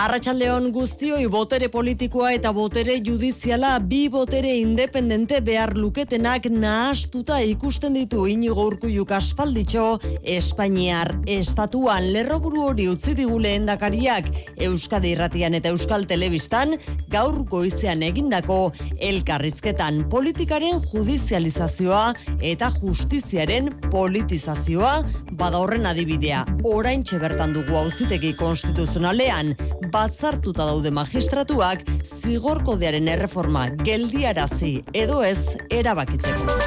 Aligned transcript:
Arratxaldeon 0.00 0.70
guztioi 0.72 1.26
botere 1.28 1.66
politikoa 1.68 2.30
eta 2.32 2.54
botere 2.56 2.94
judiziala 3.04 3.74
bi 3.84 4.06
botere 4.08 4.54
independente 4.56 5.42
behar 5.44 5.74
luketenak 5.76 6.46
nahastuta 6.54 7.36
ikusten 7.44 7.98
ditu 7.98 8.22
inigo 8.32 8.64
urkuiuk 8.70 9.12
aspalditxo 9.12 9.98
Espainiar 10.24 11.10
estatuan. 11.28 12.06
Lerroburu 12.14 12.62
hori 12.70 12.86
utzi 12.88 13.12
diguleen 13.18 13.66
dakariak 13.68 14.30
Euskadi 14.70 15.10
Irratian 15.18 15.58
eta 15.58 15.68
Euskal 15.74 16.08
Telebistan 16.08 16.78
gaur 17.12 17.36
goizean 17.52 18.00
egindako 18.08 18.72
elkarrizketan. 18.96 20.06
Politikaren 20.08 20.80
judizializazioa 20.94 22.14
eta 22.54 22.72
justiziaren 22.78 23.68
politizazioa 23.90 24.96
bada 25.36 25.60
horren 25.60 25.84
adibidea. 25.92 26.46
Orain 26.64 27.04
bertan 27.20 27.52
dugu 27.52 27.76
auzitegi 27.76 28.32
konstituzionalean 28.40 29.54
batzartuta 29.92 30.66
daude 30.68 30.90
magistratuak 30.94 31.84
zigorkodearen 32.04 33.08
erreforma 33.16 33.66
geldiarazi 33.84 34.74
edo 35.04 35.22
ez 35.26 35.40
erabakitzeko. 35.80 36.58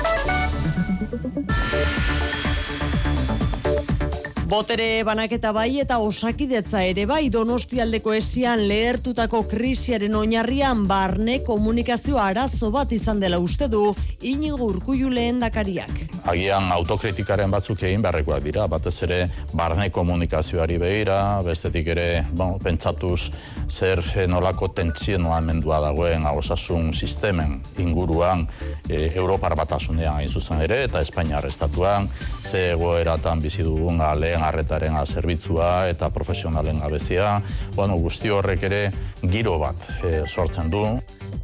Botere 4.43 5.05
banaketa 5.07 5.53
bai 5.55 5.79
eta 5.79 5.97
osakidetza 6.03 6.81
ere 6.83 7.05
bai. 7.07 7.29
Donostialdeko 7.31 8.11
esian 8.13 8.65
lehertutako 8.67 9.45
krisiaren 9.47 10.15
oinarrian 10.19 10.81
barne 10.87 11.37
komunikazio 11.47 12.19
arazo 12.19 12.69
bat 12.71 12.91
izan 12.91 13.21
dela 13.23 13.39
uste 13.39 13.69
du 13.71 13.93
inigo 14.19 14.67
urkuiu 14.67 15.09
lehen 15.09 15.39
dakariak. 15.39 16.01
Agian 16.27 16.67
autokritikaren 16.75 17.51
batzuk 17.51 17.85
egin 17.87 18.03
beharrekoak 18.03 18.43
dira, 18.43 18.67
batez 18.67 18.93
ere 19.07 19.21
barne 19.55 19.89
komunikazioari 19.95 20.77
behira, 20.79 21.17
bestetik 21.43 21.87
ere 21.95 22.07
bon, 22.35 22.59
pentsatuz 22.63 23.31
zer 23.69 24.03
nolako 24.27 24.69
tentzionoan 24.75 25.47
mendua 25.47 25.79
dagoen 25.83 26.27
osasun 26.27 26.91
sistemen 26.93 27.61
inguruan 27.79 28.45
e, 28.89 29.07
Europar 29.15 29.55
batasunean 29.55 30.19
hain 30.19 30.29
zuzen 30.29 30.61
ere 30.67 30.83
eta 30.89 31.01
Espainiar 31.01 31.47
estatuan, 31.47 32.09
ze 32.43 32.69
egoeratan 32.73 33.39
bizi 33.39 33.63
dugun 33.63 34.03
lehen 34.19 34.32
arretaren 34.41 34.95
zerbitzua 35.05 35.89
eta 35.89 36.09
profesionalen 36.09 36.79
gabezia. 36.79 37.41
Bueno, 37.75 37.97
guzti 37.97 38.29
horrek 38.29 38.63
ere 38.63 38.81
giro 39.21 39.57
bat 39.59 39.75
e, 40.03 40.23
sortzen 40.27 40.69
du. 40.69 40.85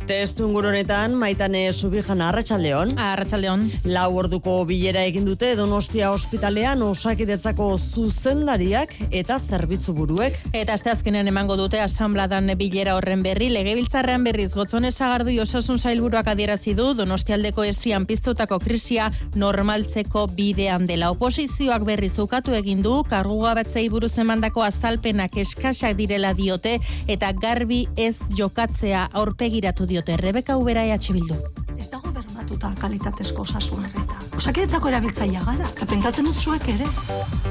Testu 0.09 0.47
ingurunetan, 0.47 1.13
maitane 1.19 1.61
subijan 1.73 2.21
arratsaldeon. 2.25 2.95
Arratsaldeon. 2.99 3.65
Lau 3.85 4.07
orduko 4.17 4.55
bilera 4.65 5.03
egin 5.05 5.25
dute 5.27 5.51
Donostia 5.55 6.09
ospitalean 6.11 6.81
osakidetzako 6.81 7.67
zuzendariak 7.77 8.95
eta 9.11 9.37
zerbitzu 9.39 9.93
buruek. 9.93 10.39
Eta 10.53 10.73
azte 10.77 10.89
azkenean 10.93 11.29
emango 11.29 11.57
dute 11.59 11.81
asambladan 11.81 12.49
bilera 12.57 12.95
horren 12.97 13.21
berri, 13.23 13.49
legebiltzarrean 13.53 14.23
berriz 14.25 14.49
gotzone 14.55 14.91
zagardu 14.91 15.35
osasun 15.41 15.77
zailburuak 15.79 16.27
adierazi 16.27 16.73
du 16.73 16.93
Donostialdeko 16.97 17.63
esian 17.63 18.05
piztutako 18.09 18.59
krisia 18.59 19.11
normaltzeko 19.35 20.25
bidean 20.35 20.87
dela. 20.89 21.11
Oposizioak 21.11 21.85
berriz 21.85 22.17
ukatu 22.19 22.55
egin 22.57 22.81
du, 22.81 23.03
karguga 23.09 23.53
batzei 23.61 23.87
buruz 23.89 24.15
emandako 24.17 24.63
azalpenak 24.65 25.37
eskasak 25.37 25.95
direla 25.97 26.33
diote 26.33 26.77
eta 27.07 27.31
garbi 27.33 27.85
ez 27.95 28.15
jokatzea 28.37 29.07
aurpegiratu 29.13 29.78
dio 29.85 30.01
diote 30.01 30.17
Rebeka 30.17 30.57
Ubera 30.57 30.83
EH 30.83 31.13
Bildu. 31.13 31.35
Ez 31.77 31.89
dago 31.89 32.11
bermatuta 32.11 32.73
kalitatezko 32.81 33.41
osasun 33.47 33.85
erreta. 33.85 34.28
Osakidetzako 34.39 34.87
erabiltzaia 34.87 35.41
gara, 35.43 35.65
eta 35.67 35.83
pentsatzen 35.89 36.23
dut 36.29 36.37
zuek 36.39 36.63
ere. 36.71 36.85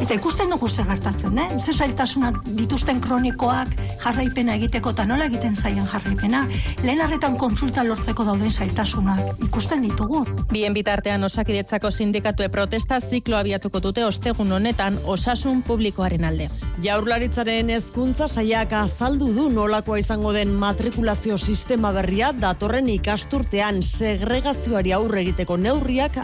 Eta 0.01 0.15
ikusten 0.17 0.49
dugu 0.49 0.71
zer 0.71 0.87
gertatzen, 0.89 1.37
eh? 1.37 1.49
Zer 1.61 1.77
zailtasunak 1.85 2.39
dituzten 2.57 3.03
kronikoak 3.05 3.75
jarraipena 4.01 4.55
egiteko 4.57 4.95
eta 4.95 5.05
nola 5.05 5.27
egiten 5.29 5.53
zaien 5.53 5.85
jarraipena. 5.85 6.47
Lehen 6.87 7.03
arretan 7.05 7.37
konsulta 7.37 7.85
lortzeko 7.85 8.25
dauden 8.25 8.49
zailtasunak 8.49 9.43
ikusten 9.45 9.85
ditugu. 9.85 10.23
Bien 10.53 10.73
bitartean 10.73 11.29
osakidetzako 11.29 11.91
sindikatue 11.91 12.49
protesta 12.49 13.03
ziklo 13.03 13.37
abiatuko 13.37 13.83
dute 13.85 14.07
ostegun 14.07 14.57
honetan 14.57 14.97
osasun 15.05 15.61
publikoaren 15.69 16.25
alde. 16.25 16.49
Jaurlaritzaren 16.81 17.75
hezkuntza 17.75 18.31
saiak 18.31 18.73
azaldu 18.81 19.29
du 19.35 19.51
nolakoa 19.51 19.99
izango 20.01 20.33
den 20.33 20.57
matrikulazio 20.57 21.37
sistema 21.37 21.93
berria 21.93 22.33
datorren 22.33 22.89
ikasturtean 22.89 23.83
segregazioari 23.83 24.97
aurre 24.97 25.27
egiteko 25.27 25.61
neurriak 25.61 26.23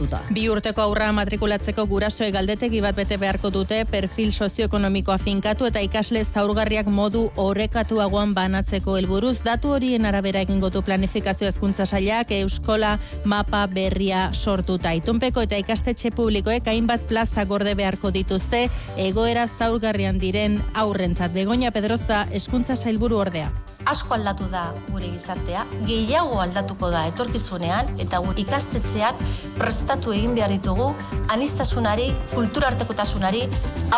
aplikatuta. 0.00 0.32
Bi 0.34 0.48
urteko 0.48 0.82
aurra 0.82 1.10
matrikulatzeko 1.12 1.86
gurasoe 1.86 2.30
galdetegi 2.32 2.80
bat 2.80 2.96
bete 2.96 3.16
beharko 3.18 3.50
dute 3.50 3.84
perfil 3.90 4.30
sozioekonomikoa 4.32 5.18
finkatu 5.18 5.66
eta 5.66 5.80
ikasle 5.80 6.24
zaurgarriak 6.24 6.86
modu 6.86 7.30
horrekatuagoan 7.36 8.34
banatzeko 8.34 8.96
helburuz 8.96 9.40
datu 9.44 9.74
horien 9.74 10.06
arabera 10.06 10.40
egingo 10.40 10.70
du 10.70 10.82
planifikazio 10.82 11.48
hezkuntza 11.48 11.86
sailak 11.86 12.30
euskola 12.30 12.98
mapa 13.24 13.66
berria 13.66 14.30
sortuta. 14.32 14.92
Itunpeko 14.92 15.42
eta 15.42 15.56
ikastetxe 15.56 16.10
publikoek 16.10 16.66
hainbat 16.66 17.06
plaza 17.08 17.44
gorde 17.44 17.74
beharko 17.74 18.10
dituzte 18.10 18.68
egoera 18.96 19.46
zaurgarrian 19.48 20.18
diren 20.18 20.60
aurrentzat. 20.74 21.32
Begoña 21.32 21.70
Pedroza 21.70 22.26
hezkuntza 22.32 22.76
sailburu 22.76 23.18
ordea 23.18 23.50
asko 23.90 24.14
aldatu 24.14 24.46
da 24.50 24.68
gure 24.90 25.08
gizartea, 25.10 25.64
gehiago 25.88 26.38
aldatuko 26.42 26.90
da 26.92 27.04
etorkizunean 27.10 27.90
eta 28.02 28.20
gure 28.22 28.38
ikastetzeak 28.44 29.18
prestatu 29.58 30.14
egin 30.14 30.36
behar 30.38 30.52
ditugu 30.54 30.92
anistasunari, 31.34 32.10
kulturartekotasunari 32.34 33.42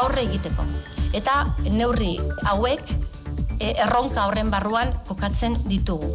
aurre 0.00 0.24
egiteko. 0.28 0.64
Eta 1.12 1.42
neurri 1.68 2.14
hauek 2.48 2.94
e, 3.58 3.74
erronka 3.84 4.26
horren 4.28 4.50
barruan 4.52 4.94
kokatzen 5.08 5.58
ditugu. 5.68 6.14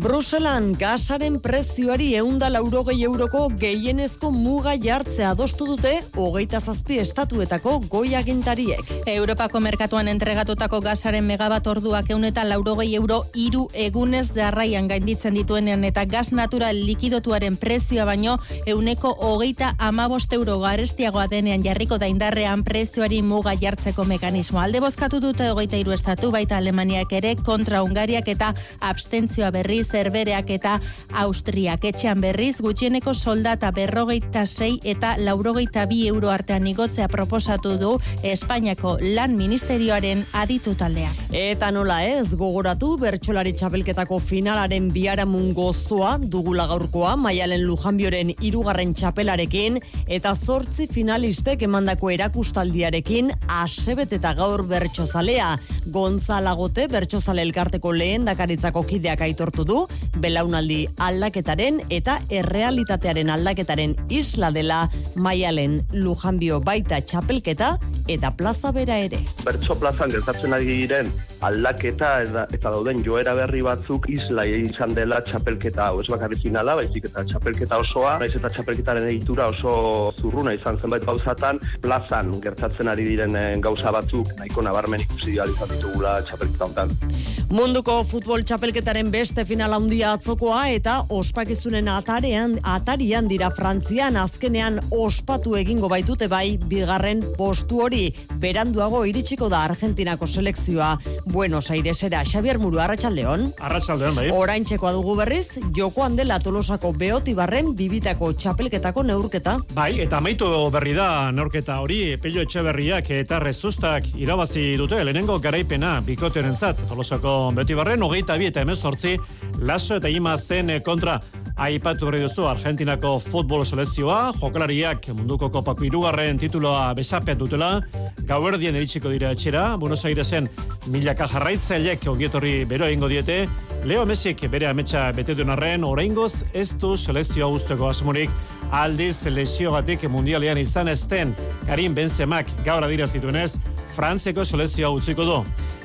Bruselan 0.00 0.70
gasaren 0.80 1.34
prezioari 1.44 2.14
eunda 2.16 2.48
laurogei 2.48 3.02
euroko 3.04 3.42
gehienezko 3.60 4.30
muga 4.32 4.72
jartzea 4.80 5.34
adostu 5.34 5.66
dute 5.68 5.90
hogeita 6.16 6.56
zazpi 6.60 6.96
estatuetako 7.02 7.74
goi 7.92 8.14
agintariek. 8.16 8.80
Europako 9.12 9.60
merkatuan 9.60 10.08
entregatutako 10.08 10.80
gasaren 10.86 11.26
megabat 11.28 11.68
orduak 11.68 12.08
euneta 12.14 12.46
laurogei 12.48 12.94
euro 12.96 13.18
iru 13.34 13.66
egunez 13.74 14.30
jarraian 14.38 14.88
gainditzen 14.88 15.36
dituenean 15.36 15.84
eta 15.84 16.06
gas 16.08 16.32
natural 16.32 16.80
likidotuaren 16.86 17.60
prezioa 17.60 18.08
baino 18.08 18.38
euneko 18.64 19.12
hogeita 19.20 19.74
amabost 19.76 20.32
euro 20.32 20.56
garestiagoa 20.64 21.26
denean 21.28 21.60
jarriko 21.60 21.98
da 21.98 22.08
indarrean 22.08 22.64
prezioari 22.64 23.20
muga 23.20 23.52
jartzeko 23.52 24.08
mekanismo. 24.08 24.64
Alde 24.64 24.80
bozkatu 24.80 25.20
dute 25.20 25.52
hogeita 25.52 25.76
iru 25.76 25.92
estatu 25.92 26.32
baita 26.32 26.56
Alemaniak 26.56 27.12
ere 27.20 27.36
kontra 27.36 27.84
Ungariak 27.84 28.32
eta 28.38 28.54
abstentzioa 28.80 29.52
berriz 29.52 29.89
zerbereak 29.90 30.50
eta 30.50 30.78
Austriak 31.20 31.84
etxean 31.84 32.20
berriz 32.22 32.56
gutxieneko 32.62 33.14
soldata 33.14 33.70
berrogeita 33.74 34.46
sei 34.46 34.78
eta 34.84 35.16
laurogeita 35.18 35.86
bi 35.90 36.06
euro 36.08 36.30
artean 36.30 36.66
igotzea 36.70 37.08
proposatu 37.08 37.76
du 37.80 37.92
Espainiako 38.22 38.96
lan 39.16 39.36
ministerioaren 39.36 40.24
aditu 40.32 40.74
taldea. 40.78 41.10
Eta 41.32 41.70
nola 41.74 42.00
ez, 42.06 42.34
gogoratu 42.34 42.94
bertsolari 43.00 43.52
txapelketako 43.58 44.20
finalaren 44.22 44.88
biaramun 44.94 45.52
gozoa 45.56 46.16
dugula 46.20 46.66
gaurkoa 46.70 47.16
maialen 47.20 47.64
lujanbioren 47.66 48.34
irugarren 48.40 48.94
txapelarekin 48.94 49.80
eta 50.06 50.34
zortzi 50.34 50.86
finalistek 50.90 51.64
emandako 51.66 52.10
erakustaldiarekin 52.14 53.32
asebet 53.60 54.14
eta 54.18 54.34
gaur 54.38 54.64
bertsozalea. 54.68 55.52
Gonzalagote 55.90 56.86
bertsozale 56.90 57.42
elkarteko 57.46 57.92
lehen 57.96 58.26
dakaritzako 58.28 58.84
kideak 58.88 59.24
aitortu 59.26 59.64
du, 59.66 59.79
belaunaldi 60.20 60.80
aldaketaren 60.98 61.80
eta 61.90 62.18
errealitatearen 62.30 63.30
aldaketaren 63.30 63.96
isla 64.08 64.50
dela 64.54 64.82
maialen 65.16 65.80
lujanbio 65.92 66.60
baita 66.64 67.00
txapelketa 67.00 67.76
eta 68.10 68.30
plaza 68.36 68.72
bera 68.74 68.96
ere. 68.98 69.20
Bertso 69.44 69.76
plazan 69.78 70.10
gertatzen 70.10 70.54
ari 70.56 70.66
diren 70.82 71.10
aldaketa 71.46 72.10
eta, 72.24 72.46
eta 72.52 72.72
dauden 72.74 73.04
joera 73.06 73.34
berri 73.38 73.62
batzuk 73.64 74.08
isla 74.12 74.44
izan 74.46 74.94
dela 74.96 75.20
txapelketa 75.24 75.90
hau 75.90 76.00
ez 76.02 76.08
bakarri 76.10 76.38
finala, 76.42 76.76
baizik 76.80 77.08
eta 77.10 77.24
txapelketa 77.30 77.80
osoa, 77.84 78.16
naiz 78.20 78.32
eta 78.36 78.50
txapelketaren 78.52 79.08
egitura 79.12 79.48
oso 79.54 79.74
zurruna 80.20 80.54
izan 80.56 80.78
zenbait 80.80 81.06
gauzatan, 81.06 81.60
plazan 81.84 82.34
gertatzen 82.44 82.90
ari 82.92 83.06
diren 83.12 83.36
eh, 83.36 83.46
gauza 83.62 83.92
batzuk 83.94 84.34
nahiko 84.40 84.64
nabarmen 84.66 85.06
ikusi 85.06 85.38
izan 85.38 85.74
ditugula 85.74 86.18
txapelketa 86.26 86.68
honetan. 86.68 87.39
Munduko 87.50 87.96
futbol 88.06 88.44
txapelketaren 88.46 89.08
beste 89.10 89.42
final 89.42 89.72
handia 89.74 90.12
atzokoa 90.14 90.68
eta 90.70 90.92
ospakizunen 91.10 91.88
atarean, 91.90 92.52
atarian 92.62 93.26
dira 93.26 93.48
Frantzian 93.50 94.14
azkenean 94.20 94.76
ospatu 94.94 95.56
egingo 95.58 95.88
baitute 95.90 96.28
bai 96.30 96.60
bigarren 96.70 97.24
postu 97.34 97.80
hori. 97.82 98.04
Beranduago 98.44 99.00
iritsiko 99.10 99.48
da 99.50 99.64
Argentinako 99.66 100.28
selekzioa 100.30 100.92
Buenos 101.24 101.64
Airesera 101.74 102.20
Xavier 102.22 102.60
Muru 102.62 102.78
Arratsaldeon. 102.84 103.48
Arratsaldeon 103.58 104.20
bai. 104.20 104.28
Orain 104.30 104.62
txekoa 104.70 104.94
dugu 104.94 105.18
berriz, 105.18 105.58
jokoan 105.74 106.14
dela 106.14 106.38
Tolosako 106.38 106.92
Beoti 107.02 107.34
barren 107.34 107.74
bibitako 107.74 108.30
txapelketako 108.30 109.02
neurketa. 109.10 109.56
Bai, 109.74 109.96
eta 110.06 110.22
amaitu 110.22 110.52
berri 110.70 110.94
da 110.94 111.32
neurketa 111.34 111.80
hori 111.82 112.14
Pello 112.22 112.46
Etxeberriak 112.46 113.10
eta 113.18 113.42
Rezustak 113.42 114.06
irabazi 114.14 114.76
dute 114.78 115.02
lehenengo 115.02 115.40
garaipena 115.42 115.96
bikoterentzat 116.06 116.86
Tolosako 116.86 117.39
beti 117.56 117.76
barren, 117.78 118.02
hogeita 118.04 118.36
bi 118.40 118.48
eta 118.50 118.62
emezortzi, 118.64 119.16
laso 119.64 119.96
eta 120.00 120.08
ima 120.08 120.36
zen 120.38 120.72
kontra. 120.84 121.18
Aipatu 121.60 122.06
berri 122.08 122.22
duzu 122.24 122.46
Argentinako 122.48 123.18
futbol 123.20 123.66
selezioa, 123.66 124.32
jokalariak 124.40 125.10
munduko 125.12 125.50
kopako 125.52 125.84
irugarren 125.84 126.38
tituloa 126.40 126.86
besapeat 126.96 127.36
dutela, 127.40 127.82
gauerdien 128.28 128.78
eritsiko 128.78 129.12
dira 129.12 129.34
etxera, 129.34 129.76
Buenos 129.76 130.04
Airesen 130.08 130.48
milaka 130.88 131.28
jarraitzailek 131.28 132.06
ongietorri 132.08 132.54
bero 132.70 132.88
egingo 132.88 133.10
diete, 133.12 133.42
Leo 133.84 134.06
Mesik 134.08 134.46
bere 134.52 134.70
ametsa 134.70 135.10
bete 135.16 135.36
duen 135.36 135.52
arren, 135.52 135.84
oraingoz 135.84 136.46
ez 136.54 136.70
du 136.80 136.94
selezioa 136.96 137.50
usteko 137.52 137.90
asmorik, 137.90 138.32
aldiz 138.70 139.26
lesiogatik 139.26 140.06
mundialean 140.08 140.58
izan 140.58 140.88
ezten, 140.88 141.34
Karim 141.66 141.94
Benzemak 141.94 142.48
gaur 142.64 142.84
adira 142.84 143.06
zituenez, 143.06 143.56
Frantzeko 143.94 144.44
selezioa 144.44 144.90
utziko 144.94 145.24
du. 145.26 145.38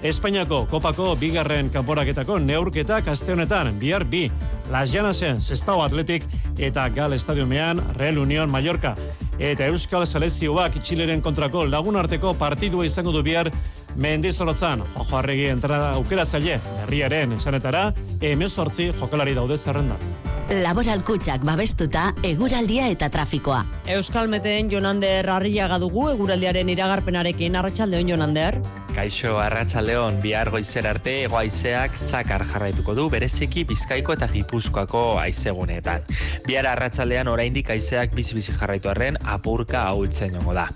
Espainiako 0.05 0.65
kopako 0.69 1.15
bigarren 1.19 1.71
kanporaketako 1.73 2.37
neurketak 2.39 3.07
aste 3.09 3.33
honetan 3.33 3.73
bihar 3.79 4.05
bi. 4.05 4.29
Las 4.71 4.91
Llanasen 4.93 5.41
Sestao 5.41 5.81
Atletik 5.83 6.23
eta 6.57 6.87
Gal 6.89 7.13
Estadiomean 7.13 7.81
Real 7.97 8.19
Unión 8.21 8.51
Mallorca. 8.51 8.93
Eta 9.39 9.65
Euskal 9.67 10.05
Selezioak 10.07 10.77
Txileren 10.81 11.21
kontrako 11.21 11.65
lagun 11.65 11.97
arteko 11.99 12.33
partidua 12.37 12.85
izango 12.85 13.11
du 13.11 13.23
bihar 13.25 13.51
Mendizorotzan, 13.95 14.83
Jojo 14.95 15.17
Arregi 15.17 15.47
entrada 15.53 15.91
aukera 15.95 16.25
zaile, 16.25 16.59
berriaren 16.81 17.35
esanetara, 17.37 17.87
emezortzi 18.21 18.91
jokalari 18.99 19.35
daude 19.37 19.57
zerrenda. 19.57 19.97
Laboral 20.45 21.01
kutsak 21.01 21.41
babestuta, 21.41 22.11
eguraldia 22.21 22.85
eta 22.93 23.09
trafikoa. 23.09 23.63
Euskal 23.95 24.27
Meteen 24.29 24.69
Jonander 24.69 25.25
Arriaga 25.33 25.79
dugu, 25.81 26.09
eguraldiaren 26.11 26.69
iragarpenarekin, 26.69 27.55
arratsaldeon 27.57 28.11
Jonander. 28.13 28.59
Kaixo 28.95 29.33
Arratsaldeon 29.41 30.21
bihar 30.23 30.47
goizer 30.53 30.85
arte 30.87 31.15
egoaizeak 31.25 31.97
zakar 31.99 32.45
jarraituko 32.47 32.93
du 32.95 33.09
bereziki 33.11 33.65
Bizkaiko 33.67 34.13
eta 34.15 34.29
Gipuzkoako 34.31 35.01
haizeguneetan. 35.19 36.05
Bihar 36.45 36.69
arratsaldean 36.69 37.27
oraindik 37.27 37.73
haizeak 37.73 38.15
bizi 38.15 38.37
bizi 38.37 38.55
jarraitu 38.55 38.93
arren 38.93 39.17
apurka 39.25 39.81
ahultzen 39.89 40.37
jongo 40.37 40.55
da. 40.55 40.69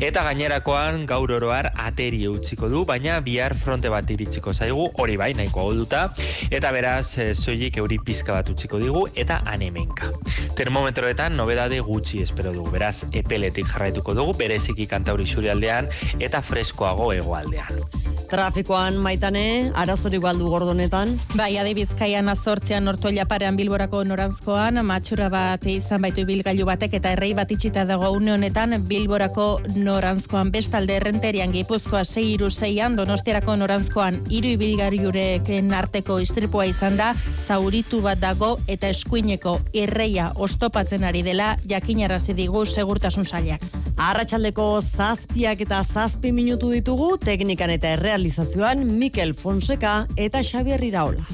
Eta 0.00 0.22
gainerakoan 0.24 1.04
gaur 1.10 1.34
oroar 1.36 1.68
ateri 1.78 2.26
utziko 2.28 2.68
du, 2.72 2.84
baina 2.88 3.18
bihar 3.20 3.54
fronte 3.58 3.90
bat 3.92 4.10
iritsiko 4.10 4.54
zaigu, 4.54 4.88
hori 5.02 5.16
bai 5.20 5.32
nahiko 5.34 5.66
golduta 5.68 6.06
eta 6.50 6.72
beraz 6.72 7.18
e, 7.18 7.28
soilik 7.34 7.78
euri 7.82 7.98
pizka 8.04 8.36
bat 8.36 8.50
utziko 8.52 8.80
digu 8.82 9.06
eta 9.14 9.40
anemenka. 9.52 10.10
Termometroetan 10.56 11.36
nobedade 11.36 11.80
gutxi 11.84 12.22
espero 12.24 12.54
dugu, 12.56 12.72
beraz 12.74 13.04
epeletik 13.12 13.68
jarraituko 13.72 14.16
dugu 14.16 14.36
bereziki 14.38 14.88
kantauri 14.90 15.26
surialdean 15.26 15.90
eta 16.20 16.42
freskoago 16.42 17.12
hegoaldean. 17.12 18.05
Trafikoan 18.30 18.96
maitane, 18.98 19.70
arazori 19.74 20.18
baldu 20.18 20.48
gordonetan. 20.50 21.12
Bai, 21.38 21.52
adi 21.60 21.74
bizkaian 21.78 22.28
azortzean 22.28 22.84
nortu 22.84 23.12
parean 23.28 23.56
bilborako 23.56 24.02
norantzkoan, 24.04 24.82
matxura 24.84 25.28
bat 25.28 25.64
izan 25.66 26.02
baitu 26.02 26.26
bilgailu 26.26 26.66
batek 26.66 26.94
eta 26.94 27.12
errei 27.12 27.34
bat 27.34 27.50
itxita 27.50 27.84
dago 27.84 28.10
une 28.10 28.32
honetan 28.32 28.82
bilborako 28.88 29.60
norantzkoan 29.76 30.50
bestalde 30.50 30.96
errenterian 30.96 31.52
gipuzkoa 31.52 32.04
6 32.04 32.24
iru 32.34 32.50
6 32.50 32.96
donostiarako 32.96 33.56
norantzkoan 33.56 34.20
iru 34.30 34.48
ibilgariureken 34.56 35.72
arteko 35.72 36.18
istripua 36.18 36.66
izan 36.66 36.96
da, 36.96 37.14
zauritu 37.46 38.00
bat 38.02 38.18
dago 38.18 38.56
eta 38.66 38.88
eskuineko 38.88 39.60
erreia 39.72 40.32
ostopatzen 40.34 41.04
ari 41.04 41.22
dela 41.22 41.56
jakinarazi 41.68 42.34
digu 42.34 42.66
segurtasun 42.66 43.24
sailak. 43.24 43.62
Arratxaldeko 43.96 44.82
zazpiak 44.82 45.62
eta 45.64 45.78
zazpi 45.82 46.28
minutu 46.32 46.68
ditugu, 46.74 47.14
teknikan 47.16 47.70
eta 47.72 47.94
errealizazioan 48.06 48.84
Mikel 48.86 49.34
Fonseca 49.34 50.06
eta 50.16 50.38
Xavier 50.46 50.84
Iraola. 50.86 51.26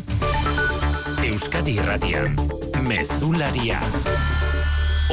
Euskadi 1.28 1.76
Irratian, 1.76 2.32
Mezularia. 2.88 3.80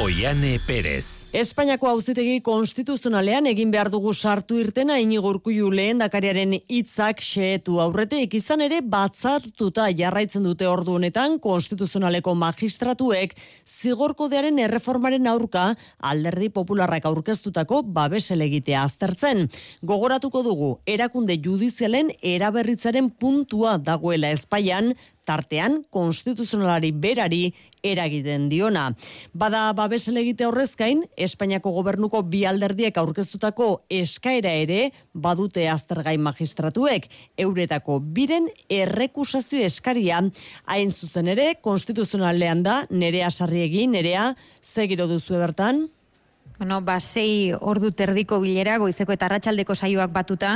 Oiane 0.00 0.56
Perez. 0.64 1.26
Espainiako 1.36 1.90
auzitegi 1.90 2.38
konstituzionalean 2.40 3.44
egin 3.50 3.68
behar 3.70 3.90
dugu 3.92 4.14
sartu 4.14 4.56
irtena 4.56 4.96
inigurkuiu 5.02 5.68
lehen 5.70 6.00
dakariaren 6.00 6.54
hitzak 6.56 7.20
xeetu 7.20 7.76
aurretik 7.84 8.32
izan 8.38 8.64
ere 8.64 8.78
batzartuta 8.94 9.90
jarraitzen 9.98 10.48
dute 10.48 10.64
ordu 10.70 10.96
honetan 10.96 11.36
konstituzionaleko 11.44 12.32
magistratuek 12.44 13.36
zigorkodearen 13.68 14.62
erreformaren 14.64 15.28
aurka 15.28 15.66
alderdi 16.00 16.48
popularrak 16.48 17.04
aurkeztutako 17.12 17.82
babeselegitea 18.00 18.88
aztertzen. 18.88 19.50
Gogoratuko 19.84 20.42
dugu, 20.48 20.74
erakunde 20.86 21.36
judizialen 21.44 22.14
eraberritzaren 22.22 23.12
puntua 23.20 23.76
dagoela 23.76 24.32
espaian, 24.32 24.94
tartean 25.30 25.84
konstituzionalari 25.94 26.90
berari 26.92 27.44
eragiten 27.86 28.48
diona. 28.50 28.90
Bada 29.32 29.70
babesele 29.76 30.20
egite 30.24 30.46
horrezkain, 30.48 31.04
Espainiako 31.16 31.72
gobernuko 31.76 32.22
bi 32.26 32.42
alderdiek 32.48 32.98
aurkeztutako 33.00 33.70
eskaera 34.00 34.52
ere 34.64 34.80
badute 35.14 35.68
aztergai 35.70 36.16
magistratuek. 36.20 37.08
Euretako 37.40 38.00
biren 38.18 38.50
errekusazio 38.68 39.62
eskaria. 39.64 40.20
Hain 40.66 40.90
zuzen 40.90 41.30
ere 41.32 41.54
konstituzionalean 41.62 42.64
da 42.66 42.82
nerea 42.90 43.30
sarriegi 43.30 43.86
nerea 43.88 44.34
zegiro 44.60 45.08
duzu 45.10 45.38
bertan 45.40 45.86
Bueno, 46.60 46.82
ba, 46.82 46.98
sei 47.00 47.54
ordu 47.56 47.88
terdiko 47.96 48.36
bilera, 48.36 48.74
goizeko 48.76 49.14
eta 49.14 49.24
arratsaldeko 49.30 49.72
saioak 49.72 50.10
batuta, 50.12 50.50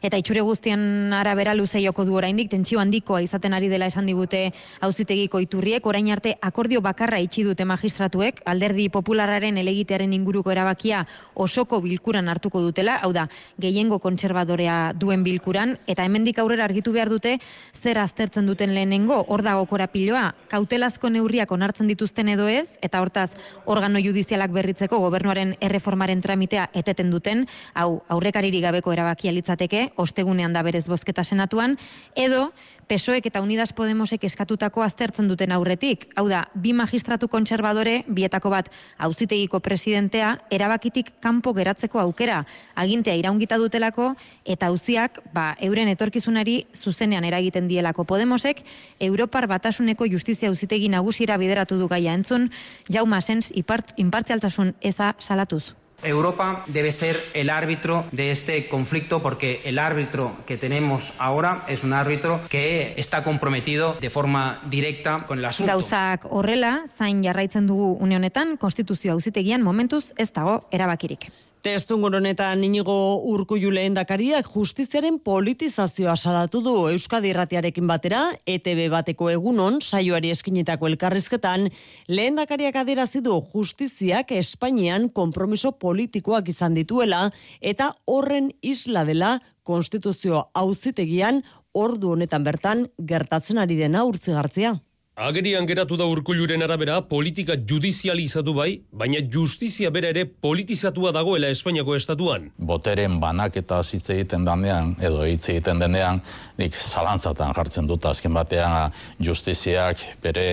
eta 0.00 0.16
itxure 0.16 0.40
guztian 0.40 1.12
arabera 1.12 1.52
luze 1.52 1.82
joko 1.84 2.06
du 2.08 2.14
oraindik, 2.16 2.48
tentsio 2.48 2.80
handikoa 2.80 3.18
izaten 3.20 3.52
ari 3.52 3.68
dela 3.68 3.84
esan 3.92 4.08
digute 4.08 4.54
auzitegiko 4.80 5.36
iturriek, 5.44 5.84
orain 5.84 6.08
arte 6.14 6.32
akordio 6.40 6.80
bakarra 6.80 7.18
itxi 7.20 7.44
dute 7.44 7.66
magistratuek, 7.68 8.40
alderdi 8.48 8.86
populararen 8.88 9.58
elegitearen 9.60 10.14
inguruko 10.16 10.48
erabakia 10.54 11.02
osoko 11.34 11.82
bilkuran 11.84 12.32
hartuko 12.32 12.64
dutela, 12.64 12.96
hau 13.04 13.12
da, 13.12 13.26
gehiengo 13.60 14.00
kontserbadorea 14.00 14.94
duen 14.96 15.28
bilkuran, 15.28 15.76
eta 15.84 16.08
hemendik 16.08 16.40
aurrera 16.40 16.64
argitu 16.70 16.96
behar 16.96 17.12
dute, 17.12 17.34
zer 17.76 18.00
aztertzen 18.00 18.48
duten 18.48 18.72
lehenengo, 18.72 19.26
hor 19.28 19.44
dago 19.44 19.68
korapiloa, 19.68 20.24
kautelazko 20.48 21.12
neurriak 21.12 21.52
onartzen 21.52 21.92
dituzten 21.92 22.32
edo 22.32 22.48
ez, 22.48 22.78
eta 22.80 23.04
hortaz, 23.04 23.34
organo 23.66 24.00
judizialak 24.00 24.56
berritzeko 24.56 25.04
gobernuaren 25.04 25.49
erreformaren 25.60 26.20
tramitea 26.20 26.68
eteten 26.74 27.10
duten, 27.10 27.46
hau 27.74 28.02
aurrekariri 28.08 28.60
gabeko 28.60 28.92
erabakia 28.92 29.32
litzateke, 29.32 29.90
ostegunean 29.96 30.52
da 30.52 30.62
berez 30.62 30.86
bozketa 30.88 31.24
senatuan, 31.24 31.78
edo 32.14 32.50
PSOEk 32.90 33.28
eta 33.30 33.40
Unidas 33.40 33.70
Podemosek 33.70 34.24
eskatutako 34.26 34.82
aztertzen 34.82 35.28
duten 35.30 35.52
aurretik. 35.54 36.08
Hau 36.18 36.24
da, 36.26 36.40
bi 36.58 36.72
magistratu 36.74 37.28
kontserbadore, 37.30 38.00
bietako 38.10 38.50
bat 38.50 38.70
auzitegiko 38.98 39.60
presidentea, 39.62 40.32
erabakitik 40.50 41.12
kanpo 41.22 41.54
geratzeko 41.54 42.02
aukera, 42.02 42.40
agintea 42.74 43.14
iraungita 43.14 43.60
dutelako, 43.62 44.10
eta 44.42 44.72
auziak, 44.74 45.20
ba, 45.32 45.52
euren 45.62 45.92
etorkizunari 45.94 46.64
zuzenean 46.74 47.24
eragiten 47.30 47.70
dielako 47.70 48.04
Podemosek, 48.10 48.64
Europar 48.98 49.46
batasuneko 49.46 50.10
justizia 50.10 50.50
auzitegi 50.50 50.90
nagusira 50.90 51.38
bideratu 51.38 51.78
du 51.78 51.86
gaia 51.86 52.18
entzun, 52.18 52.50
jauma 52.90 53.22
sens, 53.22 53.52
impartzialtasun 53.54 54.74
eza 54.82 55.14
salatuz. 55.20 55.79
Europa 56.02 56.64
debe 56.66 56.92
ser 56.92 57.16
el 57.34 57.50
árbitro 57.50 58.04
de 58.12 58.30
este 58.30 58.68
conflicto 58.68 59.22
porque 59.22 59.60
el 59.64 59.78
árbitro 59.78 60.36
que 60.46 60.56
tenemos 60.56 61.14
ahora 61.18 61.64
es 61.68 61.84
un 61.84 61.92
árbitro 61.92 62.40
que 62.48 62.94
está 62.96 63.22
comprometido 63.22 63.94
de 63.94 64.10
forma 64.10 64.60
directa 64.68 65.24
con 65.26 65.38
el 65.38 65.44
asunto. 65.44 65.70
Gauzak 65.72 66.26
horrela, 66.30 66.84
zain 66.96 67.22
jarraitzen 67.24 67.66
dugu 67.66 67.92
unionetan, 68.00 68.56
konstituzio 68.56 69.12
auzitegian 69.12 69.62
momentuz 69.62 70.12
ez 70.16 70.32
dago 70.32 70.66
erabakirik. 70.70 71.30
Testungun 71.60 72.14
honetan 72.16 72.62
inigo 72.64 72.94
urku 73.28 73.58
juleen 73.60 73.92
dakariak 73.92 74.46
justiziaren 74.48 75.18
politizazioa 75.20 76.14
salatu 76.16 76.62
du 76.64 76.72
Euskadi 76.88 77.34
irratiarekin 77.34 77.84
batera, 77.84 78.22
ETB 78.48 78.86
bateko 78.94 79.28
egunon, 79.28 79.76
saioari 79.84 80.30
eskinitako 80.32 80.88
elkarrizketan, 80.88 81.68
lehen 82.08 82.40
dakariak 82.40 82.80
adirazidu 82.80 83.36
justiziak 83.52 84.32
Espainian 84.40 85.10
kompromiso 85.12 85.74
politikoak 85.76 86.48
izan 86.48 86.80
dituela, 86.80 87.26
eta 87.60 87.92
horren 88.08 88.54
isla 88.62 89.04
dela 89.04 89.36
konstituzio 89.60 90.46
auzitegian 90.56 91.44
ordu 91.76 92.16
honetan 92.16 92.46
bertan 92.46 92.86
gertatzen 92.96 93.60
ari 93.60 93.76
dena 93.76 94.08
urtzigartzia. 94.08 94.78
Agerian 95.20 95.66
geratu 95.68 95.98
da 96.00 96.06
urkulluren 96.08 96.62
arabera 96.64 96.94
politika 97.04 97.52
judizializatu 97.70 98.54
bai, 98.56 98.70
baina 98.88 99.18
justizia 99.20 99.90
bera 99.92 100.08
ere 100.14 100.22
politizatua 100.24 101.10
dagoela 101.12 101.50
Espainiako 101.52 101.92
estatuan. 101.98 102.46
Boteren 102.56 103.18
banak 103.20 103.58
eta 103.60 103.82
hitz 103.84 104.06
egiten 104.14 104.46
denean, 104.48 104.94
edo 104.96 105.26
hitz 105.28 105.50
egiten 105.52 105.82
denean, 105.82 106.22
nik 106.56 106.72
zalantzatan 106.72 107.52
jartzen 107.52 107.90
dut 107.90 108.06
azken 108.08 108.32
batean 108.32 108.94
justiziak 109.20 110.00
bere 110.24 110.46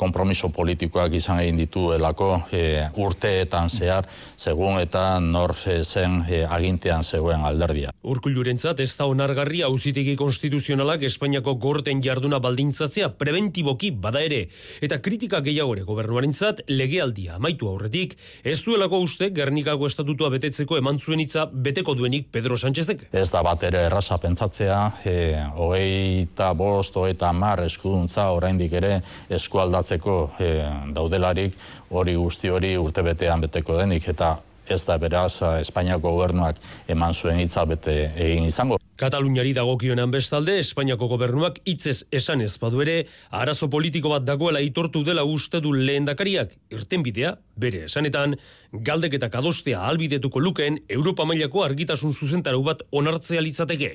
kompromiso 0.00 0.48
politikoak 0.48 1.18
izan 1.20 1.42
egin 1.42 1.60
dituelako 1.60 2.30
e, 2.48 2.62
urteetan 2.96 3.68
zehar, 3.68 4.08
segun 4.40 4.80
eta 4.80 5.20
nor 5.20 5.52
e, 5.66 5.76
zen 5.84 6.22
e, 6.24 6.40
agintean 6.48 7.04
zegoen 7.04 7.44
alderdia. 7.44 7.92
Urkullurentzat 8.00 8.80
ez 8.80 8.88
da 8.96 9.04
onargarri 9.04 9.60
auzitegi 9.68 10.16
konstituzionalak 10.16 11.04
Espainiako 11.12 11.58
gorten 11.60 12.00
jarduna 12.00 12.40
baldintzatzea 12.40 13.12
preventiboki 13.20 13.92
bada 13.92 14.13
ere, 14.22 14.48
eta 14.84 15.00
kritika 15.02 15.40
gehiago 15.44 15.74
ere 15.74 15.84
gobernuarentzat 15.88 16.64
legealdia 16.68 17.38
amaitu 17.38 17.68
aurretik, 17.68 18.16
ez 18.44 18.60
duelako 18.62 19.00
uste 19.04 19.30
Gernikako 19.34 19.88
estatutua 19.90 20.30
betetzeko 20.34 20.78
eman 20.78 21.00
zuen 21.00 21.20
hitza 21.24 21.46
beteko 21.52 21.94
duenik 21.98 22.30
Pedro 22.30 22.56
Sánchezek. 22.56 23.08
Ez 23.12 23.28
da 23.32 23.42
bat 23.42 23.62
ere 23.66 23.84
erraza 23.88 24.18
pentsatzea, 24.22 24.80
e, 25.04 25.16
hogei 25.56 26.22
eta 26.22 26.52
bost, 26.54 26.96
hogei 26.96 27.14
eta 27.16 27.32
mar 27.32 27.64
eskuduntza 27.64 28.30
oraindik 28.36 28.72
ere 28.80 29.00
eskualdatzeko 29.30 30.18
e, 30.38 30.50
daudelarik 30.94 31.58
hori 31.90 32.16
guzti 32.18 32.50
hori 32.50 32.76
urtebetean 32.78 33.46
beteko 33.46 33.78
denik, 33.78 34.08
eta 34.14 34.36
ez 34.68 34.82
da 34.84 34.96
beraz 34.98 35.42
Espainiako 35.60 36.14
gobernuak 36.16 36.60
eman 36.88 37.14
zuen 37.14 37.40
hitza 37.42 37.64
bete 37.68 37.98
egin 38.16 38.48
izango. 38.48 38.78
Kataluniari 38.96 39.50
dagokionean 39.56 40.12
bestalde, 40.14 40.60
Espainiako 40.62 41.08
gobernuak 41.10 41.56
hitzez 41.66 42.04
esan 42.14 42.44
ez 42.44 42.52
badu 42.62 42.82
ere, 42.84 43.00
arazo 43.34 43.66
politiko 43.70 44.12
bat 44.12 44.22
dagoela 44.22 44.60
itortu 44.62 45.02
dela 45.02 45.24
uste 45.26 45.58
du 45.64 45.72
lehendakariak 45.74 46.54
irtenbidea, 46.70 47.34
bere 47.56 47.84
esanetan, 47.88 48.36
galdeketak 48.72 49.34
adostea 49.40 49.80
albidetuko 49.88 50.40
lukeen 50.40 50.80
Europa 50.88 51.24
mailako 51.24 51.64
argitasun 51.64 52.12
zuzentaru 52.12 52.62
bat 52.66 52.82
onartzea 52.92 53.40
litzateke. 53.40 53.90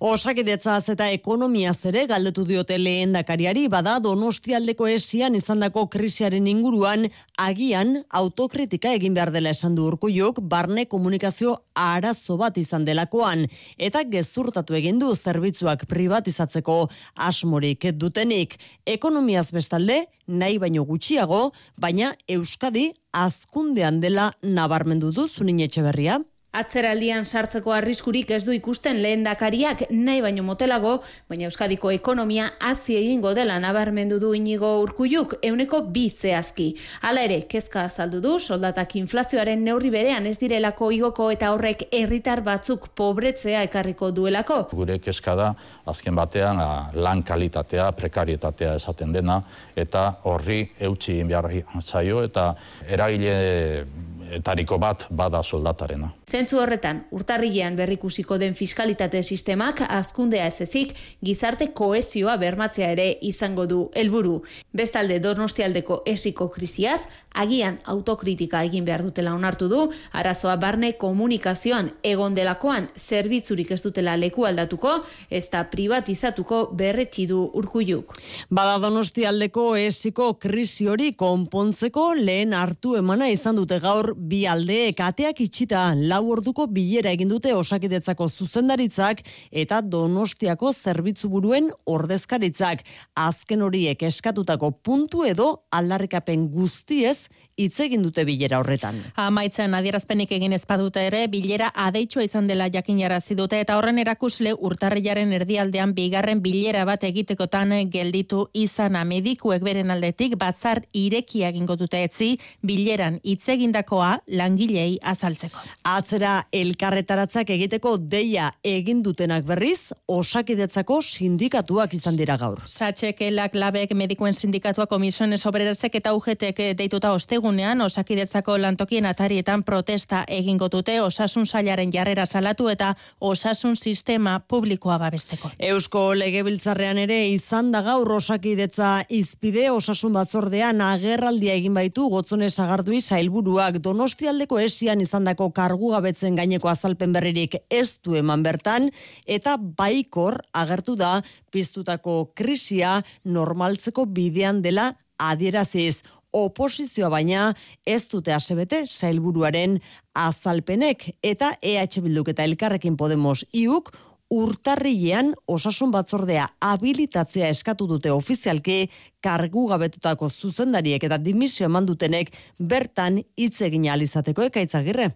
Osakidetzaz 0.00 0.88
eta 0.94 1.08
ekonomia 1.12 1.74
zere 1.74 2.06
galdetu 2.10 2.44
diote 2.48 2.78
lehendakariari 2.78 3.68
bada 3.68 3.98
donostialdeko 4.02 4.88
esian 4.88 5.38
izandako 5.38 5.86
krisiaren 5.92 6.46
inguruan 6.50 7.08
agian 7.38 8.02
autokritika 8.10 8.92
egin 8.98 9.14
behar 9.14 9.32
dela 9.32 9.54
esan 9.54 9.76
du 9.78 9.86
urkuiok 9.86 10.40
barne 10.40 10.86
komunikazio 10.86 11.56
arazo 11.74 12.36
bat 12.36 12.58
izan 12.58 12.84
delakoan 12.88 13.46
eta 13.78 14.02
gezu 14.02 14.32
gezurtatu 14.32 14.74
egin 14.74 14.98
du 14.98 15.12
zerbitzuak 15.14 15.84
privatizatzeko 15.86 16.88
asmorik 17.28 17.84
dutenik. 17.94 18.56
Ekonomiaz 18.86 19.50
bestalde, 19.52 20.06
nahi 20.26 20.58
baino 20.58 20.84
gutxiago, 20.88 21.52
baina 21.78 22.14
Euskadi 22.28 22.90
azkundean 23.12 24.00
dela 24.00 24.32
nabarmendu 24.42 25.12
du 25.12 25.26
zunin 25.28 25.60
etxe 25.60 25.82
berria. 25.84 26.20
Atzeraldian 26.52 27.24
sartzeko 27.24 27.72
arriskurik 27.72 28.28
ez 28.36 28.42
du 28.44 28.52
ikusten 28.52 28.98
lehendakariak 29.00 29.86
nahi 29.88 30.20
baino 30.20 30.42
motelago, 30.44 30.98
baina 31.32 31.46
Euskadiko 31.48 31.88
ekonomia 31.94 32.50
hazi 32.60 32.98
egingo 32.98 33.30
dela 33.32 33.56
nabarmendu 33.56 34.18
du 34.20 34.34
inigo 34.36 34.74
urkuiuk 34.82 35.38
euneko 35.48 35.80
bi 35.94 36.02
zehazki. 36.10 36.66
Hala 37.08 37.22
ere, 37.24 37.38
kezka 37.48 37.86
azaldu 37.86 38.20
du, 38.20 38.34
soldatak 38.36 38.98
inflazioaren 39.00 39.64
neurri 39.64 39.88
berean 39.96 40.28
ez 40.28 40.36
direlako 40.42 40.90
igoko 40.92 41.30
eta 41.32 41.54
horrek 41.54 41.86
herritar 41.88 42.44
batzuk 42.44 42.90
pobretzea 43.00 43.64
ekarriko 43.70 44.12
duelako. 44.12 44.60
Gure 44.76 45.00
kezka 45.00 45.32
da, 45.40 45.48
azken 45.88 46.20
batean, 46.20 46.60
lan 47.00 47.24
kalitatea, 47.24 47.88
prekarietatea 47.96 48.76
esaten 48.76 49.16
dena, 49.16 49.40
eta 49.74 50.04
horri 50.28 50.66
eutxi 50.84 51.22
behar 51.24 51.48
zaio, 51.80 52.20
eta 52.28 52.50
eragile 52.92 53.86
etariko 54.32 54.78
bat 54.78 55.06
bada 55.10 55.42
soldatarena. 55.42 56.12
Zentzu 56.28 56.60
horretan, 56.62 57.04
urtarrilean 57.12 57.76
berrikusiko 57.76 58.38
den 58.40 58.54
fiskalitate 58.58 59.22
sistemak 59.22 59.82
azkundea 59.88 60.46
ez 60.48 60.60
ezik, 60.64 60.94
gizarte 61.24 61.72
koesioa 61.76 62.36
bermatzea 62.40 62.92
ere 62.96 63.08
izango 63.22 63.66
du 63.66 63.82
helburu. 63.94 64.40
Bestalde 64.72 65.18
donostialdeko 65.20 66.02
esiko 66.06 66.48
krisiaz, 66.54 67.00
agian 67.34 67.78
autokritika 67.88 68.62
egin 68.66 68.84
behar 68.84 69.02
dutela 69.04 69.34
onartu 69.34 69.68
du, 69.68 69.82
arazoa 70.12 70.56
barne 70.60 70.92
komunikazioan 71.00 71.90
egon 72.04 72.34
delakoan 72.36 72.88
zerbitzurik 72.96 73.72
ez 73.72 73.80
dutela 73.82 74.16
leku 74.16 74.46
aldatuko, 74.48 74.98
ez 75.30 75.46
da 75.52 75.64
privatizatuko 75.70 76.62
berretsi 76.76 77.26
du 77.30 77.42
urkuiuk. 77.60 78.14
Bada 78.50 78.78
donostialdeko 78.82 79.66
esiko 79.80 80.32
krisi 80.40 80.88
hori 80.88 81.12
konpontzeko 81.18 82.12
lehen 82.18 82.52
hartu 82.56 82.96
emana 83.00 83.28
izan 83.32 83.56
dute 83.56 83.80
gaur 83.82 84.12
bi 84.22 84.44
aldeek 84.46 85.00
ateak 85.02 85.40
itxita 85.42 85.82
lau 85.98 86.22
orduko 86.30 86.68
bilera 86.70 87.10
egin 87.10 87.30
dute 87.32 87.52
osakidetzako 87.58 88.28
zuzendaritzak 88.30 89.22
eta 89.50 89.80
donostiako 89.82 90.72
zerbitzu 90.72 91.30
buruen 91.32 91.70
ordezkaritzak. 91.90 92.84
Azken 93.18 93.62
horiek 93.66 94.02
eskatutako 94.06 94.70
puntu 94.82 95.26
edo 95.26 95.48
aldarrikapen 95.74 96.46
guztiez 96.52 97.28
hitz 97.58 97.74
egin 97.84 98.02
dute 98.02 98.24
bilera 98.24 98.60
horretan. 98.62 99.00
Amaitzen 99.20 99.74
adierazpenik 99.76 100.32
egin 100.32 100.54
ez 100.56 100.62
badute 100.68 101.02
ere, 101.04 101.26
bilera 101.28 101.68
adeitsua 101.74 102.24
izan 102.24 102.46
dela 102.48 102.68
jakinarazi 102.72 103.36
dute 103.38 103.60
eta 103.60 103.76
horren 103.78 103.98
erakusle 104.00 104.54
urtarrilaren 104.54 105.32
erdialdean 105.36 105.92
bigarren 105.98 106.40
bilera 106.44 106.86
bat 106.88 107.04
egitekotan 107.04 107.74
gelditu 107.92 108.46
izan 108.54 108.96
medikuek 109.08 109.62
beren 109.64 109.90
aldetik 109.90 110.36
batzar 110.38 110.82
irekia 110.92 111.48
egingo 111.52 111.76
dute 111.76 112.02
etzi 112.04 112.34
bileran 112.62 113.18
hitz 113.24 113.48
egindakoa 113.48 114.11
langilei 114.28 114.98
azaltzeko. 115.02 115.58
Atzera 115.82 116.46
elkarretaratzak 116.52 117.50
egiteko 117.50 117.96
deia 117.98 118.52
egin 118.62 119.02
dutenak 119.02 119.44
berriz 119.48 119.90
osakidetzako 120.06 121.00
sindikatuak 121.02 121.98
izan 121.98 122.16
dira 122.16 122.38
gaur. 122.38 122.62
Satxekelak 122.64 123.58
labek 123.58 123.96
medikuen 123.98 124.34
sindikatua 124.34 124.86
komisiones 124.86 125.42
obrerasek 125.46 125.98
eta 125.98 126.14
UGTek 126.14 126.62
deituta 126.78 127.12
oste 127.12 127.32
ostegunean 127.32 127.80
osakidetzako 127.80 128.58
lantokien 128.60 129.06
atarietan 129.08 129.62
protesta 129.64 130.24
egingo 130.28 130.68
dute 130.68 131.00
osasun 131.00 131.46
sailaren 131.46 131.90
jarrera 131.92 132.26
salatu 132.26 132.68
eta 132.68 132.94
osasun 133.20 133.76
sistema 133.76 134.38
publikoa 134.48 134.98
babesteko. 134.98 135.50
Eusko 135.58 136.14
legebiltzarrean 136.14 136.98
ere 136.98 137.28
izan 137.28 137.70
da 137.72 137.80
gaur 137.82 138.12
osakidetza 138.12 139.06
izpide 139.08 139.70
osasun 139.70 140.12
batzordean 140.12 140.80
agerraldia 140.84 141.54
egin 141.54 141.72
baitu 141.74 142.08
gotzone 142.12 142.50
sagardui 142.50 143.00
sailburuak 143.00 143.78
donostialdeko 144.02 144.58
esian 144.58 144.98
izandako 144.98 145.46
kargu 145.54 145.92
gabetzen 145.92 146.34
gaineko 146.34 146.66
azalpen 146.66 147.12
berririk 147.14 147.52
ez 147.70 148.00
du 148.02 148.16
eman 148.18 148.42
bertan 148.42 148.88
eta 149.30 149.54
baikor 149.78 150.40
agertu 150.58 150.96
da 150.98 151.20
piztutako 151.54 152.32
krisia 152.34 152.96
normaltzeko 153.22 154.08
bidean 154.10 154.58
dela 154.64 154.96
adieraziz. 155.22 156.02
Oposizioa 156.34 157.12
baina 157.14 157.52
ez 157.86 158.08
dute 158.10 158.34
asebete 158.34 158.82
sailburuaren 158.86 159.78
azalpenek 160.18 161.12
eta 161.22 161.52
EH 161.62 162.02
Bilduk 162.02 162.32
eta 162.34 162.42
Elkarrekin 162.42 162.96
Podemos 162.96 163.44
iuk 163.54 163.92
urtarrilean 164.32 165.34
osasun 165.46 165.90
batzordea 165.92 166.46
habilitatzea 166.70 167.50
eskatu 167.52 167.86
dute 167.90 168.12
ofizialki 168.12 168.78
kargu 169.20 169.66
gabetutako 169.72 170.30
zuzendariek 170.30 171.04
eta 171.08 171.18
dimisio 171.18 171.68
eman 171.68 171.88
dutenek 171.88 172.32
bertan 172.58 173.20
hitz 173.36 173.60
egin 173.68 173.90
alizateko 173.92 174.48
ekaitzagirre. 174.48 175.10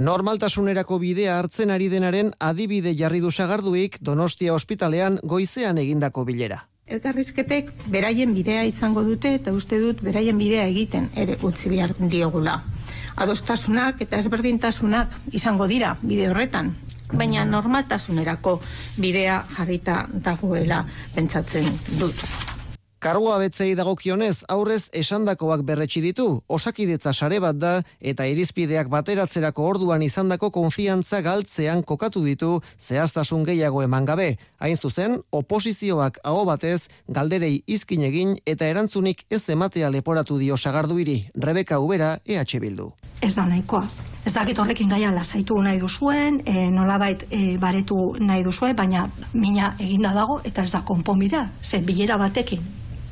Normaltasunerako 0.00 0.96
bidea 1.02 1.36
hartzen 1.38 1.70
ari 1.70 1.90
denaren 1.92 2.32
adibide 2.40 2.94
jarri 2.96 3.20
du 3.20 3.30
sagarduik 3.30 3.98
Donostia 4.00 4.54
ospitalean 4.54 5.20
goizean 5.22 5.78
egindako 5.78 6.24
bilera 6.24 6.64
elkarrizketek 6.90 7.68
beraien 7.86 8.32
bidea 8.34 8.64
izango 8.66 9.04
dute 9.06 9.30
eta 9.36 9.52
uste 9.54 9.78
dut 9.78 10.00
beraien 10.02 10.38
bidea 10.38 10.64
egiten 10.72 11.06
ere 11.14 11.36
utzi 11.46 11.70
behar 11.70 11.92
diogula. 12.00 12.56
Adostasunak 13.20 14.00
eta 14.02 14.18
ezberdintasunak 14.18 15.14
izango 15.40 15.68
dira 15.70 15.92
bide 16.02 16.26
horretan, 16.30 16.72
baina 17.12 17.44
normaltasunerako 17.44 18.60
bidea 19.00 19.42
jarrita 19.56 20.04
dagoela 20.12 20.84
pentsatzen 21.14 21.68
dut. 21.98 22.24
Kargoa 23.00 23.38
betzei 23.40 23.70
dagokionez 23.72 24.42
aurrez 24.52 24.90
esandakoak 24.92 25.62
berretsi 25.64 26.02
ditu, 26.04 26.26
osakidetza 26.52 27.14
sare 27.14 27.38
bat 27.40 27.56
da 27.56 27.70
eta 28.12 28.26
irizpideak 28.28 28.90
bateratzerako 28.92 29.64
orduan 29.70 30.04
izandako 30.04 30.50
konfiantza 30.52 31.22
galtzean 31.24 31.80
kokatu 31.80 32.20
ditu 32.26 32.50
zehaztasun 32.76 33.48
gehiago 33.48 33.80
eman 33.86 34.04
gabe. 34.04 34.28
Hain 34.60 34.76
zuzen, 34.76 35.16
oposizioak 35.32 36.20
aho 36.22 36.44
batez 36.44 36.90
galderei 37.08 37.62
izkin 37.66 38.04
egin 38.04 38.36
eta 38.44 38.68
erantzunik 38.68 39.24
ez 39.30 39.46
ematea 39.48 39.88
leporatu 39.88 40.36
dio 40.36 40.60
sagarduiri. 40.60 41.18
Rebeka 41.34 41.80
Ubera, 41.80 42.18
EH 42.26 42.60
Bildu. 42.60 42.92
Ez 43.24 43.34
da 43.34 43.48
nahikoa 43.48 44.09
Ez 44.24 44.34
dakit 44.34 44.58
horrekin 44.58 44.88
gaia 44.88 45.10
lasaitu 45.14 45.56
nahi 45.62 45.78
duzuen, 45.80 46.42
e, 46.44 46.68
nolabait 46.70 47.24
e, 47.30 47.56
baretu 47.58 47.96
nahi 48.20 48.44
duzuen, 48.44 48.76
baina 48.76 49.06
mina 49.32 49.74
eginda 49.78 50.12
dago 50.14 50.40
eta 50.44 50.62
ez 50.62 50.72
da 50.72 50.82
konponbidea. 50.84 51.46
Ze 51.62 51.80
bilera 51.80 52.18
batekin 52.20 52.60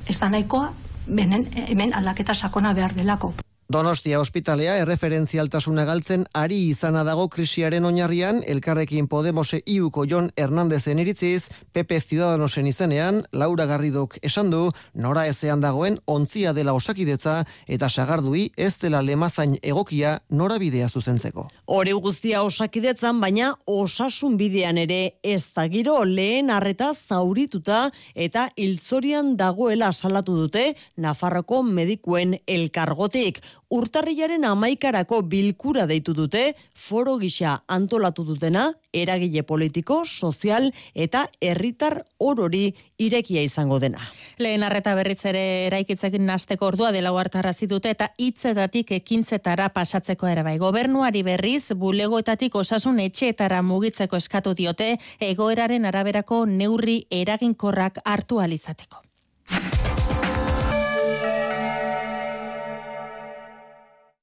ez 0.09 0.19
da 0.21 0.29
nahikoa, 0.29 0.73
benen 1.07 1.47
hemen 1.69 1.95
aldaketa 1.95 2.35
sakona 2.35 2.73
behar 2.75 2.95
delako. 2.95 3.33
Donostia 3.69 4.17
ospitalea 4.17 4.79
erreferentzialtasuna 4.81 5.83
galtzen 5.85 6.23
ari 6.43 6.57
izana 6.71 7.03
dago 7.05 7.27
krisiaren 7.35 7.85
oinarrian 7.85 8.39
elkarrekin 8.55 9.11
Podemose 9.13 9.61
iuko 9.69 10.07
Jon 10.09 10.31
Hernandezen 10.41 11.03
iritziz, 11.05 11.51
PP 11.77 12.01
Ciudadanosen 12.01 12.73
izenean, 12.73 13.21
Laura 13.31 13.69
Garridok 13.69 14.17
esan 14.25 14.49
du, 14.49 14.65
nora 14.95 15.27
ezean 15.29 15.61
dagoen 15.61 16.01
ontzia 16.09 16.57
dela 16.57 16.73
osakidetza 16.73 17.43
eta 17.67 17.93
sagardui 17.93 18.49
ez 18.57 18.73
dela 18.81 19.05
lemazain 19.05 19.61
egokia 19.61 20.17
norabidea 20.31 20.89
zuzentzeko. 20.89 21.51
Hori 21.69 21.93
guztia 21.93 22.39
osakidetzan, 22.47 23.19
baina 23.21 23.51
osasun 23.69 24.39
bidean 24.41 24.79
ere 24.81 25.19
ez 25.21 25.51
da 25.53 25.67
giro 25.69 25.99
lehen 26.09 26.49
arreta 26.49 26.95
zaurituta 26.97 27.81
eta 28.17 28.47
hiltzorian 28.57 29.35
dagoela 29.37 29.91
salatu 29.93 30.39
dute 30.39 30.63
Nafarroko 30.97 31.61
medikuen 31.63 32.39
elkargotik. 32.49 33.43
Urtarrilaren 33.69 34.47
amaikarako 34.49 35.19
bilkura 35.29 35.83
deitu 35.87 36.15
dute, 36.17 36.55
foro 36.73 37.19
gisa 37.21 37.59
antolatu 37.69 38.25
dutena, 38.25 38.63
eragile 38.97 39.43
politiko, 39.45 39.99
sozial 40.07 40.71
eta 40.95 41.27
herritar 41.45 41.99
orori 42.17 42.73
irekia 42.97 43.43
izango 43.45 43.77
dena. 43.79 44.01
Lehen 44.41 44.65
arreta 44.65 44.95
berriz 44.97 45.21
ere 45.29 45.43
eraikitzekin 45.67 46.25
nasteko 46.25 46.71
ordua 46.73 46.93
dela 46.97 47.13
hartarazi 47.13 47.69
dute 47.69 47.93
eta 47.93 48.09
hitzetatik 48.17 48.95
ekintzetara 49.03 49.69
pasatzeko 49.77 50.31
ere 50.33 50.47
bai. 50.47 50.57
Gobernuari 50.57 51.23
berriz 51.23 51.75
bulegoetatik 51.77 52.55
osasun 52.57 53.01
etxeetara 53.05 53.61
mugitzeko 53.61 54.17
eskatu 54.17 54.55
diote 54.55 54.95
egoeraren 55.21 55.85
araberako 55.85 56.47
neurri 56.47 57.03
eraginkorrak 57.11 58.01
hartu 58.05 58.41
alizateko. 58.41 59.05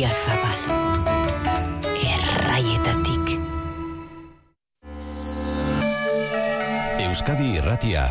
Idia 0.00 0.16
zabal. 0.24 0.60
Erraietatik. 1.92 3.34
Euskadi 7.04 7.50
Irratia. 7.58 8.06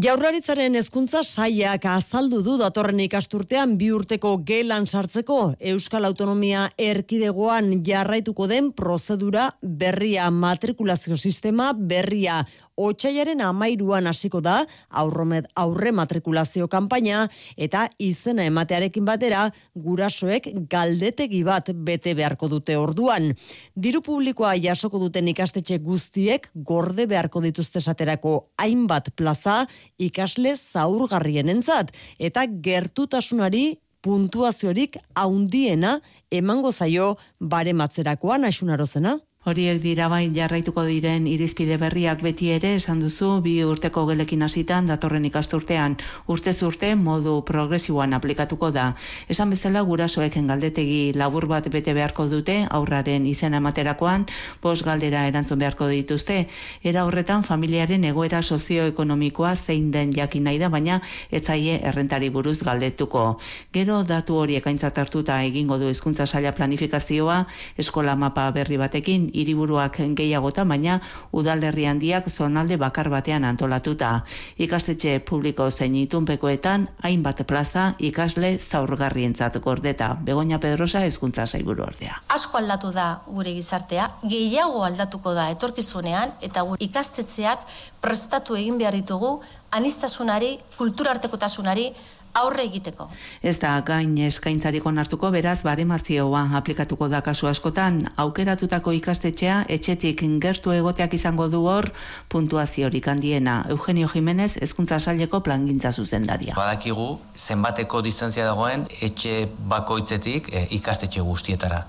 Jaurlaritzaren 0.00 0.78
hezkuntza 0.78 1.20
saiak 1.26 1.84
azaldu 1.92 2.40
du 2.46 2.54
datorren 2.56 3.02
ikasturtean 3.04 3.72
bi 3.76 3.90
urteko 3.92 4.36
gelan 4.48 4.86
sartzeko 4.86 5.56
Euskal 5.74 6.08
Autonomia 6.08 6.68
Erkidegoan 6.78 7.82
jarraituko 7.84 8.46
den 8.48 8.70
prozedura 8.72 9.50
berria 9.60 10.30
matrikulazio 10.30 11.18
sistema 11.18 11.74
berria 11.74 12.46
Otsaiaren 12.80 13.42
amairuan 13.44 14.08
hasiko 14.08 14.40
da 14.40 14.62
aurromet 15.02 15.48
aurre 15.60 15.92
matrikulazio 15.92 16.68
kanpaina 16.72 17.26
eta 17.60 17.82
izena 18.00 18.46
ematearekin 18.48 19.04
batera 19.04 19.42
gurasoek 19.74 20.48
galdetegi 20.72 21.42
bat 21.44 21.68
bete 21.74 22.14
beharko 22.16 22.48
dute 22.48 22.78
orduan. 22.80 23.34
Diru 23.76 24.00
publikoa 24.06 24.54
jasoko 24.56 25.02
duten 25.02 25.28
ikastetxe 25.34 25.80
guztiek 25.84 26.48
gorde 26.54 27.04
beharko 27.10 27.44
dituzte 27.44 27.82
esaterako 27.84 28.34
hainbat 28.56 29.12
plaza 29.16 29.66
ikasle 29.98 30.56
zaurgarrienentzat 30.56 31.92
eta 32.18 32.46
gertutasunari 32.64 33.64
puntuaziorik 34.00 34.96
haundiena 35.14 35.98
emango 36.30 36.72
zaio 36.72 37.16
bare 37.40 37.74
matzerakoan 37.76 38.48
asunarozena. 38.48 39.18
Horiek 39.48 39.78
dira 39.80 40.04
bai 40.12 40.26
jarraituko 40.36 40.82
diren 40.84 41.24
irizpide 41.24 41.78
berriak 41.80 42.20
beti 42.20 42.50
ere 42.52 42.74
esan 42.76 42.98
duzu 43.00 43.38
bi 43.40 43.54
urteko 43.64 44.02
gelekin 44.10 44.42
hasitan 44.44 44.84
datorren 44.84 45.24
ikasturtean 45.24 45.94
urte 46.28 46.52
urte 46.66 46.90
modu 46.94 47.38
progresiboan 47.48 48.12
aplikatuko 48.12 48.68
da. 48.70 48.84
Esan 49.32 49.48
bezala 49.48 49.80
gurasoeken 49.80 50.46
galdetegi 50.46 51.14
labur 51.16 51.46
bat 51.48 51.70
bete 51.72 51.94
beharko 51.96 52.26
dute 52.28 52.66
aurraren 52.68 53.24
izena 53.24 53.62
ematerakoan 53.64 54.26
bost 54.60 54.84
galdera 54.84 55.24
erantzun 55.26 55.58
beharko 55.58 55.88
dituzte. 55.88 56.46
Era 56.84 57.06
horretan 57.06 57.42
familiaren 57.42 58.04
egoera 58.04 58.42
sozioekonomikoa 58.42 59.54
zein 59.56 59.88
den 59.90 60.12
jakin 60.12 60.44
nahi 60.50 60.58
da 60.58 60.68
baina 60.68 61.00
etzaie 61.30 61.80
errentari 61.80 62.28
buruz 62.28 62.58
galdetuko. 62.62 63.40
Gero 63.72 64.02
datu 64.04 64.36
horiek 64.36 64.66
aintzat 64.66 64.98
hartuta 64.98 65.40
egingo 65.48 65.78
du 65.78 65.88
hezkuntza 65.88 66.26
saila 66.26 66.52
planifikazioa 66.52 67.46
eskola 67.78 68.16
mapa 68.16 68.50
berri 68.52 68.76
batekin 68.76 69.29
hiriburuak 69.34 69.98
gehiagota, 70.16 70.64
baina 70.64 71.00
udalerri 71.32 71.86
handiak 71.86 72.28
zonalde 72.30 72.76
bakar 72.76 73.08
batean 73.10 73.44
antolatuta. 73.44 74.22
Ikastetxe 74.58 75.18
publiko 75.20 75.70
zein 75.70 75.94
itunpekoetan, 75.94 76.88
hainbat 77.02 77.44
plaza 77.46 77.94
ikasle 77.98 78.58
zaurgarrientzat 78.58 79.60
gordeta. 79.64 80.16
Begoña 80.24 80.60
Pedrosa 80.60 81.04
hezkuntza 81.04 81.46
saiburu 81.46 81.82
ordea. 81.82 82.20
Asko 82.28 82.58
aldatu 82.58 82.92
da 82.92 83.22
gure 83.26 83.54
gizartea, 83.54 84.10
gehiago 84.22 84.84
aldatuko 84.84 85.34
da 85.34 85.48
etorkizunean, 85.50 86.36
eta 86.40 86.62
gure 86.62 86.84
ikastetzeak 86.84 87.66
prestatu 88.00 88.56
egin 88.56 88.78
behar 88.78 88.96
ditugu 88.96 89.40
anistasunari, 89.70 90.58
kulturartekotasunari, 90.76 91.92
aurre 92.34 92.64
egiteko. 92.64 93.08
Ez 93.42 93.56
da 93.62 93.72
gain 93.86 94.16
eskaintzarik 94.26 94.86
onartuko 94.86 95.30
beraz 95.30 95.62
baremazioa 95.66 96.42
aplikatuko 96.58 97.08
da 97.08 97.20
kasu 97.26 97.48
askotan 97.50 98.02
aukeratutako 98.16 98.92
ikastetxea 98.98 99.64
etxetik 99.68 100.22
gertu 100.40 100.72
egoteak 100.72 101.14
izango 101.14 101.48
du 101.48 101.64
hor 101.66 101.90
puntuaziorik 102.28 103.08
handiena 103.08 103.64
Eugenio 103.68 104.08
Jimenez 104.14 104.56
hezkuntza 104.60 104.98
saileko 105.00 105.40
plangintza 105.40 105.92
zuzendaria. 105.92 106.54
Badakigu 106.54 107.18
zenbateko 107.34 108.02
distantzia 108.02 108.44
dagoen 108.44 108.86
etxe 109.00 109.48
bakoitzetik 109.68 110.52
e, 110.52 110.66
ikastetxe 110.78 111.20
guztietara. 111.20 111.84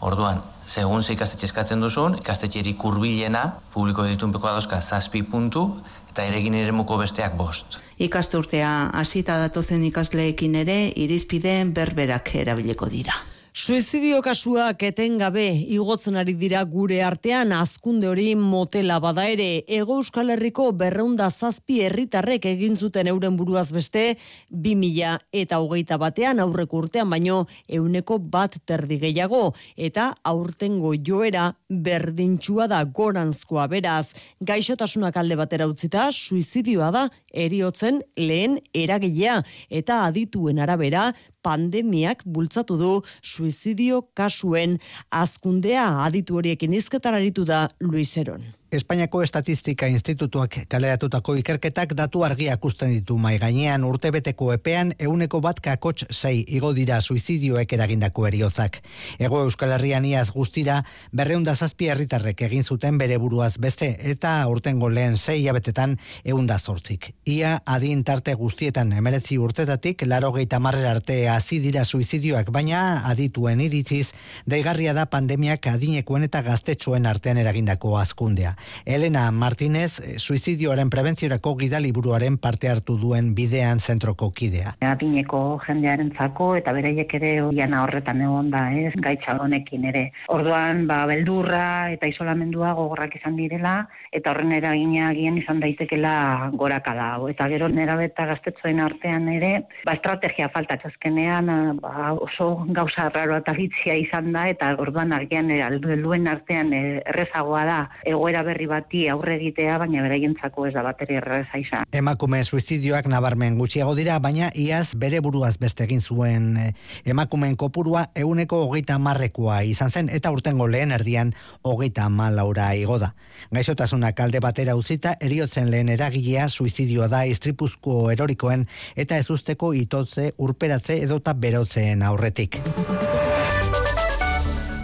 Orduan, 0.00 0.42
segun 0.60 1.02
ze 1.02 1.14
ikastetxe 1.16 1.46
eskatzen 1.48 1.80
duzun, 1.80 2.18
ikastetxerik 2.20 2.82
hurbilena 2.84 3.46
publiko 3.72 4.04
ditunpeko 4.04 4.52
dauzka 4.52 4.80
zazpi 4.80 5.22
puntu, 5.22 5.70
eta 6.10 6.24
eregin 6.24 6.54
ere 6.54 6.72
besteak 6.72 7.36
bost. 7.36 7.85
Ikasturtea 7.96 8.90
hasita 8.92 9.38
datozen 9.40 9.84
ikasleekin 9.88 10.54
ere 10.60 10.76
irizpideen 11.00 11.72
berberak 11.72 12.34
erabiliko 12.42 12.90
dira. 12.92 13.14
Suizidio 13.56 14.18
kasuak 14.20 14.82
etengabe 14.84 15.46
igotzen 15.72 16.18
ari 16.20 16.34
dira 16.36 16.60
gure 16.68 16.98
artean 17.00 17.54
azkunde 17.56 18.04
hori 18.04 18.34
motela 18.36 18.98
bada 19.00 19.22
ere. 19.32 19.62
Ego 19.78 19.94
Euskal 19.96 20.34
Herriko 20.34 20.66
berreunda 20.76 21.30
zazpi 21.30 21.78
herritarrek 21.86 22.44
egin 22.50 22.76
zuten 22.76 23.08
euren 23.08 23.38
buruaz 23.38 23.70
beste 23.72 24.18
2000 24.50 25.14
eta 25.40 25.60
hogeita 25.64 25.96
batean 25.96 26.42
aurreko 26.44 26.82
urtean 26.82 27.08
baino 27.08 27.38
euneko 27.78 28.18
bat 28.18 28.58
terdi 28.68 28.98
gehiago. 29.06 29.54
Eta 29.74 30.10
aurtengo 30.22 30.92
joera 30.92 31.46
berdintxua 31.70 32.66
da 32.68 32.82
goranzkoa 32.84 33.64
beraz. 33.72 34.12
Gaixotasunak 34.44 35.16
alde 35.16 35.40
batera 35.40 35.70
utzita 35.72 36.10
suizidioa 36.12 36.90
da 36.92 37.06
eriotzen 37.32 38.04
lehen 38.20 38.60
eragilea. 38.74 39.40
Eta 39.70 40.02
adituen 40.10 40.60
arabera 40.60 41.06
pandemiak 41.46 42.26
bultzatu 42.26 42.76
du 42.80 42.92
suizidio 43.22 44.02
kasuen 44.18 44.78
azkundea 45.22 45.88
aditu 46.08 46.40
horiekin 46.40 46.74
izketar 46.82 47.14
aritu 47.14 47.46
da 47.46 47.66
Luis 47.80 48.16
Eron. 48.18 48.42
Espainiako 48.72 49.20
Estatistika 49.22 49.86
Institutuak 49.86 50.56
kaleratutako 50.68 51.36
ikerketak 51.38 51.92
datu 51.94 52.24
argia 52.26 52.56
ikusten 52.58 52.90
ditu 52.90 53.14
mai 53.16 53.36
gainean 53.38 53.84
urtebeteko 53.86 54.48
epean 54.56 54.88
euneko 54.98 55.38
bat 55.40 55.60
kakotx 55.62 56.08
sei 56.10 56.40
igo 56.58 56.72
dira 56.74 56.98
suizidioek 57.00 57.72
eragindako 57.76 58.26
eriozak. 58.26 58.80
Ego 59.22 59.44
Euskal 59.44 59.70
Herrian 59.76 60.04
iaz 60.04 60.32
guztira 60.34 60.80
berreunda 61.12 61.54
zazpi 61.54 61.92
herritarrek 61.92 62.42
egin 62.48 62.64
zuten 62.64 62.98
bere 62.98 63.20
buruaz 63.22 63.52
beste 63.62 63.92
eta 64.14 64.32
urtengo 64.50 64.90
lehen 64.90 65.14
sei 65.16 65.46
abetetan 65.48 65.94
eunda 66.24 66.58
zortzik. 66.58 67.12
Ia 67.24 67.60
adin 67.66 68.02
tarte 68.02 68.34
guztietan 68.34 68.92
emerezi 68.92 69.38
urtetatik 69.38 70.02
laro 70.06 70.32
geita 70.32 70.58
arte 70.66 71.28
hasi 71.28 71.60
dira 71.60 71.84
suizidioak 71.84 72.50
baina 72.50 73.06
adituen 73.06 73.60
iritziz 73.60 74.10
daigarria 74.44 74.92
da 74.92 75.06
pandemiak 75.06 75.66
adinekoen 75.68 76.24
eta 76.24 76.42
gaztetxoen 76.42 77.06
artean 77.06 77.38
eragindako 77.38 77.96
azkundea. 77.98 78.55
Elena 78.84 79.30
Martínez, 79.30 80.00
eh, 80.00 80.18
suizidioaren 80.18 80.90
prebentziorako 80.90 81.56
gidaliburuaren 81.60 82.38
parte 82.38 82.68
hartu 82.68 82.96
duen 83.00 83.34
bidean 83.34 83.80
zentroko 83.80 84.30
kidea. 84.30 84.76
Adineko 84.80 85.60
jendearen 85.66 86.12
zako 86.16 86.54
eta 86.56 86.72
bereiek 86.76 87.14
ere 87.18 87.32
oian 87.42 87.74
horretan 87.74 88.20
egon 88.24 88.50
da, 88.50 88.66
ez, 88.72 88.92
gaitza 89.02 89.36
honekin 89.42 89.84
ere. 89.92 90.04
Orduan, 90.32 90.86
ba, 90.86 91.04
beldurra 91.10 91.92
eta 91.92 92.08
isolamendua 92.10 92.72
gogorrak 92.78 93.16
izan 93.18 93.36
direla, 93.36 93.76
eta 94.12 94.32
horren 94.32 94.52
eragina 94.56 95.10
agian 95.10 95.38
izan 95.38 95.60
daitekela 95.60 96.50
gorakala. 96.56 97.08
Eta 97.30 97.48
gero 97.52 97.68
nera 97.68 97.96
beta 97.98 98.26
gaztetzoen 98.30 98.80
artean 98.80 99.28
ere, 99.32 99.52
ba, 99.84 99.96
estrategia 99.98 100.48
falta 100.54 100.78
txazkenean, 100.82 101.80
ba, 101.82 102.12
oso 102.14 102.48
gauza 102.76 103.08
raro 103.14 103.36
eta 103.36 103.54
izan 103.58 104.32
da, 104.32 104.46
eta 104.48 104.72
orduan 104.78 105.12
agian 105.12 105.50
alduen 105.50 106.26
artean 106.30 106.72
eh, 106.72 107.02
errezagoa 107.12 107.64
da, 107.68 107.78
egoera 108.04 108.42
berri 108.46 108.66
bati 108.70 109.06
aurre 109.12 109.36
egitea, 109.36 109.76
baina 109.82 110.02
beraientzako 110.04 110.66
ez 110.68 110.72
da 110.76 110.84
bateri 110.86 111.18
erreza 111.20 111.58
izan. 111.60 111.86
Emakume 111.92 112.42
suizidioak 112.44 113.08
nabarmen 113.10 113.58
gutxiago 113.58 113.94
dira, 113.98 114.18
baina 114.22 114.50
iaz 114.54 114.94
bere 114.96 115.20
buruaz 115.24 115.56
beste 115.60 115.84
egin 115.84 116.00
zuen 116.00 116.48
eh, 116.62 116.70
emakumeen 117.04 117.56
kopurua 117.56 118.06
euneko 118.14 118.62
hogeita 118.66 118.98
marrekoa 119.02 119.62
izan 119.68 119.90
zen, 119.90 120.10
eta 120.12 120.32
urtengo 120.34 120.68
lehen 120.70 120.94
erdian 120.96 121.34
hogeita 121.62 122.08
malaura 122.08 122.72
igo 122.78 122.98
da. 123.02 123.12
Gaixotasunak 123.52 124.20
alde 124.20 124.40
batera 124.40 124.76
uzita, 124.76 125.16
eriotzen 125.20 125.70
lehen 125.70 125.92
eragilea 125.92 126.48
suizidioa 126.48 127.10
da 127.12 127.24
istripuzko 127.26 128.10
erorikoen 128.14 128.66
eta 128.96 129.18
ez 129.18 129.28
usteko 129.30 129.72
itotze, 129.74 130.32
urperatze 130.38 131.00
edota 131.04 131.34
berotzeen 131.34 132.02
aurretik. 132.06 132.62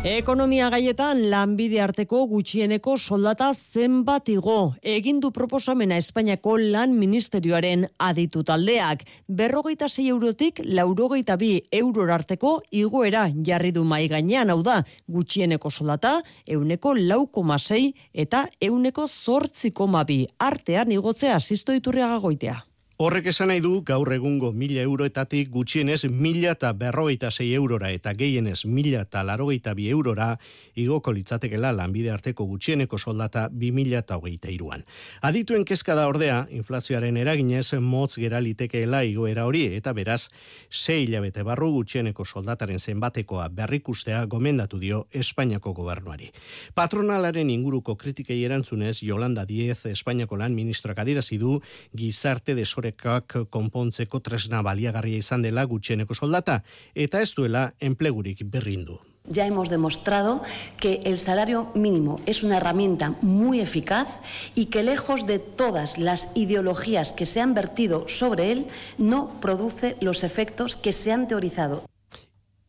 Ekonomia 0.03 0.67
gaietan 0.67 1.21
lanbide 1.31 1.79
arteko 1.79 2.25
gutxieneko 2.27 2.97
soldata 2.99 3.53
zenbat 3.55 4.27
igo. 4.33 4.75
Egin 4.83 5.21
du 5.23 5.29
proposamena 5.31 5.95
Espainiako 6.03 6.57
lan 6.59 6.97
ministerioaren 6.99 7.85
aditu 8.03 8.43
taldeak. 8.43 9.05
Berrogeita 9.29 9.87
zei 9.89 10.09
eurotik 10.09 10.59
laurogeita 10.65 11.37
bi 11.39 11.53
euror 11.79 12.11
arteko 12.11 12.57
igoera 12.73 13.29
jarri 13.47 13.71
du 13.71 13.85
mai 13.85 14.09
gainean 14.11 14.51
hau 14.51 14.59
da. 14.67 14.81
Gutxieneko 15.07 15.71
soldata 15.71 16.17
euneko 16.49 16.95
lau 16.95 17.31
eta 18.13 18.49
euneko 18.61 19.07
zortzi 19.07 19.71
koma 19.71 20.03
bi 20.03 20.27
artean 20.41 20.91
igotzea 20.91 21.37
asistoiturriaga 21.37 22.19
goitea. 22.19 22.72
Horrek 23.03 23.27
esan 23.33 23.49
nahi 23.51 23.59
du 23.59 23.81
gaur 23.83 24.07
egungo 24.15 24.53
mila 24.55 24.83
euroetatik 24.87 25.49
gutxienez 25.51 26.05
mila 26.07 26.53
eta 26.55 26.69
berrogeita 26.79 27.33
zei 27.33 27.49
eurora 27.57 27.89
eta 27.91 28.13
gehienez 28.15 28.61
mila 28.71 29.01
eta 29.03 29.25
larogeita 29.27 29.73
bi 29.75 29.89
eurora 29.91 30.29
igoko 30.79 31.11
litzatekela 31.17 31.73
lanbide 31.75 32.13
arteko 32.15 32.47
gutxieneko 32.47 33.01
soldata 33.03 33.49
bi 33.51 33.73
mila 33.75 33.99
eta 34.05 34.21
hogeita 34.21 34.53
iruan. 34.55 34.85
Adituen 35.21 35.65
kezka 35.65 35.97
da 35.99 36.05
ordea, 36.07 36.45
inflazioaren 36.55 37.19
eraginez 37.19 37.73
motz 37.81 38.21
gera 38.23 38.39
litekeela 38.39 39.03
igoera 39.03 39.49
hori 39.51 39.65
eta 39.81 39.91
beraz, 39.99 40.29
zei 40.71 41.01
hilabete 41.03 41.43
barru 41.43 41.73
gutxieneko 41.81 42.25
soldataren 42.25 42.79
zenbatekoa 42.79 43.49
berrikustea 43.49 44.23
gomendatu 44.27 44.79
dio 44.79 45.09
Espainiako 45.11 45.75
gobernuari. 45.75 46.31
Patronalaren 46.79 47.51
inguruko 47.51 47.97
kritikei 47.97 48.39
erantzunez, 48.45 49.03
Yolanda 49.03 49.45
Diez, 49.45 49.81
Espainiako 49.91 50.39
lan 50.39 50.55
ministroak 50.55 51.03
adirazi 51.03 51.43
du 51.43 51.59
gizarte 51.99 52.55
desore 52.55 52.92
desorekak 52.93 53.51
konpontzeko 53.51 54.21
tresna 54.21 54.63
baliagarria 54.63 55.19
izan 55.19 55.43
dela 55.43 55.65
gutxieneko 55.65 56.15
soldata 56.15 56.63
eta 56.95 57.21
ez 57.21 57.35
duela 57.35 57.73
enplegurik 57.81 58.45
berrindu. 58.45 58.99
Ya 59.31 59.47
hemos 59.47 59.71
demostrado 59.71 60.43
que 60.81 61.01
el 61.05 61.17
salario 61.17 61.71
mínimo 61.75 62.21
es 62.27 62.43
una 62.43 62.57
herramienta 62.57 63.15
muy 63.23 63.61
eficaz 63.61 64.19
y 64.57 64.67
que 64.67 64.83
lejos 64.83 65.27
de 65.27 65.39
todas 65.39 65.97
las 65.97 66.37
ideologías 66.37 67.13
que 67.13 67.25
se 67.25 67.41
han 67.41 67.55
vertido 67.55 68.09
sobre 68.09 68.51
él, 68.51 68.67
no 68.99 69.29
produce 69.41 69.97
los 70.01 70.25
efectos 70.25 70.77
que 70.77 70.91
se 70.91 71.13
han 71.13 71.29
teorizado. 71.29 71.85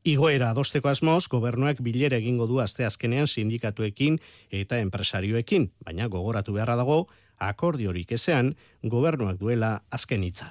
Igoera 0.04 0.52
adosteko 0.52 0.90
asmoz, 0.90 1.28
gobernuak 1.28 1.82
bilera 1.82 2.18
egingo 2.18 2.46
du 2.46 2.60
asteazkenean 2.60 3.28
sindikatuekin 3.28 4.20
eta 4.52 4.78
enpresarioekin, 4.78 5.72
baina 5.80 6.08
gogoratu 6.08 6.54
beharra 6.54 6.76
dago, 6.76 7.08
akordiorik 7.40 8.12
ezean, 8.12 8.54
gobernuak 8.84 9.38
duela 9.40 9.82
azken 9.92 10.24
hitza. 10.24 10.50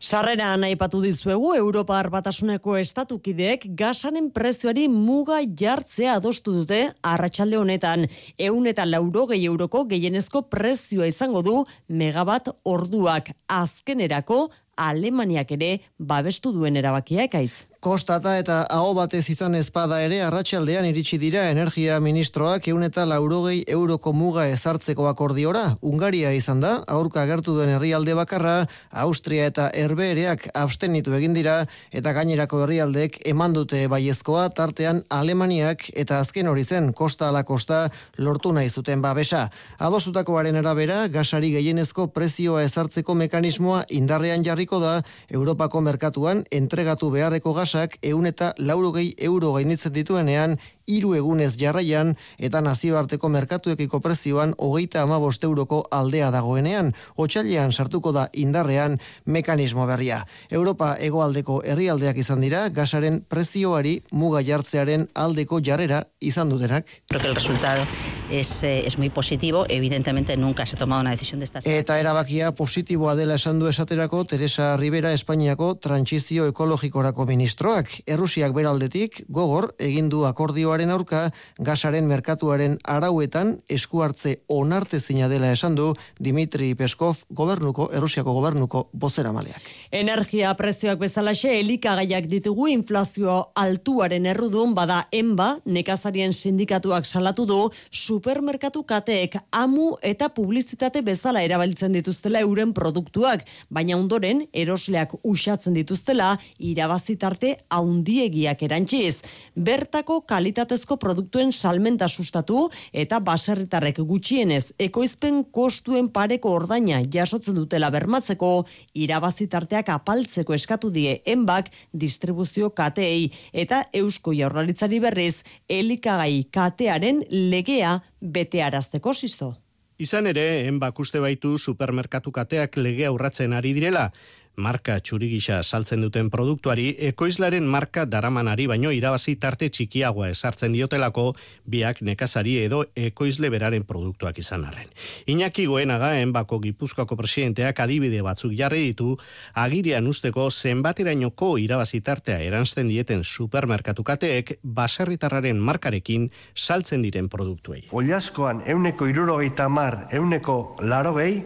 Sarrera 0.00 0.52
aipatu 0.54 1.00
dizuegu 1.02 1.54
Europa 1.54 2.02
batasuneko 2.10 2.76
estatukideek 2.76 3.66
gasanen 3.78 4.30
prezioari 4.30 4.88
muga 4.88 5.40
jartzea 5.42 6.16
adostu 6.16 6.52
dute 6.52 6.92
arratsalde 7.02 7.58
honetan. 7.58 8.06
Eun 8.38 8.66
eta 8.66 8.86
lauro 8.86 9.26
gehi 9.26 9.46
euroko 9.46 9.84
gehienezko 9.84 10.42
prezioa 10.50 11.06
izango 11.06 11.42
du 11.42 11.64
megabat 11.88 12.48
orduak 12.64 13.32
azkenerako 13.48 14.50
Alemaniak 14.76 15.50
ere 15.52 15.80
babestu 15.98 16.52
duen 16.52 16.76
erabakia 16.76 17.24
ekaitz. 17.28 17.71
Kostata 17.82 18.36
eta 18.38 18.60
aho 18.70 18.92
batez 18.94 19.24
izan 19.32 19.56
ezpada 19.58 19.96
ere 20.06 20.20
arratsaldean 20.22 20.84
iritsi 20.86 21.16
dira 21.18 21.48
energia 21.50 21.96
ministroak 21.98 22.68
eun 22.70 22.84
eta 22.86 23.02
laurogei 23.10 23.64
euroko 23.76 24.12
muga 24.14 24.44
ezartzeko 24.46 25.08
akordiora. 25.10 25.64
Ungaria 25.82 26.30
izan 26.30 26.62
da, 26.62 26.70
aurka 26.86 27.24
agertu 27.24 27.56
duen 27.56 27.72
herrialde 27.74 28.14
bakarra, 28.14 28.68
Austria 29.04 29.48
eta 29.50 29.64
Herbeereak 29.74 30.44
abstenitu 30.54 31.16
egin 31.18 31.34
dira 31.34 31.56
eta 31.90 32.12
gainerako 32.14 32.60
herrialdeek 32.62 33.18
eman 33.32 33.58
dute 33.58 33.82
baiezkoa 33.90 34.46
tartean 34.54 35.02
Alemaniak 35.10 35.88
eta 36.04 36.20
azken 36.22 36.52
hori 36.52 36.62
zen 36.62 36.92
kosta 36.92 37.32
ala 37.32 37.42
kosta 37.42 37.88
lortu 38.16 38.54
nahi 38.54 38.70
zuten 38.70 39.02
babesa. 39.02 39.48
Adostutakoaren 39.80 40.60
arabera, 40.62 41.08
gasari 41.08 41.50
gehienezko 41.58 42.06
prezioa 42.14 42.62
ezartzeko 42.62 43.18
mekanismoa 43.26 43.82
indarrean 43.90 44.46
jarriko 44.46 44.78
da 44.78 44.94
Europako 45.34 45.82
merkatuan 45.90 46.46
entregatu 46.62 47.10
beharreko 47.10 47.58
gas 47.58 47.71
gasak 47.72 47.96
eun 48.04 48.26
eta 48.28 48.52
laurogei 48.58 49.14
euro 49.18 49.52
gainitzen 49.54 49.92
dituenean 49.92 50.58
hiru 50.86 51.14
egunez 51.14 51.56
jarraian 51.58 52.14
eta 52.38 52.60
nazioarteko 52.60 53.28
merkatuekiko 53.28 54.00
prezioan 54.00 54.54
hogeita 54.58 55.02
amabost 55.02 55.44
euroko 55.44 55.82
aldea 55.90 56.30
dagoenean, 56.34 56.92
otxailean 57.16 57.72
sartuko 57.72 58.12
da 58.12 58.28
indarrean 58.32 58.98
mekanismo 59.26 59.86
berria. 59.86 60.22
Europa 60.50 60.96
hegoaldeko 61.00 61.62
herrialdeak 61.64 62.18
izan 62.18 62.40
dira, 62.40 62.68
gasaren 62.68 63.22
prezioari 63.28 64.00
muga 64.12 64.42
jartzearen 64.42 65.08
aldeko 65.14 65.60
jarrera 65.64 66.04
izan 66.20 66.50
dutenak. 66.50 66.86
Creo 67.08 67.22
el 67.28 67.34
resultado 67.34 67.86
es, 68.30 68.62
eh, 68.62 68.86
es 68.86 68.98
muy 68.98 69.10
positivo, 69.10 69.64
evidentemente 69.68 70.36
nunca 70.36 70.66
se 70.66 70.76
ha 70.76 70.78
tomado 70.78 71.00
una 71.00 71.10
decisión 71.10 71.40
de 71.40 71.44
estas... 71.44 71.66
Eta 71.66 71.98
erabakia 72.00 72.52
positiboa 72.56 73.14
dela 73.14 73.36
esan 73.36 73.60
du 73.60 73.68
esaterako 73.68 74.24
Teresa 74.24 74.76
Rivera 74.76 75.12
Espainiako 75.12 75.74
trantsizio 75.76 76.46
ekologikorako 76.48 77.26
ministroak. 77.26 77.90
Errusiak 78.06 78.54
beraldetik, 78.56 79.24
gogor, 79.28 79.74
egindu 79.78 80.24
akordio 80.26 80.71
prezioaren 80.72 80.90
aurka 80.90 81.30
gasaren 81.60 82.06
merkatuaren 82.08 82.78
arauetan 82.88 83.58
esku 83.68 84.00
hartze 84.02 84.38
onartezina 84.48 85.28
dela 85.28 85.50
esan 85.52 85.74
du 85.76 85.92
Dimitri 86.18 86.74
Peskov 86.74 87.24
gobernuko 87.28 87.90
Errusiako 87.92 88.32
gobernuko 88.32 88.88
bozera 88.92 89.32
maleak. 89.32 89.60
Energia 89.92 90.54
prezioak 90.56 90.98
bezalaxe 90.98 91.52
elikagaiak 91.58 92.26
ditugu 92.30 92.68
inflazio 92.72 93.52
altuaren 93.54 94.26
errudun 94.26 94.72
bada 94.74 95.08
enba 95.12 95.58
nekazarien 95.66 96.32
sindikatuak 96.32 97.04
salatu 97.06 97.44
du 97.44 97.60
supermerkatu 97.90 98.82
kateek 98.84 99.36
amu 99.50 99.96
eta 100.00 100.30
publizitate 100.32 101.02
bezala 101.02 101.42
erabiltzen 101.42 101.92
dituztela 101.92 102.40
euren 102.40 102.72
produktuak, 102.72 103.44
baina 103.68 103.98
ondoren 103.98 104.46
erosleak 104.52 105.18
usatzen 105.22 105.74
dituztela 105.74 106.38
irabazitarte 106.58 107.58
haundiegiak 107.68 108.62
erantziz. 108.62 109.20
Bertako 109.54 110.22
kalitatea 110.26 110.61
kalitatezko 110.62 110.96
produktuen 110.96 111.52
salmenta 111.52 112.06
sustatu 112.08 112.68
eta 112.92 113.18
baserritarrek 113.20 113.98
gutxienez 114.06 114.72
ekoizpen 114.78 115.44
kostuen 115.50 116.08
pareko 116.08 116.52
ordaina 116.54 117.00
jasotzen 117.02 117.54
dutela 117.54 117.90
bermatzeko 117.90 118.64
irabazitarteak 118.94 119.88
apaltzeko 119.88 120.54
eskatu 120.54 120.90
die 120.90 121.20
enbak 121.26 121.70
distribuzio 121.92 122.70
kateei 122.70 123.32
eta 123.52 123.82
eusko 123.92 124.32
jaurlaritzari 124.32 125.00
berriz 125.00 125.42
elikagai 125.68 126.46
katearen 126.50 127.24
legea 127.28 127.98
betearazteko 128.20 129.14
sisto. 129.14 129.56
Izan 130.02 130.26
ere, 130.26 130.66
enbak 130.66 130.98
uste 130.98 131.20
baitu 131.20 131.58
supermerkatu 131.58 132.32
kateak 132.32 132.76
lege 132.80 133.04
aurratzen 133.06 133.52
ari 133.52 133.74
direla, 133.76 134.08
marka 134.56 134.98
txurigisa 135.00 135.62
saltzen 135.62 136.02
duten 136.04 136.28
produktuari 136.30 136.90
ekoizlaren 137.08 137.64
marka 137.64 138.04
daramanari 138.04 138.66
baino 138.68 138.90
irabazi 138.92 139.36
tarte 139.40 139.68
txikiagoa 139.72 140.28
esartzen 140.32 140.72
diotelako 140.76 141.32
biak 141.64 142.02
nekazari 142.02 142.58
edo 142.64 142.82
ekoizle 142.96 143.50
beraren 143.50 143.84
produktuak 143.88 144.38
izan 144.38 144.64
arren. 144.68 144.88
Iñaki 145.26 145.66
goenaga 145.66 146.12
enbako 146.20 146.60
gipuzkoako 146.66 147.16
presidenteak 147.16 147.80
adibide 147.80 148.22
batzuk 148.22 148.52
jarri 148.58 148.84
ditu 148.90 149.16
agirian 149.54 150.06
usteko 150.06 150.50
zenbaterainoko 150.50 151.56
irabazi 151.58 152.00
tartea 152.00 152.40
eransten 152.44 152.88
dieten 152.88 153.24
supermerkatu 153.24 154.04
kateek 154.04 154.58
baserritarraren 154.62 155.60
markarekin 155.60 156.30
saltzen 156.54 157.02
diren 157.02 157.28
produktuei. 157.28 157.86
Oliaskoan 157.92 158.62
euneko 158.66 159.06
irurogeita 159.08 159.68
mar, 159.68 160.06
euneko 160.12 160.76
larogei, 160.82 161.42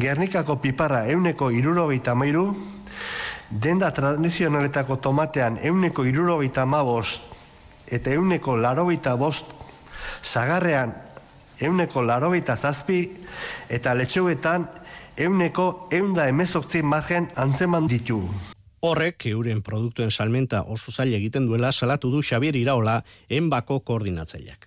Gernikako 0.00 0.56
piparra 0.56 1.04
euneko 1.12 1.50
irurogeita 1.52 2.14
mairu, 2.14 2.46
denda 3.52 3.90
tradizionaletako 3.92 4.96
tomatean 4.96 5.58
euneko 5.62 6.04
irurogeita 6.08 6.64
mabost 6.66 7.28
eta 7.92 8.14
euneko 8.16 8.56
larogeita 8.56 9.16
bost, 9.20 9.52
zagarrean 10.22 10.94
euneko 11.60 12.02
larogeita 12.02 12.56
zazpi 12.56 13.02
eta 13.68 13.92
letxeuetan 13.94 14.64
euneko 15.16 15.88
eunda 15.92 16.26
emezokzi 16.28 16.82
margen 16.82 17.28
antzeman 17.36 17.86
ditu. 17.88 18.22
Horrek, 18.82 19.26
euren 19.30 19.60
produktuen 19.62 20.10
salmenta 20.10 20.62
oso 20.62 20.90
zaila 20.90 21.20
egiten 21.20 21.44
duela 21.46 21.70
salatu 21.72 22.10
du 22.10 22.22
Xabier 22.22 22.56
Iraola 22.56 23.02
enbako 23.28 23.80
koordinatzaileak. 23.80 24.66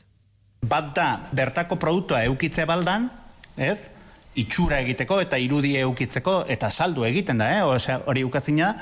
Bat 0.70 0.94
da, 0.96 1.10
bertako 1.34 1.76
produktua 1.82 2.24
eukitze 2.30 2.66
baldan, 2.66 3.10
ez? 3.58 3.95
Itxura 4.36 4.80
egiteko 4.84 5.20
eta 5.24 5.40
irudi 5.40 5.76
eukitzeko 5.80 6.44
eta 6.52 6.70
saldu 6.70 7.06
egiten 7.08 7.40
da, 7.42 7.50
eh? 7.58 7.64
Osea, 7.64 8.02
hori 8.06 8.24
ukazina, 8.28 8.76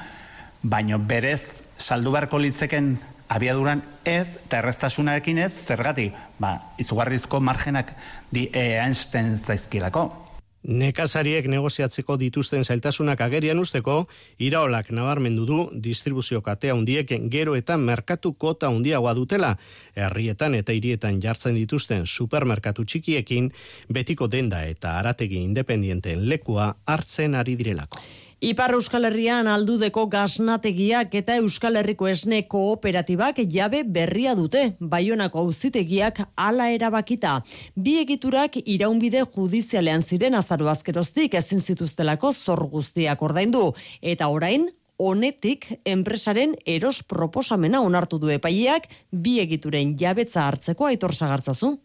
baino 0.64 1.00
berez 1.00 1.62
saldu 1.78 2.14
beharko 2.16 2.40
litzeken 2.42 2.96
abiaduran 3.34 3.82
ez, 4.06 4.38
eta 4.46 4.60
erreztasunarekin 4.60 5.40
ez, 5.46 5.52
zergatik, 5.66 6.18
ba, 6.40 6.58
izugarrizko 6.82 7.40
margenak 7.42 7.94
di, 8.32 8.50
e, 8.54 8.82
zaizkilako. 9.46 10.10
Nekazariek 10.64 11.48
negoziatzeko 11.52 12.16
dituzten 12.16 12.64
zailtasunak 12.64 13.20
agerian 13.22 13.60
usteko, 13.60 14.06
iraolak 14.40 14.94
nabarmendu 14.96 15.46
du 15.46 15.58
distribuzio 15.84 16.40
katea 16.42 16.76
undiek 16.76 17.12
gero 17.30 17.56
eta 17.60 17.76
merkatu 17.78 18.34
kota 18.34 18.70
undiagoa 18.72 19.14
dutela, 19.14 19.58
herrietan 19.96 20.56
eta 20.56 20.72
hirietan 20.72 21.20
jartzen 21.22 21.56
dituzten 21.60 22.08
supermerkatu 22.08 22.86
txikiekin, 22.86 23.52
betiko 23.92 24.28
denda 24.28 24.64
eta 24.64 24.98
arategi 25.00 25.44
independienteen 25.44 26.24
lekua 26.30 26.74
hartzen 26.88 27.36
ari 27.36 27.58
direlako. 27.60 28.00
Ipar 28.44 28.74
Euskal 28.76 29.08
Herrian 29.08 29.48
aldudeko 29.48 30.02
gaznategiak 30.12 31.14
eta 31.16 31.38
Euskal 31.40 31.78
Herriko 31.80 32.10
esne 32.12 32.42
kooperatibak 32.52 33.38
jabe 33.48 33.86
berria 33.88 34.34
dute, 34.36 34.64
baionako 34.82 35.46
auzitegiak 35.46 36.20
ala 36.36 36.66
erabakita. 36.76 37.38
Bi 37.80 37.94
egiturak 38.02 38.58
iraunbide 38.66 39.24
judizialean 39.24 40.04
ziren 40.04 40.36
azaru 40.36 40.68
azkeroztik 40.68 41.40
ezin 41.40 41.64
zituztelako 41.64 42.34
zor 42.34 42.66
guztiak 42.74 43.24
ordaindu. 43.24 43.70
Eta 44.02 44.28
orain, 44.28 44.68
honetik 45.00 45.70
enpresaren 45.96 46.58
eros 46.68 47.00
proposamena 47.08 47.80
onartu 47.80 48.20
du 48.20 48.28
epaileak 48.36 48.92
bi 49.10 49.40
egituren 49.40 49.96
jabetza 49.96 50.50
hartzeko 50.50 50.92
aitor 50.92 51.16
sagartzazu. 51.16 51.78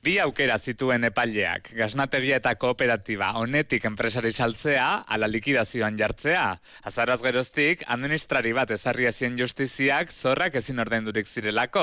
Bi 0.00 0.14
aukera 0.16 0.54
zituen 0.56 1.02
epaileak, 1.04 1.74
gaznategia 1.76 2.38
eta 2.40 2.54
kooperatiba 2.56 3.34
honetik 3.36 3.84
enpresari 3.84 4.30
saltzea, 4.32 4.84
ala 5.04 5.26
likidazioan 5.28 5.98
jartzea. 5.98 6.44
Azaraz 6.88 7.18
geroztik, 7.20 7.82
administrari 7.84 8.54
bat 8.56 8.72
ezarri 8.72 9.04
ezien 9.10 9.36
justiziak 9.36 10.08
zorrak 10.08 10.56
ezin 10.56 10.80
ordendurik 10.80 11.28
zirelako. 11.28 11.82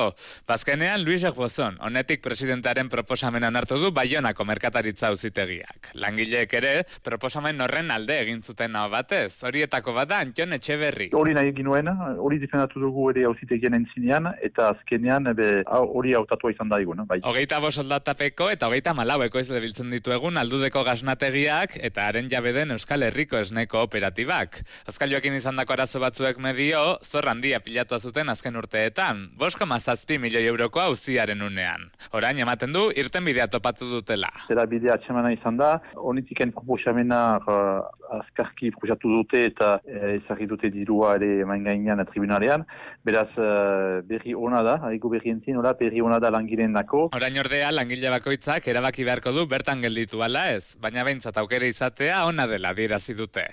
Bazkenean, 0.50 1.04
Luis 1.06 1.28
Egbozon, 1.30 1.78
honetik 1.86 2.24
presidentaren 2.26 2.90
proposamena 2.90 3.52
hartu 3.54 3.78
du 3.78 3.92
Baionako 3.94 4.48
merkataritza 4.50 5.14
uzitegiak. 5.14 5.92
Langileek 5.94 6.58
ere, 6.58 6.74
proposamen 7.06 7.62
horren 7.62 7.94
alde 7.94 8.18
egin 8.24 8.42
zuten 8.42 8.82
hau 8.82 8.88
batez. 8.90 9.44
Horietako 9.46 9.94
bada, 9.94 10.24
Antion 10.26 10.58
Etxeberri. 10.58 11.12
Hori 11.14 11.38
nahi 11.38 11.54
egin 11.54 11.70
nuen, 11.70 11.94
hori 12.18 12.42
difendatu 12.42 12.82
dugu 12.82 13.12
ere 13.14 13.30
auzitegien 13.30 13.78
entzinean, 13.78 14.34
eta 14.42 14.72
azkenean 14.74 15.30
hori 15.70 16.18
hautatua 16.18 16.58
izan 16.58 16.74
da 16.74 16.82
Bai. 16.82 17.22
Hogeita 17.22 17.60
bo 17.62 17.70
tapeko 18.08 18.48
eta 18.54 18.70
hogeita 18.70 18.94
malaueko 18.96 19.40
ez 19.42 19.50
biltzen 19.52 19.90
ditu 19.92 20.14
egun 20.16 20.40
aldudeko 20.40 20.84
gaznategiak 20.88 21.76
eta 21.90 22.06
haren 22.08 22.30
jabeden 22.32 22.72
Euskal 22.76 23.04
Herriko 23.04 23.40
esneko 23.42 23.82
operatibak. 23.84 24.62
Azkal 24.88 25.12
joakin 25.12 25.36
izan 25.36 25.60
dako 25.60 25.76
arazo 25.76 26.00
batzuek 26.00 26.40
medio, 26.40 27.00
zor 27.04 27.28
handia 27.28 27.60
pilatu 27.66 28.00
zuten 28.00 28.30
azken 28.32 28.56
urteetan, 28.56 29.26
bosko 29.40 29.68
mazazpi 29.68 30.20
milioi 30.24 30.46
euroko 30.48 30.80
auziaren 30.86 31.42
unean. 31.44 31.90
Orain 32.16 32.40
ematen 32.40 32.72
du, 32.76 32.86
irten 32.96 33.26
bidea 33.28 33.50
topatu 33.52 33.90
dutela. 33.90 34.30
Zera 34.48 34.66
bidea 34.70 34.96
atxemana 34.96 35.34
izan 35.36 35.60
da, 35.60 35.74
honitiken 35.98 36.54
proposamena 36.56 37.22
uh, 37.42 37.82
azkarki 38.22 38.72
proposatu 38.76 39.12
dute 39.18 39.44
eta 39.50 39.74
uh, 39.82 40.14
ezagri 40.14 40.48
dute 40.48 40.72
dirua 40.72 41.16
ere 41.20 41.44
main 41.50 41.66
gainean 41.68 42.06
tribunalean. 42.12 42.64
Beraz, 43.04 43.30
uh, 43.36 44.00
berri 44.08 44.38
ona 44.38 44.64
da, 44.64 44.78
haiko 44.92 45.12
berri 45.12 45.34
entzien, 45.34 45.60
berri 45.80 46.02
ona 46.02 46.22
da 46.24 46.32
langiren 46.32 46.78
dako. 46.78 47.10
Orain 47.18 47.44
ordea, 47.44 47.72
langile 47.74 47.97
langile 47.98 48.12
bakoitzak 48.14 48.68
erabaki 48.70 49.04
beharko 49.04 49.32
du 49.34 49.48
bertan 49.50 49.82
gelditu 49.82 50.22
ala 50.22 50.52
ez, 50.54 50.78
baina 50.80 51.04
behintzat 51.04 51.38
aukera 51.38 51.66
izatea 51.66 52.28
ona 52.28 52.46
dela 52.46 52.74
dierazi 52.74 53.16
dute. 53.16 53.46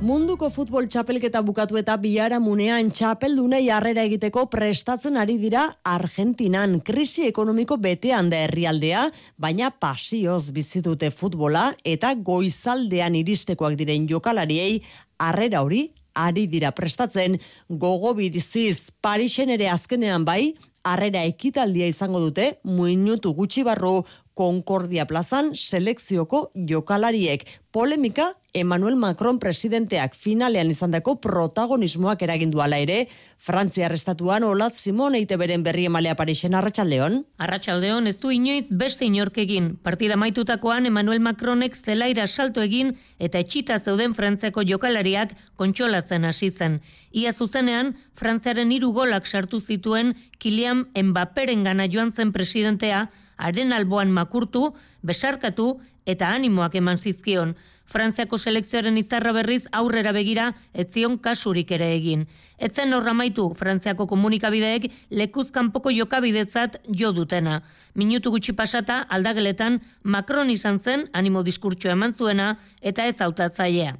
Munduko 0.00 0.48
futbol 0.48 0.86
txapelketa 0.86 1.42
bukatu 1.42 1.76
eta 1.76 1.96
biara 1.98 2.38
munean 2.40 2.90
txapeldunei 2.90 3.68
harrera 3.68 4.04
egiteko 4.06 4.46
prestatzen 4.48 5.18
ari 5.18 5.36
dira 5.42 5.66
Argentinan 5.84 6.80
krisi 6.80 7.26
ekonomiko 7.26 7.76
betean 7.76 8.30
da 8.30 8.44
herrialdea, 8.46 9.10
baina 9.36 9.70
pasioz 9.70 10.52
bizitute 10.52 11.10
futbola 11.10 11.74
eta 11.84 12.14
goizaldean 12.14 13.18
iristekoak 13.18 13.74
diren 13.76 14.06
jokalariei 14.08 14.84
harrera 15.18 15.66
hori 15.66 15.90
ari 16.14 16.46
dira 16.46 16.70
prestatzen 16.72 17.38
gogo 17.68 18.14
biriziz 18.14 18.90
Parisen 19.02 19.50
ere 19.50 19.68
azkenean 19.68 20.24
bai, 20.24 20.54
Arrera 20.82 21.22
ekitaldia 21.28 21.86
izango 21.90 22.20
dute, 22.22 22.54
muinutu 22.64 23.34
gutxi 23.36 23.62
barru 23.66 24.00
Concordia 24.34 25.06
plazan 25.06 25.52
selekzioko 25.54 26.50
jokalariek. 26.54 27.44
Polemika, 27.70 28.32
Emmanuel 28.52 28.96
Macron 28.98 29.38
presidenteak 29.38 30.16
finalean 30.18 30.70
izandako 30.72 31.20
protagonismoak 31.22 32.22
eragindu 32.26 32.62
ala 32.64 32.80
ere, 32.82 33.04
Frantzia 33.38 33.86
arrestatuan 33.86 34.42
Olat 34.42 34.74
Simon 34.74 35.14
eite 35.14 35.36
beren 35.38 35.62
berri 35.62 35.84
emalea 35.86 36.16
Parixen 36.18 36.56
Arratxaldeon. 36.58 37.20
Arratxaldeon 37.38 38.10
ez 38.10 38.16
du 38.18 38.32
inoiz 38.34 38.64
beste 38.70 39.06
inork 39.06 39.38
egin. 39.38 39.76
Partida 39.82 40.18
maitutakoan 40.18 40.90
Emmanuel 40.90 41.22
Macronek 41.22 41.78
zelaira 41.78 42.26
salto 42.26 42.62
egin 42.62 42.96
eta 43.18 43.38
etxita 43.38 43.78
zeuden 43.78 44.18
Frantziako 44.18 44.66
jokalariak 44.66 45.36
kontxolatzen 45.54 46.26
hasi 46.26 46.50
zen. 46.50 46.80
Ia 47.12 47.32
zuzenean, 47.32 47.94
Frantziaren 48.18 48.72
hiru 48.72 48.90
golak 48.92 49.26
sartu 49.26 49.60
zituen 49.60 50.16
Kilian 50.38 50.88
Mbapperen 50.96 51.62
gana 51.64 51.86
joan 51.86 52.12
zen 52.12 52.32
presidentea, 52.32 53.10
haren 53.40 53.72
alboan 53.72 54.12
makurtu, 54.12 54.74
besarkatu 55.02 55.80
eta 56.06 56.30
animoak 56.34 56.74
eman 56.80 56.98
zizkion. 56.98 57.54
Frantziako 57.90 58.38
selekzioaren 58.38 58.98
izarra 59.00 59.32
berriz 59.34 59.64
aurrera 59.74 60.12
begira 60.14 60.52
etzion 60.84 61.16
kasurik 61.18 61.72
ere 61.74 61.88
egin. 61.96 62.26
Etzen 62.58 62.94
horra 62.94 63.14
maitu 63.18 63.48
Frantziako 63.58 64.06
komunikabideek 64.12 64.86
lekuzkan 65.10 65.72
poko 65.74 65.90
jokabidetzat 65.90 66.78
jo 67.02 67.10
dutena. 67.16 67.60
Minutu 67.94 68.30
gutxi 68.30 68.54
pasata 68.54 69.02
aldageletan 69.08 69.80
Macron 70.04 70.50
izan 70.50 70.78
zen 70.78 71.08
animo 71.12 71.42
diskurtso 71.42 71.90
eman 71.90 72.14
zuena 72.14 72.52
eta 72.80 73.06
ez 73.10 73.18
autatzailea. 73.20 73.96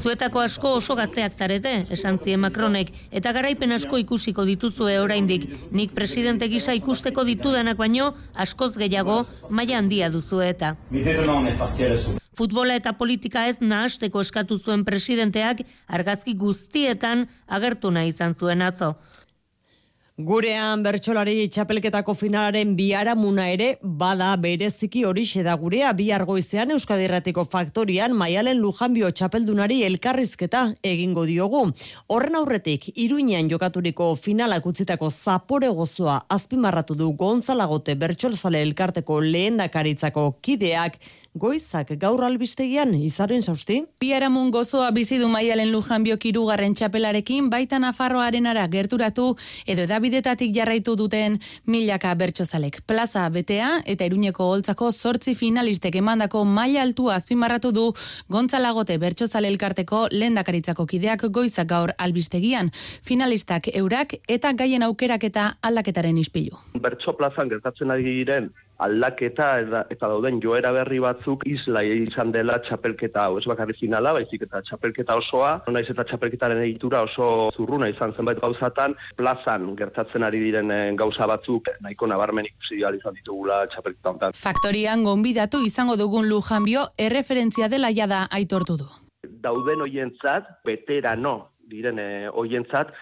Zuetako 0.00 0.40
asko 0.40 0.72
oso 0.78 0.94
gazteak 0.98 1.34
zarete, 1.36 1.72
esan 1.94 2.18
zien 2.22 2.40
Macronek, 2.40 2.90
eta 3.12 3.32
garaipen 3.36 3.72
asko 3.76 3.98
ikusiko 4.00 4.44
dituzue 4.48 4.98
oraindik. 5.00 5.44
Nik 5.70 5.92
presidente 5.94 6.48
gisa 6.48 6.74
ikusteko 6.74 7.24
ditudanak 7.28 7.76
baino, 7.76 8.12
askoz 8.34 8.72
gehiago, 8.76 9.22
maila 9.50 9.78
handia 9.78 10.10
duzu 10.10 10.40
eta. 10.42 10.74
Futbola 12.32 12.74
eta 12.80 12.94
politika 12.96 13.46
ez 13.46 13.58
nahasteko 13.60 14.20
eskatu 14.24 14.58
zuen 14.58 14.84
presidenteak 14.84 15.60
argazki 15.86 16.34
guztietan 16.34 17.26
agertu 17.46 17.90
nahi 17.92 18.14
izan 18.14 18.34
zuen 18.34 18.62
atzo. 18.62 18.94
Gurean 20.20 20.82
bertsolari 20.84 21.46
txapelketako 21.48 22.12
finalaren 22.12 22.74
biaramuna 22.76 23.46
ere 23.48 23.78
bada 23.80 24.34
bereziki 24.36 25.06
hori 25.08 25.24
da 25.42 25.54
gurea 25.56 25.94
bihar 25.94 26.26
goizean 26.26 26.70
Euskadirratiko 26.70 27.46
faktorian 27.46 28.12
Maialen 28.12 28.58
Lujanbio 28.60 29.10
txapeldunari 29.10 29.82
elkarrizketa 29.84 30.74
egingo 30.82 31.24
diogu. 31.24 31.72
Horren 32.08 32.36
aurretik 32.36 32.92
Iruinean 32.94 33.48
jokaturiko 33.48 34.14
finalak 34.14 34.66
utzitako 34.66 35.08
zapore 35.08 35.68
gozoa 35.68 36.20
azpimarratu 36.28 36.94
du 36.94 37.12
Gonzalagote 37.12 37.94
bertsolzale 37.94 38.60
elkarteko 38.60 39.18
lehendakaritzako 39.18 40.36
kideak 40.42 41.00
goizak 41.34 41.94
gaur 41.96 42.20
albistegian 42.24 42.92
izaren 42.94 43.42
sausti? 43.42 43.78
Biaramun 44.00 44.50
gozoa 44.52 44.90
bizi 44.92 45.16
du 45.18 45.28
maialen 45.32 45.70
lujan 45.72 46.04
biokirugarren 46.04 46.74
txapelarekin 46.76 47.48
baita 47.50 47.78
Nafarroaren 47.80 48.46
ara 48.46 48.66
gerturatu 48.68 49.30
edo 49.66 49.86
edabidetatik 49.86 50.52
jarraitu 50.54 50.94
duten 50.96 51.38
milaka 51.66 52.12
bertsozalek. 52.14 52.82
Plaza 52.86 53.24
betea 53.32 53.70
eta 53.86 54.04
iruñeko 54.04 54.50
holtzako 54.52 54.90
zortzi 54.92 55.34
finalistek 55.34 55.96
emandako 56.02 56.44
maila 56.44 56.82
altu 56.82 57.08
azpimarratu 57.10 57.72
du 57.72 57.86
gontzalagote 58.28 58.98
bertsozale 58.98 59.48
elkarteko 59.48 60.08
lendakaritzako 60.12 60.86
kideak 60.86 61.24
goizak 61.30 61.68
gaur 61.68 61.94
albistegian. 61.98 62.70
Finalistak 63.02 63.70
eurak 63.72 64.18
eta 64.28 64.52
gaien 64.52 64.82
aukerak 64.82 65.24
eta 65.24 65.54
aldaketaren 65.62 66.18
ispilu. 66.18 66.60
Bertso 66.76 67.16
plazan 67.16 67.48
gertatzen 67.48 67.90
ari 67.90 68.04
diren 68.04 68.52
aldaketa 68.78 69.48
eta, 69.62 69.82
eta 69.92 70.08
dauden 70.10 70.40
joera 70.42 70.72
berri 70.74 70.98
batzuk 71.02 71.44
isla 71.48 71.82
izan 71.84 72.32
dela 72.34 72.58
txapelketa 72.64 73.26
hau, 73.26 73.38
ez 73.38 73.44
bakarri 73.48 73.76
finala, 73.78 74.14
baizik 74.16 74.46
eta 74.46 74.62
txapelketa 74.66 75.16
osoa, 75.20 75.52
naiz 75.72 75.88
eta 75.90 76.04
txapelketaren 76.08 76.62
egitura 76.64 77.02
oso 77.06 77.50
zurruna 77.56 77.88
izan 77.92 78.14
zenbait 78.16 78.40
gauzatan, 78.42 78.96
plazan 79.16 79.72
gertatzen 79.78 80.26
ari 80.26 80.42
diren 80.42 80.70
eh, 80.70 80.80
gauza 80.98 81.28
batzuk 81.30 81.70
nahiko 81.80 82.08
nabarmen 82.10 82.48
ikusi 82.50 82.82
izan 82.82 83.14
ditugula 83.14 83.62
txapelketa 83.72 84.10
honetan. 84.10 84.36
Faktorian 84.36 85.04
gonbidatu 85.04 85.62
izango 85.66 85.96
dugun 85.96 86.28
lujanbio 86.28 86.88
erreferentzia 86.98 87.68
dela 87.68 87.92
jada 87.94 88.26
aitortu 88.30 88.76
du. 88.80 88.90
Dauden 89.42 89.80
hoientzat, 89.84 90.48
veterano 90.66 91.52
diren 91.72 91.98
eh, 92.02 92.28
hoientzat, 92.28 92.92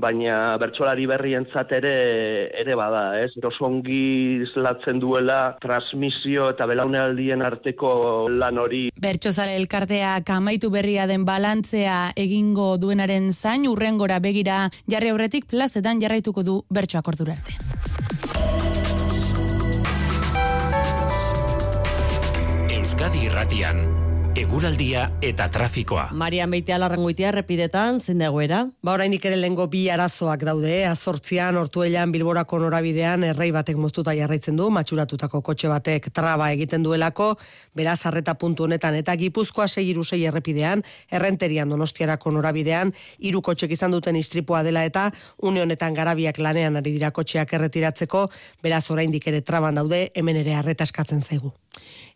baina 0.00 0.56
bertsolari 0.60 1.06
berrientzat 1.10 1.72
ere 1.78 1.94
ere 2.62 2.76
bada, 2.78 3.20
ez? 3.20 3.30
Oso 3.44 3.66
ongi 3.68 4.40
islatzen 4.46 5.00
duela 5.02 5.56
transmisio 5.62 6.50
eta 6.54 6.66
belaunaldien 6.70 7.42
arteko 7.44 8.28
lan 8.32 8.58
hori. 8.58 8.82
Bertsozale 9.00 9.56
elkartea 9.60 10.18
kamaitu 10.26 10.70
berria 10.70 11.06
den 11.10 11.24
balantzea 11.28 12.12
egingo 12.16 12.76
duenaren 12.80 13.32
zain 13.32 13.68
urrengora 13.68 14.20
begira 14.20 14.68
jarri 14.90 15.12
aurretik 15.12 15.46
plazetan 15.50 16.00
jarraituko 16.02 16.42
du 16.42 16.60
bertsoak 16.70 17.14
ordura 17.14 17.36
arte. 17.38 17.58
Euskadi 22.80 23.26
Irratian 23.28 23.99
eguraldia 24.38 25.08
eta 25.22 25.48
trafikoa. 25.50 26.08
Marian 26.14 26.50
Beitea 26.50 26.76
larrangoitia 26.78 27.32
repidetan, 27.34 27.98
zen 28.00 28.20
dagoera? 28.22 28.60
Ba 28.82 28.92
orainik 28.94 29.24
ere 29.26 29.36
lengo 29.36 29.66
bi 29.72 29.82
arazoak 29.90 30.44
daude, 30.46 30.70
eh? 30.82 30.86
azortzian, 30.88 31.56
ortuelan, 31.58 32.12
bilborako 32.14 32.60
norabidean, 32.62 33.24
errei 33.26 33.50
batek 33.54 33.78
moztuta 33.80 34.14
jarraitzen 34.14 34.56
du, 34.56 34.68
matxuratutako 34.70 35.40
kotxe 35.42 35.70
batek 35.72 36.10
traba 36.14 36.50
egiten 36.54 36.82
duelako, 36.86 37.32
beraz 37.74 37.98
arreta 38.06 38.34
puntu 38.34 38.68
honetan, 38.68 38.94
eta 39.00 39.16
gipuzkoa 39.18 39.66
segiru 39.68 40.04
sei 40.04 40.22
errepidean, 40.30 40.84
errenterian 41.10 41.68
donostiarako 41.68 42.30
norabidean, 42.36 42.94
hiru 43.18 43.42
kotxek 43.42 43.74
izan 43.74 43.90
duten 43.96 44.16
istripua 44.16 44.62
dela 44.62 44.84
eta, 44.84 45.10
une 45.42 45.62
honetan 45.62 45.94
garabiak 45.94 46.38
lanean 46.38 46.78
ari 46.78 46.94
dira 46.98 47.10
kotxeak 47.10 47.58
erretiratzeko, 47.58 48.28
beraz 48.62 48.84
oraindik 48.90 49.26
ere 49.26 49.42
traban 49.42 49.74
daude, 49.74 50.10
hemen 50.14 50.36
ere 50.44 50.54
arreta 50.54 50.86
eskatzen 50.86 51.22
zaigu. 51.22 51.54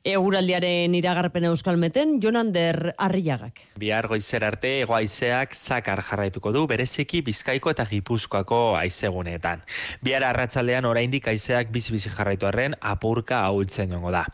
Euraldiaren 0.04 0.92
iragarpen 0.98 1.46
euskalmeten, 1.48 2.18
Jonander 2.20 2.92
Arriagak. 3.00 3.62
Bihar 3.80 4.04
goizer 4.04 4.44
arte, 4.44 4.82
egoaizeak 4.82 5.54
zakar 5.56 6.02
jarraituko 6.04 6.50
du, 6.52 6.66
bereziki 6.68 7.22
bizkaiko 7.24 7.70
eta 7.72 7.86
gipuzkoako 7.88 8.58
aizegunetan. 8.76 9.62
Bihar 10.04 10.26
arratsaldean 10.28 10.84
oraindik 10.84 11.30
aizeak 11.32 11.70
bizi-bizi 11.72 12.12
jarraitu 12.12 12.44
arren, 12.50 12.76
apurka 12.84 13.38
ahultzen 13.46 13.94
jongo 13.96 14.12
da. 14.12 14.26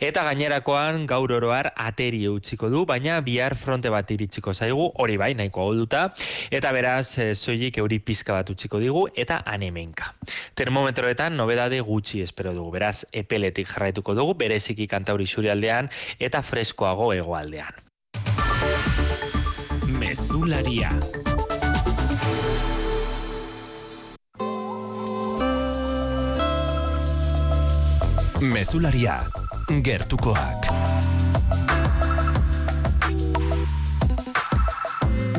Eta 0.00 0.22
gainerakoan, 0.30 1.04
gaur 1.10 1.36
oroar 1.36 1.74
ateri 1.76 2.22
utziko 2.32 2.72
du, 2.72 2.86
baina 2.88 3.20
bihar 3.20 3.52
fronte 3.60 3.92
bat 3.92 4.08
iritsiko 4.16 4.56
zaigu, 4.56 4.88
hori 4.96 5.20
bai, 5.20 5.34
nahiko 5.36 5.66
ahulduta, 5.66 6.06
eta 6.48 6.72
beraz, 6.72 7.18
e, 7.20 7.28
zoiik 7.34 7.82
euri 7.84 8.00
pizka 8.00 8.32
bat 8.38 8.48
utziko 8.56 8.80
digu, 8.80 9.04
eta 9.12 9.42
anemenka. 9.44 10.14
Termometroetan, 10.56 11.36
nobedade 11.36 11.84
gutxi 11.84 12.24
espero 12.24 12.56
dugu, 12.56 12.72
beraz, 12.80 13.04
epeletik 13.12 13.68
jarraituko 13.68 14.16
dugu, 14.16 14.38
bereziki 14.68 14.86
kanta 14.86 15.14
hori 15.14 15.26
aldean 15.50 15.88
eta 16.20 16.42
freskoago 16.42 17.12
hegoaldean. 17.12 17.72
Mezularia. 19.88 20.92
Mezularia. 28.40 29.20
Gertukoak. 29.84 30.87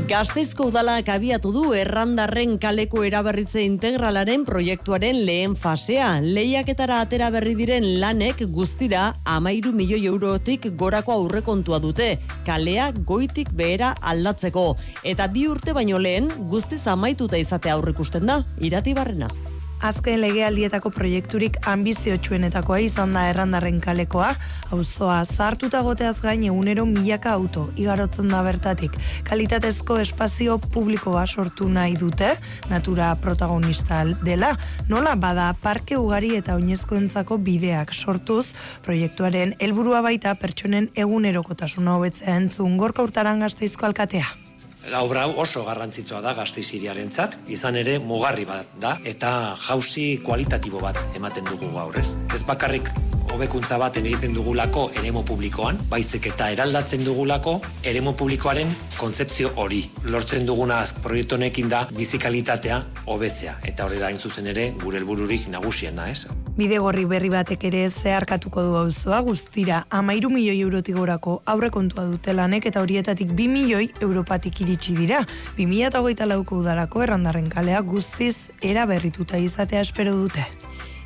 Gazteizko 0.09 0.65
udalak 0.71 1.05
abiatu 1.13 1.51
du 1.53 1.63
errandarren 1.77 2.55
kaleko 2.57 3.03
eraberritze 3.05 3.61
integralaren 3.61 4.41
proiektuaren 4.47 5.19
lehen 5.27 5.53
fasea. 5.53 6.07
Lehiaketara 6.23 6.97
atera 7.03 7.27
berri 7.35 7.53
diren 7.59 7.85
lanek 8.01 8.41
guztira 8.55 9.03
amairu 9.35 9.69
milioi 9.75 10.01
eurotik 10.09 10.65
gorako 10.81 11.13
aurrekontua 11.13 11.77
dute. 11.83 12.09
Kalea 12.47 12.89
goitik 13.11 13.53
behera 13.53 13.93
aldatzeko. 14.01 14.65
Eta 15.13 15.29
bi 15.29 15.45
urte 15.51 15.77
baino 15.77 16.01
lehen 16.01 16.33
guztiz 16.49 16.81
amaituta 16.89 17.37
izatea 17.37 17.77
aurrikusten 17.77 18.25
da. 18.33 18.41
Irati 18.65 18.97
barrena 18.97 19.29
azken 19.81 20.19
legealdietako 20.21 20.91
proiekturik 20.93 21.57
ambiziotsuenetakoa 21.69 22.79
izan 22.83 23.13
da 23.15 23.25
errandarren 23.29 23.79
kalekoa, 23.83 24.33
auzoa 24.75 25.19
zartuta 25.25 25.81
goteaz 25.85 26.17
gain 26.21 26.43
egunero 26.49 26.85
milaka 26.89 27.33
auto, 27.37 27.67
igarotzen 27.79 28.29
da 28.31 28.41
bertatik. 28.43 28.97
Kalitatezko 29.29 29.99
espazio 30.03 30.57
publikoa 30.59 31.25
sortu 31.27 31.69
nahi 31.69 31.95
dute, 31.99 32.33
natura 32.69 33.13
protagonista 33.21 34.03
dela, 34.25 34.55
nola 34.89 35.15
bada 35.15 35.53
parke 35.61 35.97
ugari 35.97 36.35
eta 36.39 36.57
oinezkoentzako 36.59 37.37
bideak 37.37 37.93
sortuz, 37.93 38.51
proiektuaren 38.85 39.55
helburua 39.59 40.03
baita 40.05 40.35
pertsonen 40.35 40.91
egunerokotasuna 40.95 41.97
hobetzea 41.97 42.37
entzun 42.43 42.77
gorka 42.77 43.03
urtaran 43.05 43.39
gazteizko 43.45 43.89
alkatea. 43.89 44.48
Obra 44.97 45.27
oso 45.27 45.61
garrantzitsua 45.67 46.21
da 46.25 46.33
gazteiz 46.33 46.65
iriarentzat, 46.73 47.37
izan 47.47 47.77
ere 47.77 47.99
mugarri 48.01 48.45
bat 48.49 48.71
da, 48.81 48.95
eta 49.05 49.53
jauzi 49.67 50.07
kualitatibo 50.25 50.81
bat 50.81 50.97
ematen 51.15 51.45
dugu 51.45 51.69
gaur 51.75 51.95
ez. 51.99 52.15
Ez 52.33 52.41
bakarrik 52.47 52.89
hobekuntza 53.33 53.77
bat 53.79 53.97
egiten 53.99 54.33
dugulako 54.33 54.89
eremo 54.97 55.21
publikoan, 55.25 55.77
baizik 55.89 56.29
eta 56.31 56.49
eraldatzen 56.53 57.03
dugulako 57.05 57.59
eremo 57.85 58.13
publikoaren 58.17 58.71
kontzeptzio 58.97 59.51
hori. 59.61 59.83
Lortzen 60.03 60.47
duguna 60.47 60.81
proiektu 61.03 61.37
honekin 61.37 61.69
da 61.69 61.85
bizikalitatea 61.95 62.79
hobetzea 63.05 63.55
eta 63.69 63.85
hori 63.85 63.99
da 64.01 64.09
hain 64.09 64.17
zuzen 64.17 64.49
ere 64.51 64.69
gure 64.81 64.99
helbururik 64.99 65.47
nagusiena, 65.53 66.09
ez? 66.09 66.27
Bide 66.59 66.79
gorri 66.83 67.05
berri 67.07 67.29
batek 67.31 67.63
ere 67.69 67.85
zeharkatuko 67.89 68.63
du 68.65 68.75
auzoa 68.81 69.21
guztira 69.23 69.83
amairu 69.89 70.31
milioi 70.33 70.59
eurotik 70.59 70.97
gorako 70.97 71.37
aurrekontua 71.45 72.03
dute 72.09 72.33
lanek 72.35 72.65
eta 72.71 72.81
horietatik 72.83 73.31
bi 73.37 73.47
milioi 73.47 73.91
europatik 74.01 74.61
iritsi 74.65 74.97
dira. 74.97 75.21
2008 75.57 76.27
lauko 76.27 76.59
udalako 76.63 77.05
errandarren 77.05 77.47
kalea 77.49 77.79
guztiz 77.81 78.35
era 78.61 78.85
berrituta 78.89 79.37
izatea 79.37 79.85
espero 79.87 80.17
dute. 80.17 80.43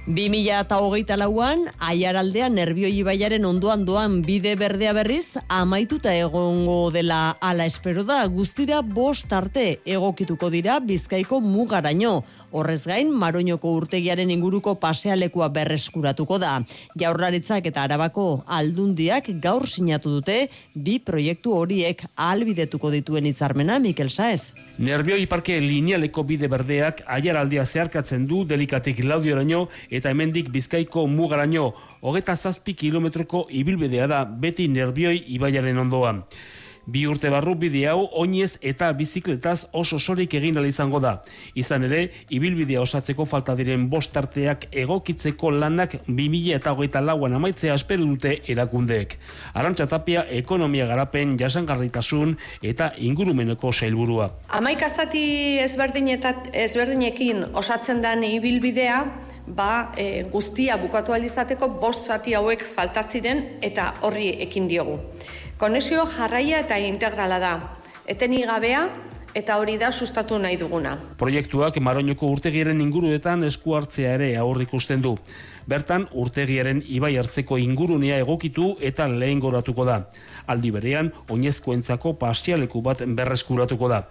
2008 0.05 1.15
lauan, 1.15 1.61
aiaraldean 1.79 2.57
nervioi 2.59 3.05
baiaren 3.07 3.45
ondoan 3.47 3.85
doan 3.87 4.17
bide 4.25 4.57
berdea 4.59 4.91
berriz, 4.91 5.37
amaituta 5.47 6.11
egongo 6.11 6.91
dela 6.91 7.37
ala 7.39 7.63
espero 7.71 8.03
da, 8.03 8.25
guztira 8.27 8.81
bost 8.83 9.31
arte 9.31 9.79
egokituko 9.87 10.49
dira 10.51 10.81
bizkaiko 10.83 11.39
mugaraino. 11.39 12.17
Horrez 12.53 12.83
gain, 12.85 13.09
Maroñoko 13.09 13.71
urtegiaren 13.73 14.29
inguruko 14.29 14.75
pasealekua 14.77 15.47
berreskuratuko 15.49 16.37
da. 16.37 16.51
Jaurlaritzak 17.01 17.65
eta 17.65 17.81
Arabako 17.87 18.43
aldundiak 18.45 19.31
gaur 19.41 19.65
sinatu 19.65 20.13
dute 20.19 20.37
bi 20.75 20.99
proiektu 21.01 21.55
horiek 21.57 22.05
albidetuko 22.13 22.93
dituen 22.93 23.25
hitzarmena 23.31 23.79
Mikel 23.81 24.13
Saez. 24.13 24.53
Nerbioi 24.77 25.25
parke 25.25 25.57
linealeko 25.65 26.21
bide 26.29 26.47
berdeak 26.47 27.01
aiaraldia 27.17 27.65
zeharkatzen 27.65 28.27
du 28.29 28.43
delikatik 28.45 29.01
laudioraino 29.01 29.65
eta 29.89 30.13
hemendik 30.13 30.53
bizkaiko 30.53 31.07
mugaraino 31.09 31.71
hogeta 32.01 32.37
zazpi 32.37 32.77
kilometroko 32.77 33.47
ibilbidea 33.49 34.05
da 34.07 34.25
beti 34.25 34.69
nerbioi 34.69 35.23
ibaiaren 35.39 35.87
ondoan. 35.87 36.27
Bi 36.86 37.06
urte 37.08 37.30
barru 37.32 37.54
bide 37.56 37.86
hau 37.88 38.10
oinez 38.19 38.58
eta 38.62 38.89
bizikletaz 38.91 39.67
oso 39.72 40.00
sorik 40.00 40.34
egin 40.36 40.58
izango 40.67 41.00
da. 41.00 41.22
Izan 41.56 41.84
ere, 41.88 42.12
ibilbidea 42.30 42.82
osatzeko 42.82 43.26
falta 43.26 43.56
diren 43.56 43.89
bostarteak 43.89 44.67
egokitzeko 44.72 45.52
lanak 45.52 45.96
2000 46.08 46.56
eta 46.56 46.74
hogeita 46.74 47.02
lauan 47.02 47.34
amaitzea 47.34 47.74
espero 47.74 48.04
dute 48.04 48.41
erakundeek. 48.48 49.17
Arantxa 49.54 49.88
tapia 49.88 50.26
ekonomia 50.30 50.86
garapen 50.86 51.38
jasangarritasun 51.39 52.38
eta 52.62 52.91
ingurumeneko 52.98 53.72
sailburua. 53.72 54.32
Amaikazati 54.50 55.60
ezberdinekin 55.63 57.46
osatzen 57.54 58.02
den 58.02 58.24
ibilbidea, 58.24 59.06
ba, 59.48 59.91
e, 59.98 60.24
guztia 60.32 60.78
bukatu 60.78 61.13
alizateko 61.13 61.67
bost 61.80 62.08
zati 62.08 62.34
hauek 62.34 62.63
falta 62.63 63.04
ziren 63.04 63.44
eta 63.62 63.94
horri 64.02 64.29
ekin 64.48 64.67
diogu. 64.67 65.00
Konexio 65.63 66.03
jarraia 66.11 66.57
eta 66.59 66.75
integrala 66.75 67.37
da. 67.39 67.51
Eteni 68.03 68.41
gabea 68.43 68.81
eta 69.33 69.55
hori 69.61 69.77
da 69.79 69.93
sustatu 69.95 70.35
nahi 70.35 70.57
duguna. 70.59 70.97
Proiektuak 71.21 71.77
Maroñoko 71.79 72.27
urtegiaren 72.35 72.81
inguruetan 72.83 73.45
esku 73.47 73.77
hartzea 73.77 74.11
ere 74.17 74.27
aurrik 74.35 74.67
ikusten 74.67 74.99
du. 75.05 75.13
Bertan 75.65 76.09
urtegiaren 76.11 76.83
ibai 76.97 77.13
hartzeko 77.15 77.55
ingurunea 77.63 78.19
egokitu 78.25 78.73
eta 78.91 79.07
lehen 79.07 79.39
goratuko 79.39 79.87
da. 79.87 80.01
Aldi 80.51 80.73
berean, 80.75 81.13
oinezkoentzako 81.31 82.17
pasialeku 82.19 82.81
bat 82.83 83.05
berreskuratuko 83.07 83.87
da. 83.87 84.03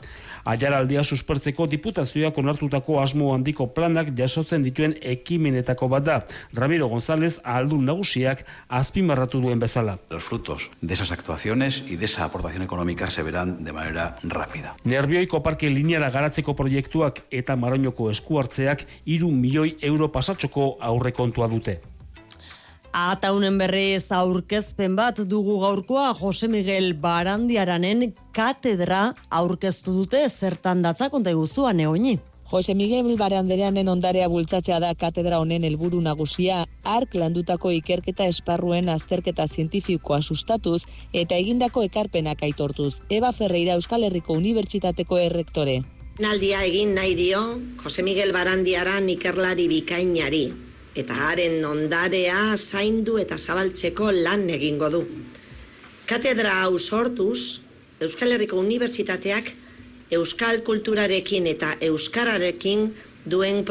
Aiaraldia 0.44 1.04
suspertzeko 1.04 1.66
diputazioak 1.70 2.38
onartutako 2.38 3.00
asmo 3.02 3.32
handiko 3.34 3.68
planak 3.74 4.10
jasotzen 4.18 4.64
dituen 4.66 4.96
ekimenetako 5.00 5.88
bat 5.88 6.04
da. 6.04 6.16
Ramiro 6.54 6.88
González 6.88 7.38
aldun 7.44 7.84
nagusiak 7.86 8.44
azpimarratu 8.68 9.40
duen 9.40 9.62
bezala. 9.62 9.98
Los 10.10 10.24
frutos 10.24 10.70
de 10.80 10.94
esas 10.94 11.12
actuaciones 11.12 11.84
y 11.86 11.96
de 11.96 12.06
esa 12.06 12.24
aportación 12.24 12.62
económica 12.62 13.10
se 13.10 13.22
verán 13.22 13.64
de 13.64 13.72
manera 13.72 14.16
rápida. 14.22 14.74
Nerbioiko 14.84 15.42
parke 15.42 15.70
lineara 15.70 16.10
garatzeko 16.10 16.56
proiektuak 16.56 17.22
eta 17.30 17.56
maroñoko 17.56 18.10
eskuartzeak 18.10 18.86
iru 19.04 19.30
milioi 19.30 19.76
euro 19.80 20.10
pasatxoko 20.12 20.76
aurrekontua 20.80 21.48
dute. 21.48 21.80
Ataunen 22.92 23.54
berrez 23.56 24.12
aurkezpen 24.12 24.92
bat 24.98 25.16
dugu 25.24 25.54
gaurkoa 25.62 26.10
Jose 26.12 26.44
Miguel 26.48 26.92
Barandiaranen 26.92 28.10
katedra 28.36 29.14
aurkeztu 29.30 29.94
dute 29.96 30.20
zertan 30.28 30.82
datza 30.84 31.08
konta 31.08 31.30
iguzuan 31.32 31.80
eoini. 31.80 32.18
Jose 32.50 32.74
Miguel 32.74 33.16
Barandiaranen 33.16 33.88
ondarea 33.88 34.26
bultzatzea 34.28 34.78
da 34.84 34.90
katedra 34.94 35.38
honen 35.40 35.64
helburu 35.64 36.02
nagusia, 36.04 36.66
ark 36.84 37.14
landutako 37.14 37.70
ikerketa 37.72 38.26
esparruen 38.28 38.90
azterketa 38.92 39.46
zientifikoa 39.48 40.20
sustatuz 40.20 40.82
eta 41.14 41.34
egindako 41.34 41.86
ekarpenak 41.88 42.42
aitortuz. 42.42 42.98
Eba 43.08 43.32
Ferreira 43.32 43.78
Euskal 43.80 44.04
Herriko 44.04 44.36
Unibertsitateko 44.36 45.16
errektore. 45.16 45.78
Naldia 46.20 46.60
egin 46.68 46.92
nahi 46.94 47.16
dio 47.16 47.40
Jose 47.82 48.04
Miguel 48.04 48.36
Barandiaran 48.36 49.08
ikerlari 49.08 49.64
bikainari, 49.72 50.44
eta 50.94 51.14
haren 51.28 51.64
ondarea 51.64 52.56
zaindu 52.56 53.18
eta 53.18 53.38
zabaltzeko 53.38 54.10
lan 54.12 54.48
egingo 54.50 54.90
du. 54.92 55.02
Katedra 56.06 56.62
hau 56.64 56.78
sortuz, 56.78 57.60
Euskal 58.02 58.32
Herriko 58.34 58.58
Unibertsitateak 58.58 59.52
Euskal 60.12 60.60
Kulturarekin 60.66 61.46
eta 61.48 61.72
Euskararekin 61.80 62.90
duen 63.24 63.64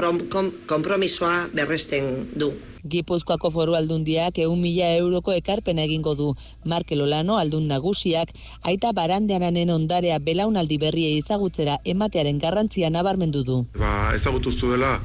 konpromisoa 0.67 1.49
berresten 1.53 2.29
du. 2.33 2.53
Gipuzkoako 2.81 3.51
foru 3.53 3.75
aldundiak 3.77 4.39
eun 4.41 4.57
mila 4.61 4.87
euroko 4.97 5.35
ekarpen 5.37 5.77
egingo 5.83 6.15
du. 6.17 6.31
Markel 6.65 7.03
Olano 7.05 7.37
aldun 7.37 7.67
nagusiak, 7.69 8.31
aita 8.63 8.89
barandeananen 8.97 9.69
ondarea 9.69 10.17
belaunaldi 10.17 10.79
berria 10.81 11.11
ezagutzera 11.19 11.77
ematearen 11.85 12.39
garrantzia 12.39 12.89
nabarmendu 12.89 13.43
du. 13.43 13.59
Ba, 13.77 14.15
ezagutuztu 14.15 14.71
dela, 14.73 14.95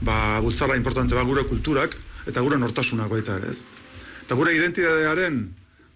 ba, 0.00 0.40
bultzara 0.40 0.76
importante 0.76 1.14
ba, 1.14 1.24
gure 1.26 1.44
kulturak 1.48 1.96
eta 2.28 2.42
gure 2.44 2.58
nortasunak 2.58 3.10
baita 3.10 3.38
ere, 3.38 3.50
ez? 3.50 3.64
Eta 4.24 4.36
gure 4.38 4.54
identitatearen 4.54 5.40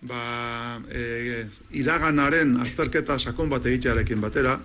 ba, 0.09 0.23
e, 0.91 1.45
iraganaren 1.79 2.57
azterketa 2.65 3.19
sakon 3.19 3.51
bat 3.53 3.67
egitearekin 3.67 4.23
batera, 4.23 4.57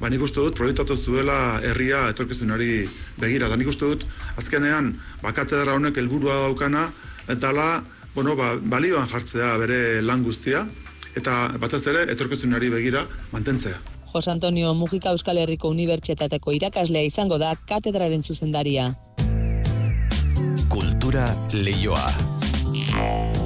ba, 0.00 0.10
nik 0.10 0.22
uste 0.24 0.42
dut 0.42 0.56
proiektatu 0.58 0.96
zuela 0.96 1.60
herria 1.62 2.08
etorkizunari 2.10 2.86
begira. 3.20 3.48
Da 3.48 3.56
nik 3.56 3.70
uste 3.70 3.88
dut 3.88 4.06
azkenean 4.40 4.94
ba, 5.22 5.34
katedra 5.36 5.76
honek 5.78 5.98
helburua 6.00 6.42
daukana 6.48 6.88
eta 7.30 7.52
la, 7.54 7.70
bueno, 8.14 8.36
ba, 8.36 8.54
balioan 8.56 9.08
jartzea 9.08 9.56
bere 9.62 10.00
lan 10.02 10.24
guztia 10.26 10.66
eta 11.18 11.52
batez 11.60 11.84
ere 11.92 12.06
etorkizunari 12.12 12.72
begira 12.72 13.06
mantentzea. 13.32 13.78
Jose 14.12 14.30
Antonio 14.30 14.74
Mujika 14.74 15.10
Euskal 15.10 15.38
Herriko 15.40 15.70
Unibertsitateko 15.72 16.52
irakaslea 16.52 17.08
izango 17.08 17.38
da 17.40 17.54
katedraren 17.68 18.22
zuzendaria. 18.22 18.92
Kultura 20.68 21.30
leioa. 21.52 23.41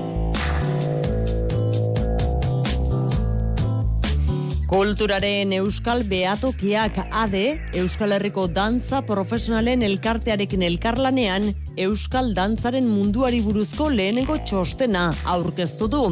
Kulturaren 4.67 5.53
Euskal 5.55 6.01
Beatokiak 6.11 6.97
ade, 7.15 7.61
Euskal 7.79 8.17
Herriko 8.17 8.49
Dantza 8.51 8.99
Profesionalen 9.07 9.85
elkartearekin 9.87 10.65
elkarlanean, 10.67 11.47
Euskal 11.79 12.33
Dantzaren 12.35 12.89
munduari 12.91 13.39
buruzko 13.45 13.87
lehenengo 13.95 14.41
txostena 14.43 15.05
aurkeztu 15.31 15.87
du. 15.87 16.03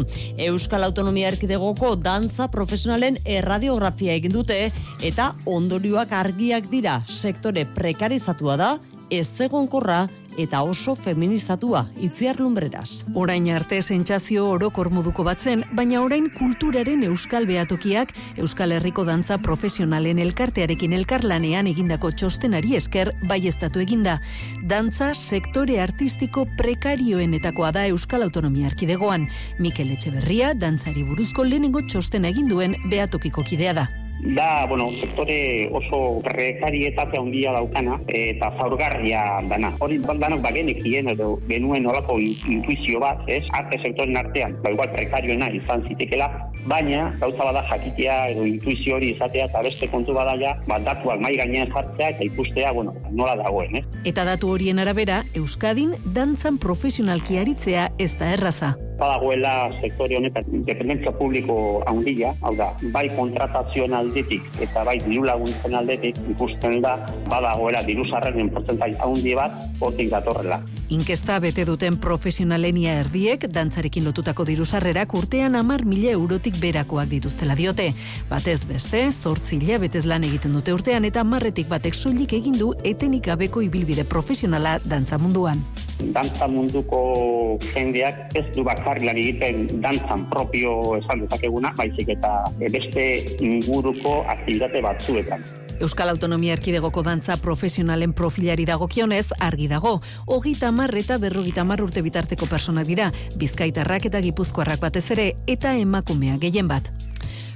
Euskal 0.46 0.86
Autonomia 0.86 1.32
Erkidegoko 1.32 1.96
Dantza 1.98 2.46
Profesionalen 2.46 3.18
erradiografia 3.26 4.14
egin 4.14 4.38
dute 4.38 4.68
eta 5.02 5.32
ondorioak 5.50 6.14
argiak 6.14 6.70
dira 6.70 7.00
sektore 7.10 7.66
prekarizatua 7.74 8.60
da, 8.60 8.74
ez 9.10 9.28
egonkorra 9.40 10.06
eta 10.38 10.62
oso 10.62 10.94
feminizatua 10.96 11.84
itziar 12.02 12.40
lumbreraz. 12.40 13.04
Orain 13.14 13.46
arte 13.54 13.80
sentsazio 13.82 14.48
orokor 14.50 14.90
moduko 14.90 15.24
batzen, 15.26 15.64
baina 15.72 16.02
orain 16.02 16.30
kulturaren 16.34 17.04
euskal 17.06 17.46
beatokiak 17.46 18.14
Euskal 18.36 18.74
Herriko 18.74 19.04
dantza 19.06 19.38
profesionalen 19.38 20.18
elkartearekin 20.18 20.92
elkarlanean 20.98 21.68
egindako 21.70 22.10
txostenari 22.12 22.76
esker 22.80 23.14
baiestatu 23.30 23.82
eginda. 23.84 24.18
Dantza 24.62 25.12
sektore 25.14 25.80
artistiko 25.80 26.46
prekarioenetakoa 26.58 27.72
da 27.72 27.86
Euskal 27.86 28.26
Autonomia 28.26 28.66
Arkidegoan. 28.72 29.28
Mikel 29.58 29.92
Etxeberria, 29.94 30.54
dantzari 30.54 31.04
buruzko 31.06 31.44
lehenengo 31.44 31.84
txosten 31.86 32.24
eginduen 32.30 32.78
beatokiko 32.90 33.44
kidea 33.46 33.74
da 33.82 33.90
da, 34.24 34.64
bueno, 34.66 34.90
sektore 35.00 35.68
oso 35.72 36.20
prekarietatea 36.24 37.20
handia 37.20 37.52
daukana 37.52 37.98
eta 38.08 38.50
zaurgarria 38.58 39.42
dana. 39.50 39.72
Hori 39.84 39.98
danok 40.00 40.40
bagenekien 40.40 41.10
edo 41.12 41.34
genuen 41.48 41.86
olako 41.86 42.16
intuizio 42.20 43.00
bat, 43.00 43.20
ez? 43.28 43.42
Arte 43.52 43.78
sektoren 43.82 44.16
artean, 44.16 44.56
ba 44.64 44.72
igual 44.72 44.88
prekarioena 44.96 45.50
izan 45.52 45.84
zitekela, 45.88 46.30
baina 46.64 47.10
gauza 47.20 47.44
bada 47.44 47.64
jakitea 47.68 48.16
edo 48.32 48.46
intuizio 48.48 48.96
hori 48.96 49.12
izatea 49.12 49.50
eta 49.50 49.62
beste 49.66 49.90
kontu 49.92 50.16
badaia, 50.16 50.56
ba 50.66 50.80
datuak 50.80 51.20
mai 51.20 51.36
gainean 51.36 51.68
jartzea 51.74 52.14
eta 52.16 52.24
ikustea, 52.24 52.72
bueno, 52.72 52.96
nola 53.10 53.36
dagoen, 53.42 53.76
ez? 53.76 53.84
Eta 54.08 54.24
datu 54.24 54.54
horien 54.54 54.80
arabera, 54.80 55.22
Euskadin 55.36 55.94
dantzan 56.16 56.58
profesionalki 56.58 57.38
aritzea 57.42 57.90
ez 57.98 58.14
da 58.16 58.32
erraza 58.32 58.74
badagoela 58.98 59.70
sektore 59.80 60.16
honetan 60.18 60.44
independentzia 60.52 61.12
publiko 61.18 61.56
handia, 61.90 62.34
hau 62.42 62.54
da, 62.58 62.70
bai 62.94 63.06
kontratazioen 63.16 63.94
aldetik 63.94 64.46
eta 64.62 64.84
bai 64.86 64.96
diru 65.06 65.26
laguntzen 65.26 65.74
aldetik 65.80 66.20
ikusten 66.36 66.80
da 66.84 66.96
badagoela 67.30 67.82
diru 67.86 68.06
sarreren 68.10 68.50
porcentai 68.54 68.94
handi 69.02 69.34
bat 69.34 69.66
hortik 69.80 70.10
datorrela. 70.14 70.60
Inkesta 70.92 71.38
bete 71.40 71.64
duten 71.64 71.96
profesionalenia 71.96 72.98
erdiek 73.00 73.46
dantzarekin 73.48 74.04
lotutako 74.04 74.44
diru 74.44 74.66
sarrerak 74.68 75.14
urtean 75.16 75.56
hamar 75.56 75.86
mila 75.88 76.10
eurotik 76.12 76.58
berakoak 76.60 77.08
dituztela 77.08 77.56
diote. 77.56 77.86
Batez 78.28 78.66
beste, 78.68 79.00
zortzi 79.10 79.58
betez 79.80 80.04
lan 80.04 80.24
egiten 80.24 80.52
dute 80.52 80.74
urtean 80.74 81.04
eta 81.04 81.24
marretik 81.24 81.68
batek 81.68 81.94
soilik 81.94 82.32
egin 82.32 82.58
du 82.58 82.74
etenik 82.84 83.24
gabeko 83.24 83.62
ibilbide 83.62 84.04
profesionala 84.04 84.78
dantza 84.84 85.16
munduan. 85.16 85.64
Dantza 86.12 86.46
munduko 86.46 87.58
jendeak 87.72 88.36
ez 88.36 88.44
du 88.54 88.62
bakarri 88.62 89.06
lan 89.06 89.16
egiten 89.16 89.80
dantzan 89.80 90.28
propio 90.28 90.96
esan 90.98 91.20
dezakeguna, 91.24 91.72
baizik 91.78 92.08
eta 92.08 92.44
beste 92.58 93.24
inguruko 93.40 94.22
aktivitate 94.28 94.82
batzuetan. 94.82 95.63
Euskal 95.80 96.08
Autonomia 96.08 96.52
Erkidegoko 96.54 97.02
dantza 97.02 97.36
profesionalen 97.36 98.12
profilari 98.12 98.64
dagokionez 98.64 99.26
argi 99.40 99.68
dago. 99.68 100.00
Ogita 100.26 100.70
mar 100.72 100.94
eta 100.94 101.18
berrogita 101.18 101.64
mar 101.64 101.82
urte 101.82 102.02
bitarteko 102.02 102.46
persona 102.46 102.84
dira, 102.84 103.10
bizkaitarrak 103.36 104.06
eta 104.10 104.20
gipuzkoarrak 104.20 104.80
batez 104.80 105.10
ere, 105.10 105.32
eta 105.46 105.74
emakumea 105.78 106.38
gehien 106.38 106.68
bat. 106.68 106.92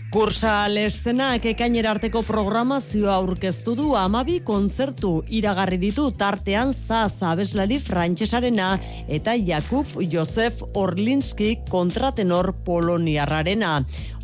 Kursa 0.08 0.70
lestenak 0.72 1.44
ekainera 1.50 1.90
arteko 1.92 2.22
programazioa 2.24 3.12
aurkeztu 3.18 3.74
du 3.76 3.90
amabi 4.00 4.38
kontzertu 4.40 5.10
iragarri 5.40 5.76
ditu 5.82 6.06
tartean 6.22 6.72
zaz 6.72 7.20
abeslari 7.20 7.76
frantsesarena 7.90 8.70
eta 9.18 9.36
Jakub 9.36 9.92
Josef 10.08 10.64
Orlinski 10.72 11.58
kontratenor 11.68 12.54
poloniarrarena. 12.64 13.76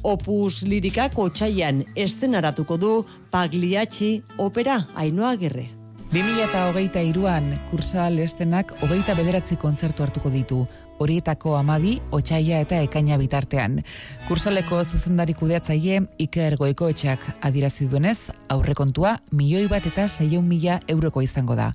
Opus 0.08 0.64
lirikako 0.64 1.28
txaian 1.36 1.84
estenaratuko 1.94 2.80
du 2.80 2.96
Pagliacci 3.30 4.14
opera 4.40 4.86
Ainoagirre. 4.96 5.83
2008 6.14 7.00
iruan, 7.08 7.48
kursal 7.72 8.20
estenak 8.22 8.70
hogeita 8.84 9.16
bederatzi 9.18 9.56
kontzertu 9.58 10.04
hartuko 10.04 10.30
ditu, 10.30 10.60
horietako 11.02 11.56
amabi, 11.58 11.96
otxaila 12.14 12.60
eta 12.62 12.78
ekaina 12.86 13.16
bitartean. 13.18 13.80
Kursaleko 14.28 14.78
zuzendari 14.84 15.34
kudeatzaile 15.34 16.04
Iker 16.22 16.54
Goikoetxak 16.60 17.26
adirazi 17.42 17.88
duenez, 17.90 18.20
aurrekontua 18.46 19.16
milioi 19.32 19.66
bat 19.66 19.90
eta 19.90 20.06
seion 20.06 20.46
mila 20.46 20.78
euroko 20.86 21.24
izango 21.26 21.58
da. 21.58 21.72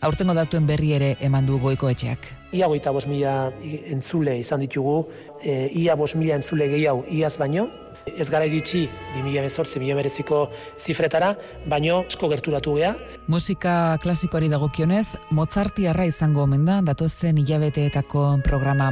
Aurtengo 0.00 0.32
datuen 0.40 0.64
berri 0.64 0.94
ere 0.96 1.12
eman 1.20 1.44
du 1.44 1.60
Goikoetxeak. 1.60 2.32
Ia 2.56 2.72
goita 2.72 2.96
bos 2.96 3.04
mila 3.06 3.52
entzule 3.92 4.38
izan 4.40 4.64
ditugu, 4.64 5.02
e, 5.44 5.68
ia 5.68 6.00
bos 6.00 6.14
mila 6.16 6.40
entzule 6.40 6.72
gehiago 6.72 7.04
iaz 7.12 7.36
baino, 7.36 7.68
ez 8.06 8.28
gara 8.30 8.46
iritsi 8.48 8.86
2018-2019ko 9.16 10.38
zifretara, 10.78 11.32
baino 11.68 12.02
esko 12.08 12.28
gerturatu 12.32 12.74
gea. 12.78 12.94
Musika 13.30 13.98
klasikoari 14.02 14.48
dagokionez, 14.52 15.06
Mozartiarra 15.30 16.06
izango 16.08 16.42
omen 16.46 16.64
da 16.66 16.80
datozen 16.84 17.38
hilabeteetako 17.38 18.24
programa. 18.44 18.90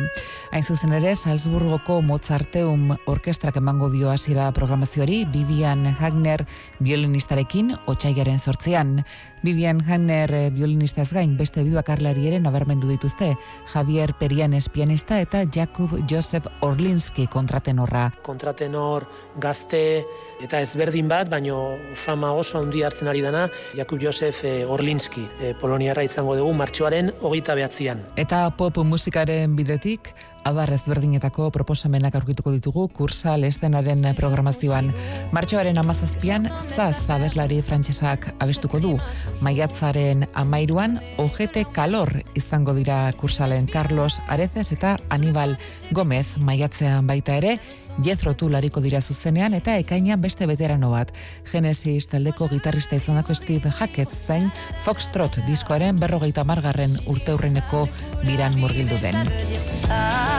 Hain 0.52 0.64
zuzen 0.64 0.94
ere, 0.96 1.14
Salzburgoko 1.16 2.00
Mozarteum 2.02 2.94
orkestrak 3.10 3.56
emango 3.60 3.90
dio 3.90 4.10
hasiera 4.10 4.50
programazioari, 4.56 5.24
Vivian 5.32 5.86
Hagner 5.98 6.46
violinistarekin, 6.80 7.74
otxaigaren 7.90 8.38
sortzean. 8.38 9.00
Vivian 9.42 9.80
Hagner 9.86 10.32
violinistaz 10.52 11.08
gain 11.14 11.36
beste 11.38 11.64
bibakarlari 11.64 12.26
ere 12.28 12.40
nabarmendu 12.40 12.90
dituzte, 12.90 13.34
Javier 13.72 14.12
Perianes 14.20 14.68
pianista 14.68 15.20
eta 15.20 15.44
Jakub 15.48 15.96
Josep 16.10 16.46
Orlinski 16.60 17.26
kontratenorra. 17.26 18.10
Kontratenor 18.22 18.99
gazte 19.40 20.04
eta 20.40 20.60
ezberdin 20.64 21.08
bat, 21.10 21.28
baino 21.30 21.76
fama 21.94 22.32
oso 22.32 22.58
handi 22.58 22.82
hartzen 22.86 23.08
ari 23.08 23.22
dana, 23.24 23.48
Jakub 23.76 24.00
Josef 24.02 24.44
eh, 24.44 24.64
Orlinski, 24.64 25.26
eh, 25.40 25.54
Poloniarra 25.60 26.04
izango 26.06 26.36
dugu, 26.38 26.52
martxoaren 26.56 27.12
hogeita 27.20 27.56
behatzean. 27.58 28.04
Eta 28.20 28.46
pop 28.56 28.80
musikaren 28.84 29.56
bidetik, 29.56 30.14
adar 30.44 30.72
ezberdinetako 30.74 31.50
proposamenak 31.54 32.14
aurkituko 32.18 32.52
ditugu 32.54 32.86
kursa 32.94 33.36
lestenaren 33.40 34.04
programazioan. 34.16 34.92
Martxoaren 35.32 35.78
amazazpian, 35.78 36.48
zaz 36.76 37.08
abeslari 37.10 37.60
frantsesak 37.62 38.30
abestuko 38.38 38.80
du. 38.80 38.94
Maiatzaren 39.44 40.26
amairuan, 40.34 40.98
ojete 41.18 41.64
kalor 41.74 42.12
izango 42.34 42.74
dira 42.74 43.02
kursalen 43.20 43.66
Carlos 43.70 44.20
Arezes 44.28 44.70
eta 44.72 44.96
Aníbal 45.10 45.56
Gómez 45.92 46.26
maiatzean 46.38 47.06
baita 47.06 47.36
ere, 47.40 47.58
jezrotu 48.04 48.48
lariko 48.48 48.80
dira 48.80 49.00
zuzenean 49.00 49.54
eta 49.54 49.76
ekainan 49.82 50.20
beste 50.20 50.46
veterano 50.46 50.90
bat. 50.94 51.12
Genesis 51.50 52.08
taldeko 52.10 52.48
gitarrista 52.52 52.96
izanako 52.96 53.34
Steve 53.34 53.70
Hackett 53.70 54.12
zain 54.26 54.50
Foxtrot 54.84 55.40
diskoaren 55.46 56.00
berrogeita 56.00 56.44
margarren 56.44 56.96
urte 57.06 57.34
urreneko 57.36 57.86
biran 58.24 58.58
murgildu 58.60 59.00
den. 59.02 60.29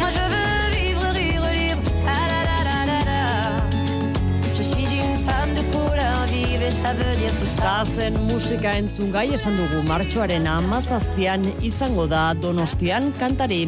Moi 0.00 0.10
je 0.16 0.24
veux 0.32 0.62
vivre, 0.76 1.06
rire 1.18 1.46
libre. 1.58 1.86
La 2.06 2.20
la 2.32 2.40
la 2.48 2.78
la 2.90 3.00
la. 3.08 3.20
Je 4.56 4.62
suis 4.62 4.84
une 4.84 5.16
femme 5.26 5.52
de 5.54 5.62
couleur 5.74 6.18
vive 6.32 6.62
et 6.62 6.70
ça 6.70 6.92
veut 6.92 7.14
dire 7.22 7.34
tout 7.38 7.46
ça. 7.46 7.84
Zazen 7.84 8.14
musika 8.28 8.72
entzun 8.78 9.10
gai 9.12 9.28
esan 9.36 9.56
dugu 9.56 9.82
martxoaren 9.88 10.46
amazazpian 10.48 11.44
izango 11.62 12.06
da 12.06 12.32
donostian 12.34 13.12
kantari. 13.20 13.66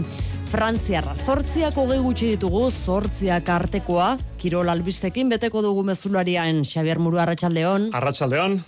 Frantziarra 0.53 1.15
zortziak 1.17 1.77
hogei 1.81 1.99
gutxi 2.05 2.35
ditugu 2.35 2.67
zortziak 2.71 3.49
artekoa, 3.49 4.19
Kirol 4.41 4.69
albistekin 4.69 5.31
beteko 5.33 5.63
dugu 5.65 5.85
mezularian 5.87 6.61
Xavier 6.65 6.99
Muru 6.99 7.21
Arratsaldeon. 7.23 7.89
Arratsaldeon. 7.97 8.61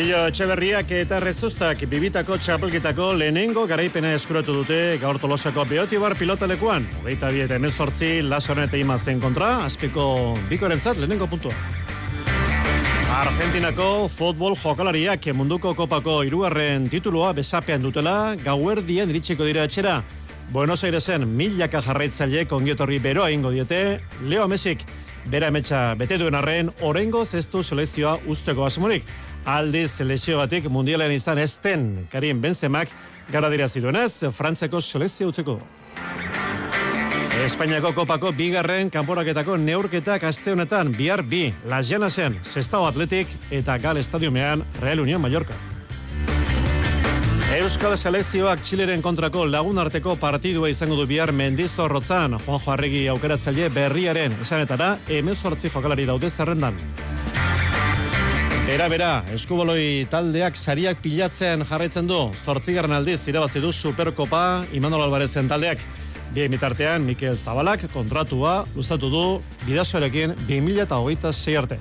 Pello 0.00 0.22
Etxeberriak 0.30 0.94
eta 0.96 1.18
Rezustak 1.20 1.82
bibitako 1.84 2.38
txapelketako 2.40 3.10
lehenengo 3.20 3.66
garaipena 3.68 4.14
eskuratu 4.16 4.54
dute 4.56 4.78
gaur 5.02 5.18
tolosako 5.20 5.66
beotibar 5.68 6.14
pilotalekuan. 6.16 6.86
Hogeita 7.02 7.28
bi 7.28 7.42
eta 7.44 7.58
emezortzi 7.60 8.08
lasoren 8.24 8.64
eta 8.64 8.80
imazen 8.80 9.20
kontra, 9.20 9.50
azpiko 9.66 10.06
bikorentzat 10.48 10.96
lehenengo 11.02 11.28
puntua. 11.28 11.52
Argentinako 13.18 14.08
futbol 14.14 14.56
jokalariak 14.56 15.28
munduko 15.36 15.74
kopako 15.76 16.22
irugarren 16.24 16.88
titulua 16.88 17.34
besapean 17.36 17.84
dutela 17.84 18.38
gauerdien 18.40 19.12
iritsiko 19.12 19.44
dira 19.44 19.68
etxera. 19.68 19.98
Buenos 20.48 20.80
Airesen 20.82 21.28
milaka 21.28 21.84
jarraitzaile 21.84 22.48
kongietorri 22.48 23.04
beroa 23.04 23.28
ingo 23.36 23.52
diete, 23.52 24.00
Leo 24.24 24.48
Mesik 24.48 24.88
bera 25.28 25.52
emetxa 25.52 25.90
bete 26.00 26.16
duen 26.16 26.40
arren, 26.40 26.72
orengo 26.80 27.26
zestu 27.26 27.62
selezioa 27.62 28.16
usteko 28.26 28.64
asmorik. 28.64 29.04
Aldiz 29.44 30.00
lesio 30.04 30.36
batik 30.38 30.68
mundialean 30.68 31.12
izan 31.12 31.38
esten 31.38 32.06
Karim 32.12 32.40
Benzemak 32.42 32.90
gara 33.32 33.48
dira 33.50 33.68
ziduenez, 33.68 34.26
Frantzeko 34.36 34.80
selezio 34.80 35.28
utzeko. 35.30 35.58
Espainiako 37.40 37.94
kopako 37.96 38.34
bigarren 38.36 38.90
kanporaketako 38.92 39.56
neurketak 39.56 40.26
aste 40.28 40.52
honetan 40.52 40.92
bihar 40.92 41.22
bi, 41.22 41.54
Las 41.64 41.88
Llanasen, 41.88 42.36
Sestao 42.44 42.84
Atletik 42.86 43.28
eta 43.50 43.78
Gal 43.78 43.96
Estadiumean 43.96 44.64
Real 44.82 45.00
Unión 45.00 45.22
Mallorca. 45.22 45.54
Euskal 47.56 47.96
Selezioak 47.96 48.60
Txileren 48.62 49.00
kontrako 49.02 49.46
lagun 49.48 49.78
arteko 49.82 50.14
partidua 50.20 50.68
izango 50.70 50.94
du 51.00 51.06
bihar 51.08 51.32
mendizorrotzan, 51.32 52.36
Juanjo 52.44 52.74
Arregi 52.76 53.06
aukeratzaile 53.08 53.70
berriaren 53.74 54.36
esanetara, 54.42 54.98
emezortzi 55.08 55.72
jokalari 55.72 56.06
daude 56.06 56.30
zerrendan. 56.30 56.76
Bera, 58.70 58.84
bera, 58.86 59.24
eskuboloi 59.34 60.04
taldeak 60.06 60.54
sariak 60.54 61.00
pilatzen 61.02 61.64
jarraitzen 61.66 62.06
du, 62.06 62.18
zortzigarren 62.38 62.92
aldiz 62.94 63.24
irabazi 63.26 63.58
du 63.58 63.72
Superkopa 63.74 64.62
Imanol 64.78 65.02
Albarezen 65.08 65.48
taldeak. 65.50 65.82
Bien 66.30 66.54
bitartean, 66.54 67.02
Mikel 67.02 67.34
Zabalak 67.34 67.88
kontratua 67.90 68.60
luzatu 68.76 69.10
du 69.10 69.24
bidasoarekin 69.64 70.36
2026 70.46 71.56
arte. 71.58 71.80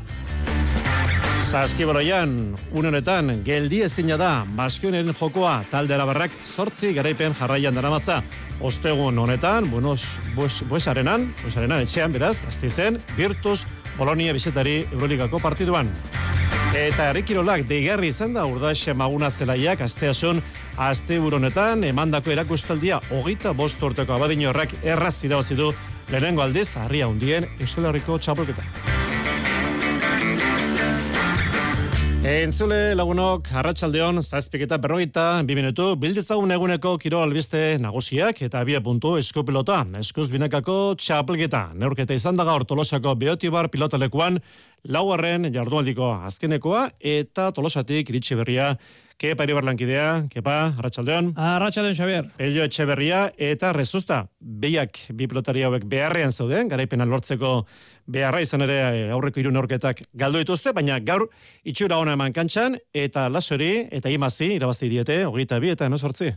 Saskiboroian, 1.51 2.33
unenetan, 2.73 3.35
geldi 3.45 3.83
ezina 3.85 4.17
da, 4.17 4.31
baskionen 4.57 5.13
jokoa 5.13 5.59
talde 5.69 5.93
arabarrak 5.93 6.33
sortzi 6.41 6.95
garaipen 6.97 7.37
jarraian 7.37 7.77
daramatza. 7.77 8.23
Ostegun 8.65 9.21
honetan, 9.21 9.69
buenos, 9.69 10.15
bues, 10.33 10.63
buesarenan, 10.65 11.29
buesarenan 11.43 11.85
etxean, 11.85 12.17
beraz, 12.17 12.39
zen, 12.49 12.97
Virtus 13.15 13.67
Polonia 13.95 14.33
bisetari 14.33 14.87
Euroligako 14.89 15.37
partiduan. 15.37 15.93
Eta 16.69 17.07
errikirolak 17.09 17.63
deigarri 17.65 18.11
izan 18.13 18.35
da 18.37 18.43
urdaxe 18.45 18.93
maguna 18.93 19.31
zelaiak 19.33 19.81
asteasun 19.81 20.41
aste 20.77 21.17
buronetan 21.19 21.81
emandako 21.83 22.29
erakustaldia 22.35 22.99
hogeita 23.09 23.55
bost 23.57 23.81
urteko 23.81 24.13
abadino 24.13 24.51
horrak 24.51 24.75
erraz 24.83 25.15
irabazi 25.25 25.57
du 25.57 25.71
lehenengo 26.11 26.45
aldiz 26.45 26.75
harria 26.77 27.09
hundien 27.09 27.49
Euskal 27.59 27.89
Herriko 27.89 28.19
txapelketa. 28.21 28.63
Entzule 32.19 32.93
lagunok, 32.99 33.47
arratsaldeon 33.55 34.19
zazpik 34.21 34.65
eta 34.65 34.77
berroita, 34.77 35.41
bi 35.47 35.55
minutu, 35.55 35.95
eguneko 35.95 36.97
kiro 36.99 37.21
albiste 37.23 37.77
nagusiak 37.79 38.41
eta 38.41 38.63
bie 38.63 38.79
puntu 38.81 39.15
eskupilota, 39.17 39.85
eskuz 39.97 40.29
binekako 40.29 40.95
txapelketa. 40.99 41.71
Neurketa 41.73 42.13
izan 42.13 42.35
daga 42.35 42.53
ortolosako 42.53 43.15
beotibar 43.15 43.69
pilotalekuan, 43.69 44.39
lauarren 44.87 45.49
jardualdiko 45.53 46.13
azkenekoa 46.29 46.89
eta 46.99 47.51
tolosatik 47.51 48.09
iritsi 48.09 48.37
berria 48.39 48.73
Kepa 49.19 49.43
Iribar 49.43 49.65
lankidea, 49.67 50.29
Kepa, 50.31 50.53
Arratxaldeon. 50.79 51.33
Arratxaldeon, 51.35 51.95
Xavier. 51.97 52.27
Elio 52.39 52.63
Etxeberria 52.63 53.25
eta 53.35 53.73
Rezusta. 53.75 54.21
Behiak 54.39 55.01
bi 55.11 55.27
pilotari 55.27 55.65
hauek 55.67 55.83
beharrean 55.91 56.31
zeuden, 56.31 56.69
garaipena 56.71 57.03
lortzeko 57.03 57.65
beharra 58.09 58.41
izan 58.41 58.65
ere 58.65 58.77
eh, 58.81 59.11
aurreko 59.13 59.41
hiru 59.41 59.51
neurketak 59.53 60.01
galdu 60.17 60.41
dituzte, 60.41 60.73
baina 60.73 60.97
gaur 60.99 61.27
itxura 61.67 61.99
ona 62.01 62.15
eman 62.17 62.33
kantxan 62.33 62.77
eta 62.93 63.27
lasori 63.29 63.85
eta 63.95 64.09
imazi 64.09 64.53
irabazi 64.55 64.89
diete, 64.89 65.21
hogeita 65.29 65.59
bi 65.61 65.69
eta 65.73 65.85
enosortzi. 65.89 66.31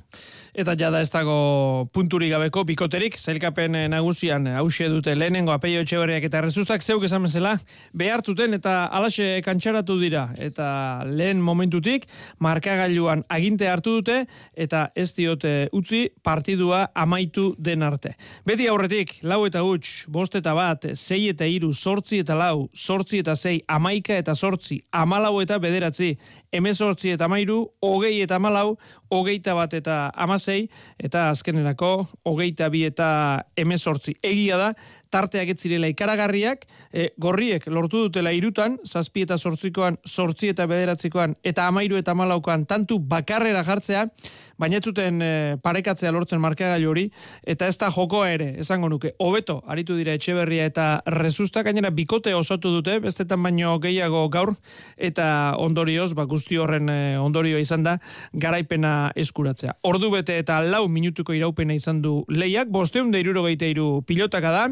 Eta 0.52 0.74
jada 0.76 1.00
ez 1.00 1.10
dago 1.12 1.86
punturi 1.94 2.28
gabeko 2.28 2.66
bikoterik, 2.68 3.16
zailkapen 3.18 3.78
eh, 3.78 3.86
nagusian 3.92 4.50
hause 4.58 4.88
dute 4.92 5.14
lehenengo 5.16 5.54
apeio 5.54 5.80
etxeberriak 5.84 6.28
eta 6.28 6.42
rezustak 6.44 6.84
zeuk 6.84 7.06
esan 7.08 7.24
bezala 7.24 7.54
behartzuten 7.96 8.58
eta 8.58 8.74
alaxe 8.92 9.40
kantxaratu 9.46 9.96
dira. 10.00 10.26
Eta 10.36 10.68
lehen 11.08 11.40
momentutik 11.40 12.06
markagailuan 12.44 13.24
aginte 13.32 13.68
hartu 13.70 13.96
dute 14.00 14.22
eta 14.52 14.84
ez 14.94 15.10
diote 15.16 15.54
utzi 15.72 16.04
partidua 16.22 16.84
amaitu 16.94 17.52
den 17.58 17.82
arte. 17.82 18.14
Beti 18.46 18.68
aurretik, 18.68 19.16
lau 19.22 19.42
eta 19.46 19.62
huts, 19.64 20.04
bost 20.12 20.36
eta 20.36 20.52
bat, 20.56 20.84
sei 20.96 21.28
eta 21.30 21.46
iru, 21.48 21.61
sortzi 21.70 22.18
eta 22.24 22.34
lau, 22.34 22.66
sortzi 22.74 23.20
eta 23.22 23.36
sei, 23.38 23.60
amaika 23.70 24.16
eta 24.18 24.34
sortzi, 24.34 24.80
amalau 24.90 25.36
eta 25.42 25.60
bederatzi, 25.62 26.16
emezortzi 26.52 27.12
eta 27.14 27.28
mairu, 27.30 27.60
hogei 27.86 28.16
eta 28.24 28.40
malau, 28.42 28.74
hogeita 29.14 29.54
bat 29.54 29.76
eta 29.78 29.98
amasei, 30.18 30.66
eta 30.98 31.28
azkenerako 31.30 31.92
hogeita 32.26 32.66
bi 32.72 32.82
eta 32.88 33.08
emezortzi. 33.54 34.16
Egia 34.26 34.58
da, 34.58 34.72
tarteak 35.12 35.52
ez 35.52 35.58
zirela 35.60 35.90
ikaragarriak, 35.92 36.64
e, 36.92 37.10
gorriek 37.20 37.66
lortu 37.70 38.06
dutela 38.06 38.32
irutan, 38.34 38.78
zazpi 38.86 39.26
eta 39.26 39.36
sortzikoan, 39.38 39.98
sortzi 40.08 40.52
eta 40.52 40.66
bederatzikoan, 40.70 41.36
eta 41.44 41.66
amairu 41.68 41.98
eta 42.00 42.14
malaukoan, 42.16 42.64
tantu 42.68 42.98
bakarrera 42.98 43.62
jartzea, 43.66 44.06
baina 44.62 44.78
ez 44.78 44.84
zuten 44.86 45.20
e, 45.22 45.32
parekatzea 45.62 46.12
lortzen 46.14 46.40
markagailu 46.42 46.90
hori, 46.90 47.06
eta 47.44 47.68
ez 47.68 47.76
da 47.80 47.90
joko 47.92 48.22
ere, 48.26 48.52
esango 48.62 48.88
nuke, 48.92 49.12
hobeto 49.22 49.60
aritu 49.70 49.96
dira 49.98 50.14
etxeberria 50.16 50.66
eta 50.70 50.86
rezusta, 51.18 51.64
gainera 51.66 51.90
bikote 51.94 52.34
osatu 52.38 52.72
dute, 52.76 52.98
bestetan 53.02 53.42
baino 53.42 53.74
gehiago 53.82 54.24
gaur, 54.32 54.54
eta 54.96 55.28
ondorioz, 55.60 56.12
ba, 56.18 56.26
guzti 56.30 56.60
horren 56.62 56.88
e, 56.92 57.00
ondorio 57.20 57.60
izan 57.60 57.84
da, 57.86 57.98
garaipena 58.32 59.12
eskuratzea. 59.18 59.76
Ordu 59.88 60.12
bete 60.14 60.38
eta 60.40 60.60
lau 60.64 60.86
minutuko 60.88 61.34
iraupena 61.36 61.74
izan 61.76 62.00
du 62.02 62.22
lehiak, 62.30 62.70
bosteun 62.72 63.10
da 63.12 63.20
iruro 63.20 63.44
iru 63.52 64.02
pilotaka 64.06 64.50
da, 64.52 64.64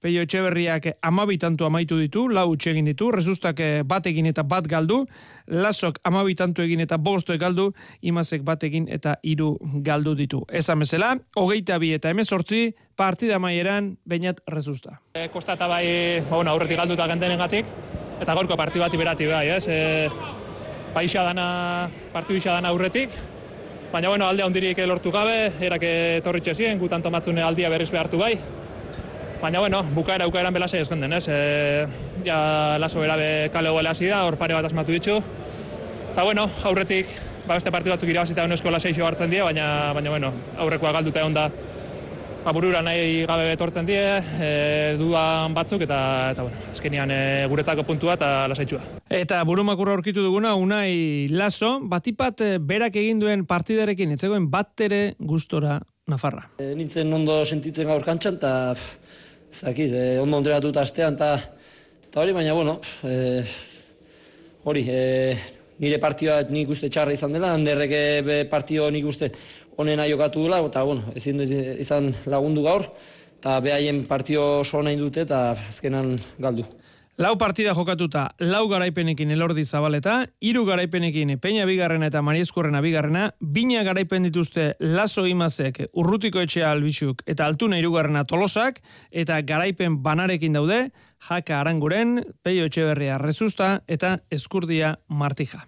Peio 0.00 0.22
Etxeberriak 0.22 0.90
amabitantu 1.02 1.64
amaitu 1.64 1.96
ditu, 1.98 2.26
lau 2.28 2.54
egin 2.54 2.84
ditu, 2.84 3.10
rezustak 3.10 3.60
eh, 3.60 3.82
bat 3.84 4.06
egin 4.06 4.26
eta 4.26 4.42
bat 4.42 4.66
galdu, 4.66 5.06
lasok 5.48 5.98
amabitantu 6.04 6.62
egin 6.62 6.80
eta 6.80 6.98
bosto 6.98 7.36
galdu, 7.38 7.72
imazek 8.02 8.42
bat 8.42 8.62
egin 8.64 8.86
eta 8.88 9.16
hiru 9.22 9.58
galdu 9.82 10.14
ditu. 10.14 10.44
Ez 10.52 10.68
amezela, 10.68 11.16
hogeita 11.36 11.78
bi 11.78 11.92
eta 11.94 12.10
emezortzi, 12.10 12.74
partida 12.96 13.38
maieran, 13.38 13.96
bainat 14.04 14.40
rezusta. 14.46 15.00
E, 15.14 15.28
kosta 15.28 15.54
eta 15.54 15.66
bai, 15.66 16.20
ba, 16.28 16.36
bueno, 16.36 16.50
aurretik 16.50 16.78
galdu 16.78 16.94
eta 16.94 17.08
gentenen 17.08 17.38
gatik, 17.38 17.66
eta 18.20 18.34
gorko 18.34 18.56
partidu 18.56 18.84
bat 18.84 18.94
iberati 18.94 19.26
bai, 19.26 19.48
ez? 19.56 19.64
E, 19.68 20.08
baixa 20.94 21.24
dana, 21.26 21.88
partidu 22.12 22.38
isa 22.38 22.52
dana 22.54 22.70
aurretik, 22.70 23.10
baina 23.94 24.08
bueno, 24.08 24.26
alde 24.26 24.42
handirik 24.42 24.78
lortu 24.86 25.10
gabe, 25.14 25.52
erake 25.62 26.20
torritxe 26.24 26.54
ziren, 26.54 26.78
gutan 26.78 27.02
tomatzune 27.02 27.42
aldia 27.42 27.70
berriz 27.70 27.90
behartu 27.94 28.18
bai, 28.18 28.34
Baina, 29.44 29.60
bueno, 29.60 29.82
bukaera 29.92 30.24
bukaeran 30.24 30.54
belasei 30.56 30.78
ezken 30.80 31.02
den, 31.04 31.12
ez? 31.12 31.26
E, 31.28 31.84
ja, 32.24 32.78
laso 32.80 33.02
berabe 33.02 33.50
kale 33.52 33.68
goela 33.68 33.90
hasi 33.92 34.08
da, 34.08 34.22
hor 34.24 34.38
pare 34.40 34.56
bat 34.56 34.64
asmatu 34.64 34.94
ditzu. 34.94 35.18
Eta, 36.14 36.24
bueno, 36.24 36.46
aurretik, 36.64 37.12
ba, 37.42 37.58
beste 37.58 37.68
partidu 37.74 37.92
batzuk 37.92 38.08
irabazita 38.08 38.48
unesko 38.48 38.72
laseixo 38.72 39.04
hartzen 39.04 39.28
die, 39.28 39.42
baina, 39.44 39.92
baina, 39.92 40.14
bueno, 40.16 40.32
aurrekoa 40.64 40.94
galduta 40.96 41.20
egon 41.20 41.36
da, 41.36 41.44
ba, 42.40 42.56
burura 42.56 42.80
nahi 42.88 43.28
gabe 43.28 43.44
betortzen 43.50 43.84
die, 43.84 44.00
e, 44.48 44.50
duan 44.96 45.52
batzuk, 45.52 45.84
eta, 45.84 46.00
eta 46.32 46.48
bueno, 46.48 46.64
azkenian 46.72 47.12
e, 47.12 47.22
guretzako 47.52 47.84
puntua 47.84 48.16
eta 48.16 48.34
lasaitxua. 48.48 48.80
Eta 49.12 49.44
burumakurra 49.44 49.92
aurkitu 49.92 50.24
duguna, 50.24 50.56
unai 50.56 51.28
laso, 51.28 51.82
batipat 51.84 52.46
berak 52.64 52.96
egin 52.96 53.20
duen 53.20 53.44
partidarekin, 53.44 54.16
etzegoen 54.16 54.48
bat 54.48 54.88
ere 54.88 55.10
gustora 55.20 55.82
Nafarra. 56.04 56.42
E, 56.60 56.74
nintzen 56.76 57.12
ondo 57.16 57.38
sentitzen 57.48 57.88
gaur 57.88 58.02
kantxan, 58.04 58.36
eta 58.36 58.74
zakit, 59.54 59.92
eh, 59.92 60.18
ondo 60.20 60.40
eta 60.50 60.80
astean, 60.80 61.14
eta 61.14 62.20
hori, 62.20 62.32
baina, 62.32 62.52
bueno, 62.52 62.80
eh, 63.04 63.44
hori, 64.64 64.84
eh, 64.88 65.36
nire 65.78 65.98
partioa 65.98 66.42
nik 66.48 66.68
uste 66.70 66.88
txarra 66.88 67.12
izan 67.12 67.32
dela, 67.32 67.52
handerreke 67.54 68.46
partio 68.50 68.90
nik 68.90 69.04
uste 69.06 69.30
onena 69.76 70.06
jokatu 70.06 70.42
dela, 70.42 70.60
eta, 70.66 70.82
bueno, 70.84 71.12
ezin 71.14 71.40
izan 71.78 72.14
lagundu 72.26 72.62
gaur, 72.62 72.88
eta 73.38 73.60
behaien 73.60 74.04
partio 74.06 74.60
oso 74.60 74.82
nahi 74.82 74.96
dute, 74.96 75.22
eta 75.22 75.52
azkenan 75.68 76.16
galdu. 76.38 76.64
Lau 77.14 77.36
partida 77.38 77.70
jokatuta, 77.78 78.24
lau 78.42 78.64
garaipenekin 78.66 79.30
elordi 79.30 79.62
zabaleta, 79.62 80.24
hiru 80.42 80.64
garaipenekin 80.66 81.36
peina 81.38 81.62
bigarrena 81.62 82.08
eta 82.10 82.22
marieskurrena 82.26 82.80
bigarrena, 82.82 83.28
bina 83.38 83.84
garaipen 83.86 84.26
dituzte 84.26 84.72
laso 84.80 85.22
imazek 85.30 85.78
urrutiko 85.94 86.42
etxea 86.42 86.72
albixuk 86.74 87.22
eta 87.30 87.46
altuna 87.46 87.78
irugarrena 87.78 88.24
tolosak, 88.26 88.82
eta 89.12 89.38
garaipen 89.46 90.00
banarekin 90.02 90.58
daude, 90.58 90.88
jaka 91.28 91.60
aranguren, 91.60 92.18
peio 92.42 92.66
etxeberria 92.66 93.20
rezusta 93.22 93.76
eta 93.86 94.16
eskurdia 94.34 94.96
martija. 95.06 95.62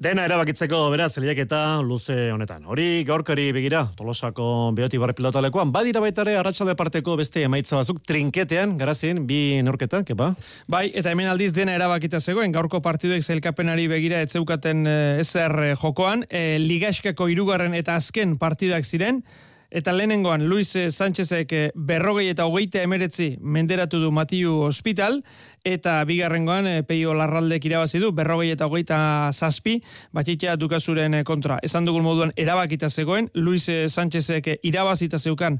Dena 0.00 0.24
erabakitzeko 0.24 0.88
beraz 0.90 1.10
eta 1.18 1.82
luze 1.82 2.30
honetan. 2.32 2.64
Hori 2.64 3.04
gaurkari 3.04 3.52
begira, 3.52 3.86
Tolosako 3.96 4.72
behoti 4.72 4.98
barri 4.98 5.12
pilotalekoan, 5.12 5.72
badira 5.72 6.00
baita 6.00 6.22
ere 6.22 6.36
arratsalde 6.38 6.74
parteko 6.74 7.16
beste 7.16 7.42
emaitza 7.42 7.76
bazuk 7.76 8.00
trinketean, 8.06 8.78
garazin, 8.78 9.26
bi 9.26 9.60
norketa, 9.62 10.02
kepa? 10.02 10.34
Bai, 10.68 10.90
eta 10.94 11.10
hemen 11.10 11.28
aldiz 11.28 11.52
dena 11.52 11.74
erabakita 11.74 12.20
zegoen, 12.20 12.52
gaurko 12.52 12.80
partiduek 12.80 13.22
zailkapenari 13.22 13.88
begira 13.88 14.22
etzeukaten 14.22 14.86
eh, 14.86 15.20
ezer 15.20 15.52
eh, 15.60 15.76
jokoan, 15.76 16.24
e, 16.30 16.58
ligaskako 16.58 17.28
irugarren 17.28 17.74
eta 17.74 17.96
azken 18.00 18.38
partidak 18.38 18.84
ziren, 18.84 19.22
Eta 19.70 19.92
lehenengoan 19.94 20.48
Luis 20.50 20.72
Sánchezek 20.74 21.52
berrogei 21.78 22.24
eta 22.32 22.42
hogeita 22.48 22.80
emeretzi 22.82 23.36
menderatu 23.38 24.00
du 24.02 24.08
Matiu 24.10 24.64
Hospital, 24.66 25.20
eta 25.64 25.98
bigarrengoan 26.08 26.66
e, 26.66 26.74
peio 26.86 27.12
larraldek 27.14 27.64
irabazi 27.68 28.00
du 28.00 28.10
berrogei 28.16 28.50
eta 28.54 28.66
hogeita 28.66 29.30
zazpi 29.32 29.78
batitea 30.16 30.56
dukazuren 30.56 31.14
eh, 31.14 31.24
kontra. 31.24 31.58
Esan 31.62 31.84
dugun 31.84 32.04
moduan 32.04 32.32
erabakita 32.36 32.90
zegoen, 32.90 33.30
Luis 33.34 33.68
eh, 33.68 33.88
Sánchezek 33.88 34.48
irabazita 34.62 35.18
zeukan 35.18 35.58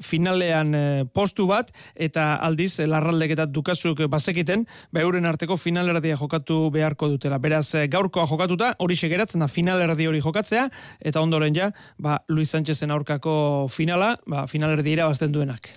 finalean 0.00 0.74
postu 1.14 1.46
bat 1.46 1.70
eta 1.94 2.34
aldiz 2.44 2.78
larraldek 2.86 3.34
eta 3.34 3.46
dukazuk 3.46 4.04
bazekiten, 4.10 4.64
beuren 4.92 5.26
arteko 5.26 5.56
finalerdia 5.56 6.16
jokatu 6.16 6.70
beharko 6.72 7.08
dutela. 7.12 7.38
Beraz, 7.42 7.74
gaurkoa 7.90 8.26
jokatuta, 8.30 8.74
hori 8.78 8.96
segeratzen 8.96 9.42
da 9.42 9.48
finalerdi 9.48 10.06
hori 10.08 10.20
jokatzea, 10.24 10.68
eta 11.00 11.20
ondoren 11.20 11.56
ja, 11.56 11.72
ba, 11.98 12.20
Luis 12.28 12.52
Sánchezen 12.52 12.90
aurkako 12.94 13.68
finala, 13.72 14.14
ba, 14.26 14.46
finalerdi 14.50 14.96
irabazten 14.96 15.32
duenak. 15.32 15.72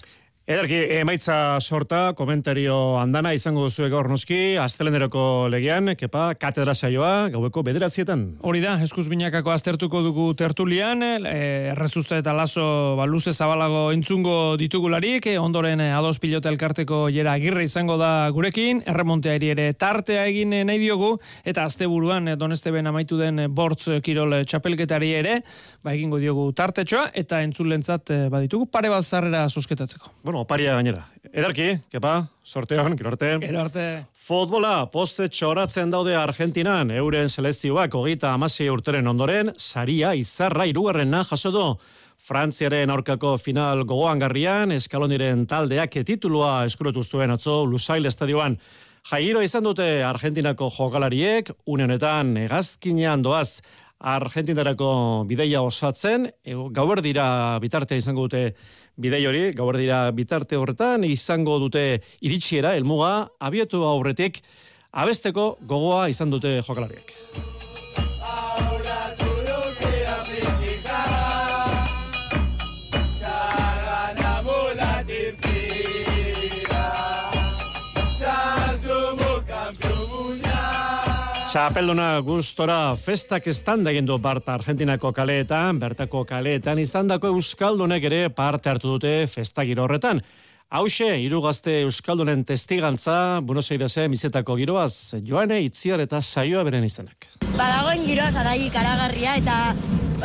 Ederki, 0.46 0.78
emaitza 1.00 1.58
sorta, 1.58 2.12
komentario 2.14 2.76
handana 3.02 3.32
izango 3.34 3.64
duzu 3.66 3.88
gaur 3.90 4.06
noski, 4.12 4.60
asteleneroko 4.62 5.48
legean, 5.50 5.96
kepa, 5.98 6.28
katedra 6.38 6.76
saioa, 6.78 7.32
gaueko 7.34 7.64
bederatzietan. 7.66 8.22
Hori 8.46 8.62
da, 8.62 8.76
eskuz 8.86 9.08
binakako 9.10 9.50
aztertuko 9.50 10.04
dugu 10.06 10.26
tertulian, 10.38 11.02
e, 11.02 11.72
errezusta 11.72 12.20
eta 12.22 12.36
laso 12.38 12.66
ba, 13.00 13.08
luze 13.10 13.34
zabalago 13.34 13.88
entzungo 13.96 14.36
ditugularik, 14.62 15.26
e, 15.32 15.40
ondoren 15.42 15.82
e, 15.82 15.88
ados 15.98 16.20
pilota 16.22 16.54
elkarteko 16.54 17.08
jera 17.10 17.34
agirre 17.40 17.66
izango 17.66 17.98
da 17.98 18.30
gurekin, 18.30 18.84
erremontea 18.86 19.40
ere 19.42 19.68
tartea 19.74 20.28
egin 20.30 20.54
nahi 20.54 20.78
diogu, 20.78 21.16
eta 21.42 21.66
asteburuan 21.66 22.36
e, 22.36 22.38
doneste 22.38 22.70
ben 22.70 22.86
amaitu 22.86 23.18
den 23.18 23.48
bortz 23.50 23.98
kirol 24.06 24.44
txapelketari 24.46 25.10
ere, 25.24 25.42
ba, 25.82 25.98
egingo 25.98 26.22
diogu 26.22 26.52
tartetxoa, 26.54 27.10
eta 27.18 27.42
entzulentzat 27.50 28.14
baditugu 28.30 28.70
pare 28.70 28.94
bat 28.94 29.10
zarrera 29.10 29.48
sosketatzeko. 29.50 30.14
Bueno, 30.22 30.35
bueno, 30.36 30.44
oparia 30.44 30.74
gainera. 30.76 31.08
Edarki, 31.32 31.80
kepa, 31.90 32.28
sorteon, 32.44 32.98
gero 32.98 33.10
arte. 33.10 33.38
Gero 33.40 33.62
arte. 33.62 34.06
Futbola, 34.12 34.90
poste 34.92 35.30
txoratzen 35.30 35.92
daude 35.94 36.16
Argentinan, 36.16 36.92
euren 36.92 37.30
selezioak 37.30 37.96
hogita 37.96 38.34
amasi 38.34 38.68
urteren 38.70 39.08
ondoren, 39.08 39.54
saria 39.58 40.14
izarra 40.14 40.66
irugarren 40.68 41.14
jaso 41.30 41.52
du. 41.52 41.64
Frantziaren 42.26 42.90
aurkako 42.90 43.38
final 43.38 43.86
gogoan 43.86 44.20
garrian, 44.20 44.72
eskaloniren 44.72 45.46
taldeak 45.48 46.02
titulua 46.04 46.66
eskuretu 46.66 47.04
zuen 47.04 47.32
atzo 47.32 47.66
Lusail 47.66 48.06
estadioan. 48.06 48.58
Jairo 49.06 49.42
izan 49.42 49.64
dute 49.64 50.04
Argentinako 50.04 50.70
jokalariek, 50.70 51.52
unionetan 51.66 52.36
egazkinean 52.44 53.22
doaz 53.22 53.62
Argentinarako 54.00 55.24
bideia 55.30 55.62
osatzen, 55.64 56.28
gauer 56.76 57.02
dira 57.02 57.58
bitartea 57.64 57.98
izango 57.98 58.28
dute 58.28 58.56
bidei 58.98 59.26
hori, 59.28 59.44
gaur 59.56 59.78
dira 59.80 60.06
bitarte 60.16 60.60
horretan, 60.60 61.04
izango 61.08 61.58
dute 61.64 62.02
iritsiera, 62.22 62.76
elmuga, 62.80 63.28
abietu 63.40 63.84
aurretik, 63.88 64.42
abesteko 64.92 65.56
gogoa 65.68 66.08
izan 66.12 66.32
dute 66.32 66.62
jokalariak. 66.62 67.55
Txapelduna 81.56 82.18
gustora 82.20 82.78
festak 83.00 83.46
estanda 83.48 83.88
egin 83.94 84.04
du 84.10 84.18
Barta 84.20 84.58
Argentinako 84.58 85.14
kaleetan, 85.16 85.78
bertako 85.80 86.26
kaleetan 86.28 86.82
izandako 86.82 87.30
euskaldunek 87.32 88.04
ere 88.10 88.18
parte 88.28 88.68
hartu 88.68 88.90
dute 88.98 89.14
festak 89.32 89.72
horretan. 89.80 90.20
Hauxe, 90.68 91.08
hiru 91.24 91.40
gazte 91.46 91.78
euskaldunen 91.86 92.44
testigantza, 92.44 93.40
Buenos 93.40 93.72
Airesen 93.72 94.12
bizetako 94.12 94.58
giroaz, 94.60 95.16
joane 95.24 95.62
itziar 95.64 96.04
eta 96.04 96.20
saioa 96.20 96.66
beren 96.68 96.84
izenak. 96.84 97.30
Badagoen 97.56 98.04
giroa 98.04 98.34
zarai 98.36 98.58
ikaragarria 98.66 99.38
eta 99.40 99.60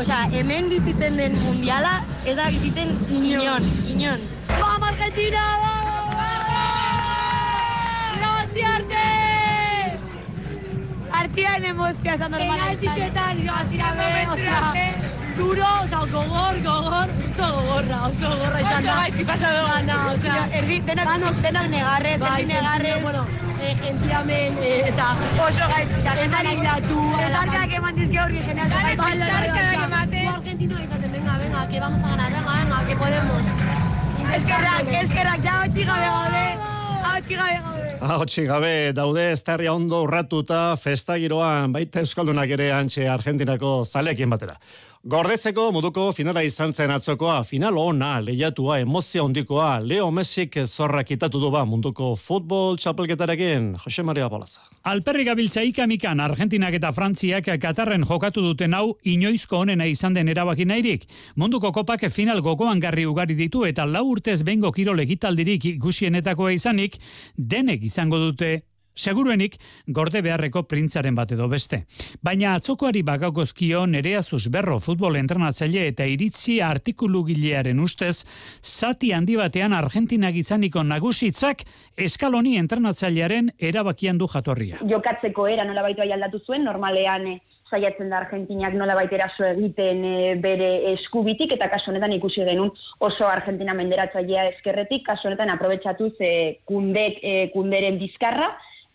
osea, 0.02 0.24
hemen 0.34 0.66
biziten 0.74 1.14
den 1.22 1.38
mundiala 1.44 2.00
ez 2.26 2.34
da 2.34 2.50
biziten 2.50 2.96
inon, 3.22 3.70
inon. 3.94 4.26
Vamos 4.58 4.88
Argentina, 4.90 5.46
vamos, 5.62 5.80
vamos! 11.20 11.36
Graciarte! 11.36 11.50
Artian 11.50 11.64
emozioa 11.64 12.14
ez 12.14 12.20
da 12.20 12.28
normala. 12.28 12.64
Penaltixetan, 12.64 13.38
irabazira 13.38 13.92
be, 13.92 14.26
osea, 14.32 14.60
duro, 15.36 15.66
osea, 15.82 15.98
gogor, 16.12 16.62
gogor, 16.62 17.08
oso 17.28 17.52
gogorra, 17.56 17.98
oso 18.06 18.30
gogorra 18.30 18.60
izan 18.60 18.84
da. 18.84 18.90
Oso 18.90 19.00
gaizki 19.00 19.24
pasado. 19.24 19.66
Gana, 19.66 20.12
osea, 20.12 20.48
erdi, 20.52 20.80
denak, 20.80 21.42
denak 21.42 21.68
negarrez, 21.70 22.18
bai, 22.18 22.46
negarrez. 22.46 23.02
Bueno, 23.02 23.26
eh, 23.60 23.76
gentiamen, 23.82 24.58
eh, 24.62 24.88
eza, 24.88 25.12
oso 25.48 25.68
gaizki, 25.74 26.02
xa, 26.02 26.16
ez 26.24 26.30
da 26.30 26.42
nindatu. 26.42 27.00
Ez 27.20 27.34
arteak 27.42 27.72
eman 27.72 27.96
dizke 27.96 28.20
hori, 28.20 28.42
jendean, 28.48 28.66
oso 28.66 28.82
gaizki. 28.82 28.96
Bai, 28.96 29.20
arteak 29.20 29.84
ematen. 29.84 30.26
Gu 30.26 30.34
argentino 30.34 30.82
izaten, 30.86 31.12
venga, 31.12 31.38
venga, 31.44 31.68
que 31.68 31.80
vamos 31.80 32.04
a 32.04 32.08
ganar, 32.08 32.32
venga, 32.32 32.52
venga, 32.64 32.84
que 32.88 32.96
podemos. 32.96 33.42
Eskerrak, 34.30 34.92
eskerrak, 35.04 35.44
ja 35.44 35.62
hotxi 35.62 35.84
gabe 35.84 36.06
gaude, 36.06 36.79
hotxi 37.04 37.36
gabe 37.36 37.56
gaude. 37.62 37.88
Ahotsi 38.00 38.44
gabe 38.48 38.92
daude 38.96 39.26
estarria 39.32 39.74
ondo 39.76 40.02
urratuta 40.06 40.76
festa 40.80 41.18
giroan 41.20 41.72
baita 41.72 42.00
euskaldunak 42.00 42.50
ere 42.56 42.70
antxe 42.72 43.08
Argentinako 43.08 43.82
zalekin 43.84 44.30
batera. 44.32 44.56
Gordetzeko 45.00 45.70
moduko 45.72 46.02
finala 46.12 46.42
izan 46.44 46.74
zen 46.76 46.90
atzokoa, 46.92 47.38
final 47.48 47.78
ona, 47.80 48.18
lehiatua, 48.20 48.82
emozia 48.82 49.22
hondikoa, 49.24 49.78
Leo 49.80 50.10
Messik 50.12 50.58
zorra 50.66 51.00
kitatu 51.08 51.40
du 51.40 51.48
ba 51.50 51.62
munduko 51.64 52.10
futbol 52.20 52.76
txapelketarekin, 52.76 53.78
Jose 53.80 54.04
Maria 54.04 54.28
Bolaza. 54.28 54.60
Alperri 54.84 55.24
gabiltza 55.24 55.64
ikamikan 55.64 56.20
Argentinak 56.20 56.76
eta 56.76 56.92
Frantziak 56.92 57.48
Katarren 57.62 58.04
jokatu 58.04 58.44
duten 58.44 58.76
hau 58.76 58.98
inoizko 59.00 59.62
onena 59.64 59.88
izan 59.88 60.12
den 60.12 60.28
erabaki 60.28 60.68
nahirik. 60.68 61.08
Munduko 61.34 61.72
kopak 61.72 62.04
final 62.12 62.44
gogoan 62.44 62.78
garri 62.78 63.06
ugari 63.08 63.38
ditu 63.40 63.64
eta 63.64 63.86
lau 63.88 64.04
urtez 64.10 64.42
bengo 64.44 64.68
kirol 64.70 65.00
egitaldirik 65.00 65.64
ikusienetakoa 65.78 66.52
izanik, 66.52 67.00
denek 67.38 67.88
izango 67.88 68.20
dute 68.20 68.58
Seguruenik, 68.94 69.56
gorde 69.86 70.20
beharreko 70.22 70.64
printzaren 70.68 71.14
bat 71.14 71.32
edo 71.32 71.48
beste. 71.48 71.84
Baina 72.22 72.54
atzokoari 72.58 73.02
bagakozkio 73.06 73.86
nerea 73.86 74.22
zuzberro 74.22 74.78
futbol 74.80 75.16
entrenatzaile 75.16 75.86
eta 75.88 76.04
iritzi 76.04 76.60
artikulu 76.60 77.24
ustez, 77.82 78.24
zati 78.62 79.12
handi 79.12 79.36
batean 79.36 79.72
Argentinak 79.72 80.34
izaniko 80.34 80.82
nagusitzak 80.82 81.64
eskaloni 81.96 82.56
entrenatzailearen 82.56 83.52
erabakian 83.58 84.18
du 84.18 84.26
jatorria. 84.26 84.78
Jokatzeko 84.82 85.46
era 85.46 85.64
nola 85.64 85.82
baitu 85.82 86.02
aldatu 86.02 86.40
zuen, 86.46 86.64
normalean 86.64 87.26
eh, 87.26 87.40
saiatzen 87.70 88.10
da 88.10 88.18
Argentinak 88.18 88.74
nola 88.74 88.96
eraso 89.02 89.44
egiten 89.46 90.04
eh, 90.04 90.34
bere 90.42 90.92
eskubitik, 90.94 91.54
eta 91.56 91.68
kasu 91.70 91.90
honetan 91.90 92.12
ikusi 92.12 92.44
genuen 92.46 92.72
oso 92.98 93.28
Argentina 93.28 93.74
menderatzailea 93.74 94.48
eskerretik, 94.54 95.06
kasu 95.06 95.28
honetan 95.28 95.50
aprobetsatuz 95.54 96.12
eh, 96.20 96.58
kundek, 96.66 97.20
eh, 97.22 97.50
kunderen 97.54 97.98
bizkarra, 98.02 98.50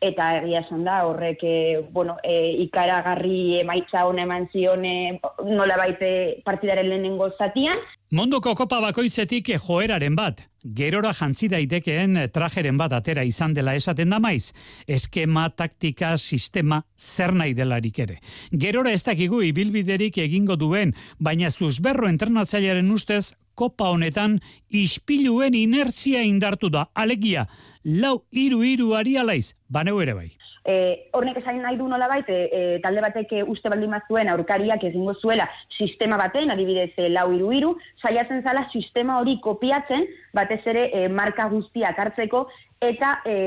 eta 0.09 0.29
egia 0.39 0.61
esan 0.65 0.83
da 0.87 1.01
horrek 1.07 1.43
e, 1.43 1.57
bueno, 1.91 2.17
e, 2.23 2.55
ikaragarri 2.65 3.61
emaitza 3.61 4.05
ona 4.07 4.25
eman 4.25 4.49
zion 4.53 4.85
e, 4.85 5.19
nola 5.43 5.77
baite 5.77 6.09
partidaren 6.45 6.89
lehenengo 6.89 7.31
zatian. 7.37 7.81
Mondoko 8.15 8.53
kopa 8.55 8.79
bakoitzetik 8.83 9.49
joeraren 9.57 10.15
bat, 10.15 10.43
gerora 10.77 11.11
jantzi 11.13 11.49
daitekeen 11.51 12.19
trajeren 12.33 12.77
bat 12.77 12.93
atera 12.93 13.23
izan 13.25 13.53
dela 13.53 13.73
esaten 13.75 14.13
da 14.13 14.19
maiz, 14.21 14.53
eskema, 14.87 15.49
taktika, 15.49 16.15
sistema, 16.17 16.83
zer 16.97 17.33
nahi 17.33 17.53
delarik 17.57 17.99
ere. 17.99 18.19
Gerora 18.51 18.93
ez 18.93 19.03
dakigu 19.03 19.41
ibilbiderik 19.49 20.17
egingo 20.21 20.55
duen, 20.55 20.93
baina 21.19 21.51
zuzberro 21.51 22.07
entrenatzailearen 22.07 22.91
ustez, 22.91 23.33
kopa 23.55 23.89
honetan 23.93 24.39
ispiluen 24.69 25.55
inertzia 25.55 26.21
indartu 26.23 26.69
da, 26.69 26.89
alegia, 26.93 27.47
lau 27.85 28.23
iru 28.31 28.63
iru 28.65 28.93
ari 28.97 29.15
alaiz, 29.17 29.53
baneu 29.69 29.99
ere 30.01 30.13
bai. 30.17 30.29
E, 30.65 30.75
hornek 31.13 31.37
esain 31.37 31.61
nahi 31.61 31.77
du 31.77 31.87
nola 31.87 32.07
baite, 32.09 32.35
e, 32.49 32.61
talde 32.81 33.03
batek 33.05 33.35
uste 33.53 33.69
baldin 33.69 33.93
mazuen 33.93 34.31
aurkariak 34.33 34.83
egingo 34.89 35.13
zuela 35.21 35.45
sistema 35.77 36.17
baten, 36.17 36.49
adibidez 36.49 36.91
e, 36.97 37.09
lau 37.13 37.27
iru 37.35 37.51
iru, 37.53 37.75
saiatzen 38.01 38.41
zala 38.41 38.65
sistema 38.73 39.19
hori 39.21 39.37
kopiatzen, 39.43 40.07
batez 40.33 40.61
ere 40.73 40.89
e, 40.89 41.07
marka 41.07 41.45
guztiak 41.53 42.01
hartzeko, 42.01 42.47
eta 42.81 43.19
e, 43.25 43.37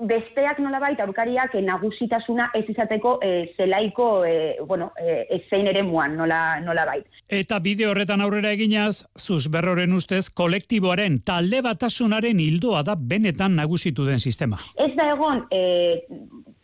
besteak 0.00 0.58
nolabait 0.58 1.00
aurkariak 1.00 1.54
nagusitasuna 1.64 2.48
ez 2.56 2.64
izateko 2.72 3.18
e, 3.22 3.30
zelaiko 3.56 4.24
e, 4.24 4.34
bueno, 4.66 4.90
e, 5.00 5.40
zein 5.50 5.68
ere 5.68 5.82
muan 5.82 6.16
nola, 6.16 6.60
nolabait. 6.64 7.06
Eta 7.28 7.60
bide 7.60 7.86
horretan 7.88 8.24
aurrera 8.24 8.52
eginaz, 8.56 9.04
zuz 9.18 9.46
berroren 9.52 9.92
ustez 9.96 10.28
kolektiboaren 10.30 11.20
talde 11.26 11.62
batasunaren 11.66 12.40
hildoa 12.40 12.82
da 12.86 12.96
benetan 12.96 13.56
nagusitu 13.60 14.06
den 14.08 14.20
sistema. 14.20 14.60
Ez 14.76 14.92
da 14.96 15.10
egon 15.12 15.44
e, 15.52 15.62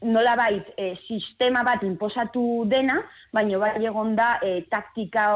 nolabait 0.07 0.72
e, 0.76 0.95
sistema 1.07 1.64
bat 1.66 1.84
inposatu 1.87 2.64
dena, 2.70 3.01
baina 3.37 3.61
bai 3.61 3.72
egon 3.84 4.14
da 4.16 4.37
e, 4.43 4.62
taktika 4.70 5.26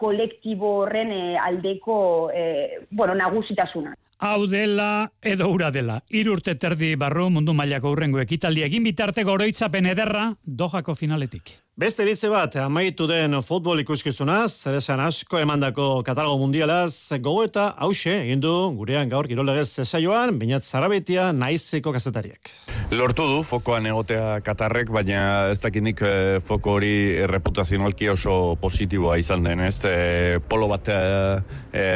kolektibo 0.00 0.78
horren 0.84 1.12
e, 1.12 1.24
aldeko 1.40 1.98
e, 2.34 2.44
bueno, 2.90 3.14
nagusitasuna 3.14 3.96
hau 4.20 4.46
dela 4.46 5.12
edo 5.22 5.48
ura 5.48 5.70
dela. 5.70 6.02
Irurte 6.10 6.54
terdi 6.54 6.94
barru 6.96 7.30
mundu 7.30 7.54
mailako 7.56 7.94
urrengo 7.96 8.20
ekitaldi 8.20 8.62
egin 8.66 8.84
bitarte 8.84 9.24
goroitzapen 9.24 9.88
ederra 9.94 10.34
dojako 10.44 10.94
finaletik. 10.94 11.56
Beste 11.80 12.02
eritze 12.04 12.28
bat, 12.28 12.52
amaitu 12.60 13.06
den 13.08 13.38
futbol 13.40 13.78
ikuskizunaz, 13.80 14.50
zeresan 14.66 15.00
asko 15.00 15.38
emandako 15.40 16.02
katalogo 16.04 16.42
mundialaz, 16.42 17.16
gogo 17.24 17.40
eta 17.46 17.70
hause, 17.80 18.18
egin 18.26 18.42
du 18.42 18.50
gurean 18.76 19.08
gaur 19.08 19.24
kirolegez 19.30 19.70
zesaioan, 19.80 20.34
bainat 20.36 20.66
zarabetia 20.66 21.30
naizeko 21.32 21.94
kazetariak. 21.94 22.50
Lortu 22.92 23.24
du, 23.30 23.38
fokoan 23.48 23.88
egotea 23.88 24.42
katarrek, 24.44 24.90
baina 24.92 25.22
ez 25.54 25.56
dakinik 25.62 26.02
e, 26.04 26.12
foko 26.44 26.74
hori 26.76 26.92
reputazionalki 27.30 28.10
oso 28.12 28.34
positiboa 28.60 29.16
izan 29.22 29.48
den, 29.48 29.62
ez? 29.64 29.78
E, 29.88 30.36
polo 30.50 30.68
bat 30.68 30.90
e, 30.92 31.86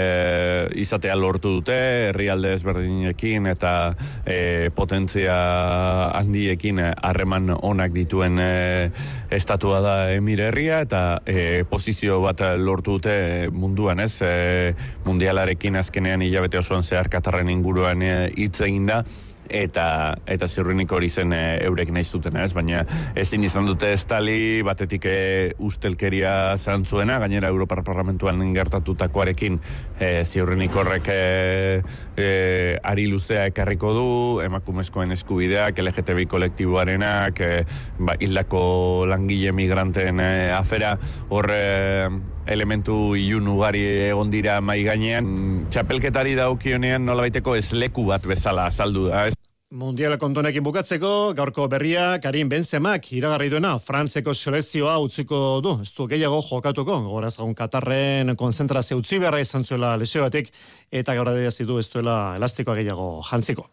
izatea 0.81 1.19
lortu 1.19 1.59
dute, 1.59 1.77
herrialde 2.09 2.55
ezberdinekin 2.57 3.51
eta 3.53 3.75
e, 4.25 4.71
potentzia 4.73 5.37
handiekin 6.23 6.81
harreman 6.89 7.53
onak 7.59 7.93
dituen 7.93 8.41
e, 8.41 8.53
estatua 9.37 9.81
da 9.85 9.95
Emir 10.15 10.41
Herria 10.41 10.81
eta 10.85 11.21
e, 11.27 11.65
posizio 11.69 12.21
bat 12.25 12.41
lortu 12.59 12.99
dute 12.99 13.49
munduan, 13.53 14.01
ez? 14.01 14.17
E, 14.23 14.75
mundialarekin 15.05 15.77
azkenean 15.81 16.23
hilabete 16.23 16.61
osoan 16.61 16.85
zehar 16.85 17.11
Katarren 17.13 17.51
inguruan 17.53 18.03
e, 18.03 18.15
hitz 18.37 18.61
e, 18.61 18.69
egin 18.69 18.91
da 18.91 19.03
eta 19.49 20.17
eta 20.27 20.49
ziurrenik 20.49 20.93
hori 20.93 21.11
zen 21.11 21.33
e, 21.33 21.43
eurek 21.65 21.91
nahi 21.95 22.05
zuten, 22.05 22.37
ez? 22.41 22.53
Baina 22.57 22.85
ezin 23.19 23.45
izan 23.45 23.67
dute 23.69 23.93
estali 23.95 24.63
batetik 24.67 25.07
e, 25.09 25.17
ustelkeria 25.59 26.57
zantzuena, 26.59 27.19
gainera 27.23 27.49
Europar 27.53 27.85
Parlamentuan 27.85 28.43
gertatutakoarekin 28.55 29.61
e, 30.01 30.25
ziurrenik 30.25 30.75
horrek 30.75 31.11
e, 31.13 31.83
e, 32.17 32.29
ari 32.83 33.07
luzea 33.11 33.47
ekarriko 33.51 33.95
du, 33.97 34.09
emakumezkoen 34.45 35.13
eskubideak, 35.17 35.79
LGTBI 35.85 36.29
kolektiboarenak, 36.31 37.41
e, 37.41 37.65
ba, 37.99 38.17
hildako 38.21 38.65
langile 39.11 39.53
migranten 39.57 40.21
e, 40.21 40.33
afera, 40.55 40.97
horre 41.31 41.63
elementu 42.47 43.17
ilun 43.17 43.49
ugari 43.55 43.83
egon 44.11 44.31
dira 44.33 44.61
mai 44.61 44.83
gainean 44.85 45.27
txapelketari 45.71 46.35
daukionean 46.39 47.05
nolabaiteko 47.09 47.57
esleku 47.57 48.05
bat 48.11 48.27
bezala 48.27 48.69
azaldu 48.73 49.09
da. 49.09 49.29
Mundial 49.75 50.15
kontonekin 50.23 50.63
bukatzeko, 50.63 51.09
gaurko 51.35 51.65
berria 51.67 52.21
Karim 52.23 52.47
Benzemak 52.47 53.09
iragarri 53.11 53.49
duena 53.51 53.73
Frantzeko 53.83 54.31
selezioa 54.31 54.93
utziko 55.03 55.41
du. 55.65 55.73
Ez 55.83 55.91
du 55.97 56.07
gehiago 56.07 56.39
jokatuko, 56.47 57.01
goraz 57.09 57.33
gaun 57.41 57.57
Katarren 57.59 58.37
konzentrazio 58.39 59.01
utzi 59.01 59.19
beharra 59.19 59.41
izan 59.43 59.67
zuela 59.67 59.97
lesioatik 59.99 60.53
eta 60.95 61.17
gaur 61.19 61.33
adierazi 61.33 61.67
du 61.67 61.81
ez 61.83 61.89
duela 61.91 62.37
elastikoa 62.37 62.77
gehiago 62.79 63.09
jantziko. 63.27 63.67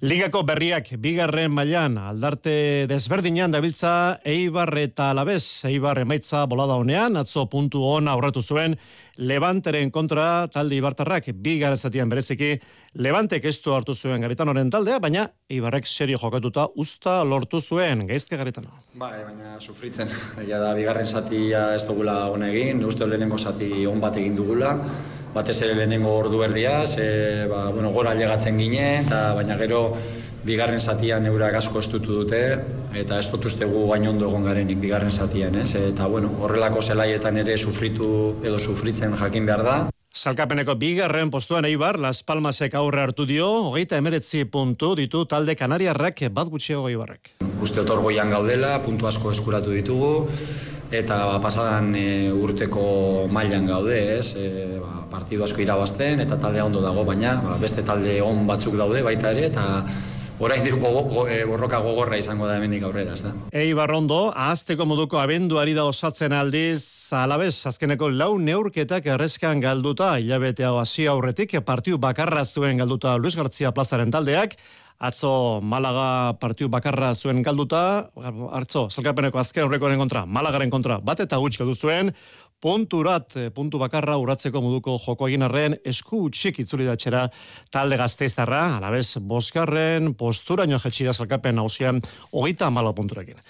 Ligako 0.00 0.40
berriak 0.48 0.88
bigarren 0.96 1.52
mailan 1.52 2.00
aldarte 2.00 2.88
desberdinean 2.88 3.52
dabiltza 3.52 4.22
Eibar 4.24 4.72
eta 4.80 5.10
Alabez, 5.12 5.66
Eibar 5.68 6.00
emaitza 6.00 6.46
bolada 6.48 6.80
honean, 6.80 7.20
atzo 7.20 7.44
puntu 7.52 7.84
ona 7.84 8.16
aurratu 8.16 8.40
zuen 8.40 8.80
Levanteren 9.16 9.90
kontra 9.92 10.46
talde 10.48 10.78
Ibartarrak 10.78 11.26
bigarren 11.44 11.76
zatian 11.76 12.08
bereziki 12.08 12.54
Levantek 12.94 13.44
estu 13.44 13.74
hartu 13.76 13.94
zuen 13.94 14.24
Garitanoren 14.24 14.70
taldea, 14.72 14.98
baina 14.98 15.26
Eibarrek 15.52 15.86
serio 15.86 16.18
jokatuta 16.18 16.68
usta 16.76 17.18
lortu 17.24 17.60
zuen, 17.60 18.06
gaizke 18.08 18.38
garritan. 18.40 18.70
Bai, 18.94 19.18
baina 19.24 19.58
sufritzen. 19.60 20.08
Egia 20.40 20.60
da, 20.62 20.72
bigarren 20.76 21.06
zatia 21.06 21.74
ez 21.76 21.84
dugula 21.88 22.26
hona 22.32 22.48
egin, 22.48 22.84
uste 22.84 23.08
lehenengo 23.08 23.38
zati 23.38 23.86
on 23.86 24.00
bat 24.00 24.16
egin 24.16 24.36
dugula, 24.36 24.74
batez 25.34 25.58
ere 25.62 25.76
lehenengo 25.76 26.12
ordu 26.16 26.42
erdiaz, 26.44 26.96
e, 27.00 27.46
ba, 27.52 27.66
bueno, 27.72 27.92
gora 27.92 28.16
llegatzen 28.16 28.60
ginen, 28.60 29.06
eta 29.06 29.32
baina 29.36 29.56
gero 29.60 29.82
bigarren 30.44 30.80
zatian 30.80 31.26
eurak 31.26 31.54
asko 31.60 31.80
estutu 31.82 32.18
dute, 32.22 32.42
eta 32.98 33.18
ez 33.18 33.28
dut 33.30 33.46
ustegu 33.46 33.86
baino 33.88 34.10
ondo 34.10 34.28
egon 34.28 34.44
garenik 34.44 34.80
bigarren 34.82 35.10
zatian, 35.10 35.54
ez? 35.62 35.74
Eta, 35.78 36.08
bueno, 36.10 36.32
horrelako 36.42 36.82
zelaietan 36.82 37.38
ere 37.44 37.56
sufritu 37.56 38.08
edo 38.42 38.58
sufritzen 38.58 39.16
jakin 39.16 39.46
behar 39.46 39.62
da. 39.66 39.76
Salkapeneko 40.12 40.74
bigarren 40.76 41.30
postuan 41.32 41.64
eibar, 41.64 41.96
Las 41.98 42.20
Palmasek 42.22 42.74
aurre 42.76 43.00
hartu 43.00 43.24
dio, 43.24 43.46
hogeita 43.70 43.96
emeretzi 43.96 44.44
puntu 44.44 44.92
ditu 44.98 45.24
talde 45.24 45.56
kanariarrak 45.56 46.26
bat 46.34 46.50
gutxiago 46.52 46.90
eibarrek. 46.90 47.32
Uste 47.64 47.80
otor 47.80 48.02
goian 48.04 48.28
gaudela, 48.28 48.74
puntu 48.84 49.08
asko 49.08 49.32
eskuratu 49.32 49.72
ditugu, 49.72 50.28
eta 50.92 51.38
pasadan 51.40 51.94
e, 51.96 52.28
urteko 52.28 52.84
mailan 53.32 53.64
gaude, 53.70 53.98
ez? 54.18 54.34
E, 54.36 54.76
ba, 54.82 55.06
partidu 55.08 55.46
asko 55.46 55.64
irabazten, 55.64 56.20
eta 56.20 56.36
talde 56.36 56.60
ondo 56.60 56.84
dago, 56.84 57.06
baina 57.08 57.38
ba, 57.40 57.56
beste 57.62 57.86
talde 57.86 58.20
on 58.20 58.44
batzuk 58.46 58.76
daude 58.76 59.00
baita 59.06 59.32
ere, 59.32 59.48
eta 59.48 59.64
orain 60.42 60.64
duk 60.66 60.82
eh, 61.30 61.44
borroka 61.46 61.78
gogorra 61.78 62.18
izango 62.18 62.48
da 62.48 62.56
hemendik 62.58 62.82
aurrera, 62.82 63.14
ez 63.14 63.22
da. 63.22 63.30
Ei 63.54 63.70
barrondo, 63.78 64.32
ahazteko 64.34 64.86
moduko 64.90 65.20
abenduari 65.22 65.74
da 65.76 65.84
osatzen 65.86 66.34
aldiz, 66.34 66.82
alabez, 67.14 67.54
azkeneko 67.70 68.10
lau 68.10 68.34
neurketak 68.42 69.06
errezkan 69.06 69.62
galduta, 69.62 70.16
hilabetea 70.18 70.72
hasi 70.80 71.06
aurretik, 71.06 71.54
partiu 71.64 71.98
bakarra 71.98 72.44
zuen 72.44 72.82
galduta 72.82 73.14
Luis 73.16 73.36
Gartzia 73.38 73.70
plazaren 73.72 74.10
taldeak, 74.10 74.58
Atzo 75.02 75.58
Malaga 75.66 76.34
partiu 76.38 76.68
bakarra 76.70 77.08
zuen 77.14 77.42
galduta, 77.42 78.10
hartzo, 78.54 78.86
salkapeneko 78.90 79.40
azken 79.40 79.66
horrekoaren 79.66 79.98
kontra, 79.98 80.22
Malagaren 80.26 80.70
kontra, 80.70 81.00
bat 81.02 81.18
eta 81.24 81.40
gutxi 81.42 81.58
galdu 81.58 81.74
zuen, 81.74 82.12
punturat, 82.62 83.26
eh, 83.36 83.50
puntu 83.50 83.80
bakarra 83.82 84.16
uratzeko 84.22 84.62
moduko 84.62 84.94
joko 85.02 85.26
egin 85.28 85.42
arren, 85.42 85.74
esku 85.84 86.22
utxik 86.28 86.62
itzuli 86.62 86.86
datxera 86.86 87.26
talde 87.74 87.98
gazteiztarra, 87.98 88.62
alabez, 88.78 89.18
boskarren, 89.18 90.14
posturaino 90.14 90.78
jetxida 90.78 91.12
salkapen 91.12 91.58
hausian, 91.58 92.00
hogeita 92.30 92.70
amala 92.70 92.94
punturakin. 92.94 93.42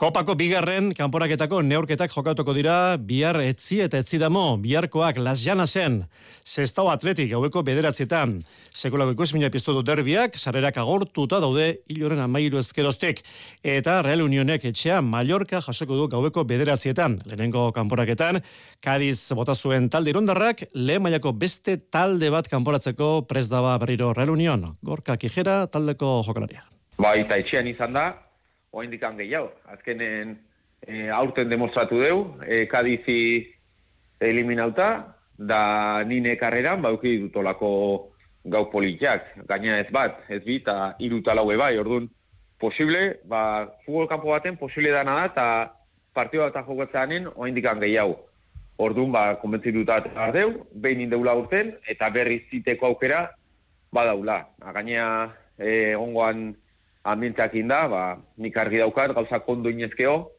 Kopako 0.00 0.32
bigarren, 0.32 0.94
kanporaketako 0.96 1.58
neurketak 1.60 2.14
jokatuko 2.14 2.54
dira, 2.56 2.96
bihar 2.96 3.36
etzi 3.44 3.82
eta 3.84 3.98
etzi 4.00 4.16
damo, 4.16 4.56
biharkoak 4.56 5.18
las 5.20 5.42
zen, 5.68 6.06
zestau 6.42 6.88
atletik 6.88 7.28
gaueko 7.30 7.62
bederatzietan, 7.62 8.40
sekulako 8.72 9.12
ikus 9.12 9.34
mina 9.34 9.50
piztu 9.50 9.74
du 9.74 9.82
derbiak, 9.82 10.38
sarrerak 10.38 10.78
agortuta 10.78 11.38
daude, 11.38 11.80
hiloren 11.86 12.20
amailu 12.20 12.56
ezkerostek, 12.56 13.20
eta 13.62 14.00
Real 14.00 14.22
Unionek 14.22 14.64
etxea 14.64 15.02
Mallorca 15.02 15.60
jasoko 15.60 15.94
du 15.94 16.08
gaueko 16.08 16.44
bederatzietan, 16.44 17.18
lehenengo 17.26 17.70
kanporaketan, 17.70 18.40
Kadiz 18.80 19.34
bota 19.36 19.54
zuen 19.54 19.90
talde 19.90 20.14
irundarrak, 20.14 20.64
lehen 20.72 21.02
mailako 21.02 21.34
beste 21.34 21.76
talde 21.76 22.30
bat 22.30 22.48
kanporatzeko 22.48 23.26
pres 23.28 23.50
daba 23.50 23.76
berriro 23.76 24.14
Real 24.14 24.30
Union, 24.30 24.64
gorka 24.80 25.18
kijera 25.18 25.66
taldeko 25.66 26.22
jokalaria. 26.24 26.64
Ba, 26.96 27.18
eta 27.20 27.36
etxean 27.36 27.68
izan 27.68 27.92
da, 27.92 28.29
oa 28.70 28.84
indikan 28.84 29.18
gehiago. 29.18 29.50
Azkenen 29.72 30.36
e, 30.86 31.08
aurten 31.10 31.50
demostratu 31.50 32.00
deu, 32.02 32.22
e, 32.46 32.66
kadizi 32.70 33.48
eliminauta, 34.20 35.16
da 35.40 36.04
nine 36.04 36.36
karreran, 36.36 36.82
bauki 36.84 37.16
dutolako 37.22 37.70
gau 38.44 38.64
politiak. 38.72 39.32
Gaina 39.48 39.78
ez 39.80 39.88
bat, 39.92 40.20
ez 40.28 40.42
bi, 40.44 40.60
eta 40.60 40.94
iruta 41.00 41.34
laue 41.34 41.56
bai, 41.56 41.76
orduan, 41.80 42.08
posible, 42.60 43.20
ba, 43.24 43.42
futbol 43.86 44.08
kanpo 44.08 44.34
baten, 44.34 44.58
posible 44.60 44.92
dana 44.92 45.16
da, 45.16 45.28
eta 45.30 45.46
partioa 46.16 46.50
eta 46.52 46.64
jokatzeanen, 46.66 47.30
oa 47.34 47.48
indikan 47.48 47.80
gehiago. 47.80 48.18
Orduan, 48.80 49.12
ba, 49.16 49.24
konbentzi 49.40 49.72
dut 49.72 49.90
deu, 50.36 50.66
behin 50.72 51.06
indeula 51.06 51.34
urten, 51.36 51.74
eta 51.88 52.10
berri 52.12 52.42
ziteko 52.50 52.92
aukera, 52.92 53.30
badaula. 53.92 54.42
Gaina, 54.76 55.32
e, 55.58 55.96
ongoan, 55.96 56.50
ambienteak 57.04 57.54
inda, 57.60 57.86
ba, 57.88 58.04
nik 58.36 58.56
argi 58.56 58.82
daukat, 58.82 59.14
gauza 59.16 59.40
kondo 59.44 59.70
inezkeo, 59.72 60.30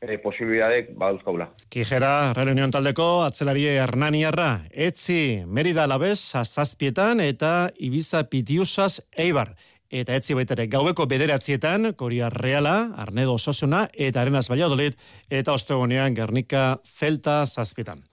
e, 0.00 0.18
posibilidadek 0.18 0.92
badauzkaula. 0.98 1.50
Kijera, 1.72 2.32
Reunion 2.36 2.72
taldeko, 2.72 3.22
atzelari 3.24 3.66
Hernaniarra, 3.70 4.66
etzi, 4.70 5.42
Merida 5.46 5.84
Alabez, 5.84 6.18
zazpietan, 6.44 7.20
eta 7.20 7.70
Ibiza 7.78 8.24
Pitiusas 8.30 9.02
Eibar 9.16 9.54
eta 9.90 10.14
etzi 10.14 10.36
baitere 10.38 10.68
gaueko 10.70 11.04
bederatzietan, 11.10 11.92
Koria 11.98 12.28
Reala, 12.30 12.92
Arnedo 12.96 13.34
Ososuna, 13.34 13.88
eta 13.92 14.22
Arenas 14.22 14.46
Valladolid, 14.50 14.94
eta 15.28 15.52
Ostegonean 15.52 16.14
Gernika 16.14 16.78
Zelta 16.86 17.42
zazpietan. 17.46 18.04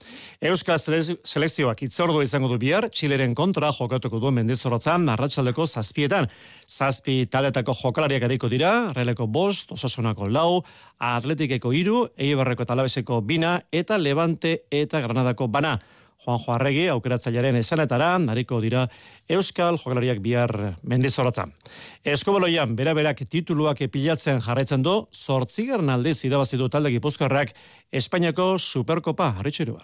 Euskal 0.42 0.80
selekzioak 0.82 1.82
itzordu 1.86 2.22
izango 2.22 2.50
du 2.50 2.58
bihar, 2.58 2.88
Txileren 2.90 3.34
kontra 3.38 3.70
jokatuko 3.72 4.18
du 4.18 4.32
mendizorratzan, 4.34 5.06
arratsaldeko 5.14 5.66
zazpietan. 5.66 6.26
Zazpi 6.66 7.26
taletako 7.30 7.76
jokalariak 7.78 8.26
eriko 8.26 8.50
dira, 8.50 8.92
Realeko 8.96 9.28
bost, 9.30 9.72
Osasunako 9.72 10.28
lau, 10.28 10.64
Atletikeko 10.98 11.72
iru, 11.72 12.08
Eibarreko 12.18 12.66
talabeseko 12.66 13.22
bina, 13.22 13.60
eta 13.70 13.98
Levante 13.98 14.64
eta 14.70 15.00
Granadako 15.00 15.46
bana. 15.46 15.78
Juan 16.24 16.40
Joarregi, 16.42 16.88
aukeratzailearen 16.90 17.56
esanetara, 17.60 18.16
nariko 18.18 18.58
dira 18.60 18.86
Euskal 19.30 19.78
Jokalariak 19.78 20.18
bihar 20.24 20.54
mendizoratza. 20.82 21.46
Eskobaloian, 22.04 22.74
bera-berak 22.78 23.22
tituluak 23.30 23.84
epilatzen 23.86 24.42
jarraitzen 24.42 24.82
du, 24.82 24.98
sortzigarren 25.12 25.94
aldiz 25.94 26.18
irabazitu 26.26 26.68
talde 26.68 26.90
gipuzkarrak 26.96 27.54
Espainiako 27.92 28.56
Superkopa, 28.58 29.30
harritxeru 29.38 29.78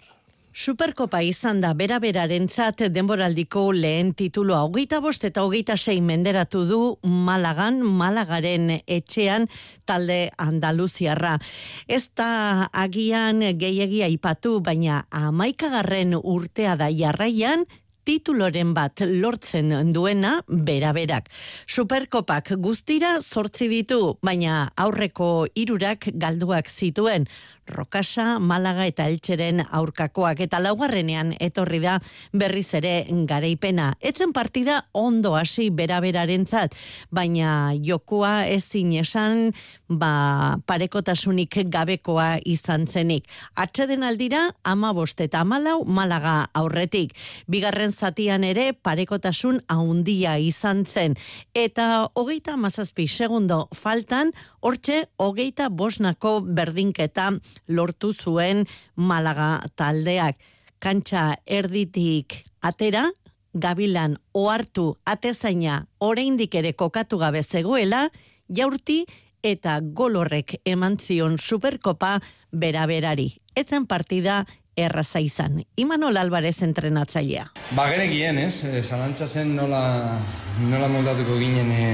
Superkopa 0.54 1.18
izan 1.26 1.58
da 1.58 1.72
bera-beraren 1.74 2.44
zat 2.46 2.84
denboraldiko 2.94 3.64
lehen 3.74 4.12
tituloa. 4.14 4.60
Hogeita 4.68 5.00
bost 5.02 5.24
eta 5.26 5.42
hogeita 5.42 5.74
sei 5.74 5.98
menderatu 5.98 6.62
du 6.68 6.78
Malagan, 7.02 7.80
Malagaren 7.82 8.70
etxean 8.86 9.48
talde 9.84 10.30
Andaluziarra. 10.38 11.40
Ez 11.88 12.06
da 12.14 12.68
agian 12.70 13.42
gehiagia 13.58 14.06
ipatu, 14.06 14.60
baina 14.62 15.02
amaikagarren 15.10 16.14
urtea 16.22 16.76
da 16.78 16.86
jarraian, 16.86 17.66
tituloren 18.04 18.74
bat 18.76 19.02
lortzen 19.08 19.72
duena 19.92 20.36
bera-berak. 20.46 21.30
Superkopak 21.66 22.52
guztira 22.62 23.16
sortzi 23.22 23.68
ditu, 23.72 24.18
baina 24.22 24.68
aurreko 24.76 25.48
irurak 25.58 26.10
galduak 26.14 26.68
zituen. 26.70 27.26
Rokasa, 27.66 28.38
Malaga 28.38 28.84
eta 28.86 29.06
Eltxeren 29.08 29.62
aurkakoak 29.64 30.40
eta 30.44 30.60
laugarrenean 30.60 31.32
etorri 31.40 31.80
da 31.82 31.98
berriz 32.32 32.68
ere 32.76 33.06
garaipena. 33.28 33.94
Etzen 34.00 34.32
partida 34.36 34.84
ondo 34.92 35.34
hasi 35.36 35.70
beraberaren 35.70 36.46
zat, 36.46 36.74
baina 37.10 37.72
jokoa 37.80 38.46
ezin 38.46 38.92
esan 39.00 39.52
ba, 39.88 40.58
parekotasunik 40.66 41.58
gabekoa 41.72 42.38
izan 42.44 42.86
zenik. 42.86 43.28
Atxeden 43.56 44.04
aldira, 44.04 44.50
ama 44.64 44.92
bost 44.92 45.20
eta 45.20 45.40
amalau 45.40 45.84
Malaga 45.84 46.50
aurretik. 46.54 47.14
Bigarren 47.48 47.92
zatian 47.92 48.44
ere 48.44 48.72
parekotasun 48.72 49.62
haundia 49.68 50.36
izan 50.38 50.84
zen. 50.84 51.16
Eta 51.54 52.10
hogeita 52.14 52.56
mazazpi 52.56 53.08
segundo 53.08 53.68
faltan, 53.74 54.32
hortxe 54.60 55.04
hogeita 55.20 55.68
bosnako 55.68 56.40
berdinketa 56.44 57.32
lortu 57.68 58.12
zuen 58.12 58.66
Malaga 58.96 59.62
taldeak. 59.76 60.36
Kantxa 60.78 61.36
erditik 61.46 62.42
atera, 62.60 63.08
gabilan 63.54 64.18
ohartu 64.34 64.96
atezaina 65.06 65.84
oraindik 65.98 66.54
ere 66.54 66.74
kokatu 66.74 67.18
gabe 67.18 67.42
zegoela, 67.42 68.08
jaurti 68.48 69.04
eta 69.44 69.78
golorrek 69.80 70.58
eman 70.64 70.98
zion 70.98 71.38
superkopa 71.38 72.18
beraberari. 72.50 73.30
Etzen 73.54 73.86
partida 73.86 74.44
erraza 74.76 75.20
izan. 75.22 75.60
Imanol 75.78 76.16
Alvarez 76.18 76.56
entrenatzailea. 76.66 77.46
Ba, 77.76 77.86
gerekien, 77.92 78.38
ez? 78.42 78.64
Eh, 78.66 78.82
zalantza 78.82 79.28
zen 79.28 79.54
nola, 79.56 80.18
nola 80.66 80.88
moldatuko 80.90 81.38
ginen 81.38 81.70
e, 81.70 81.84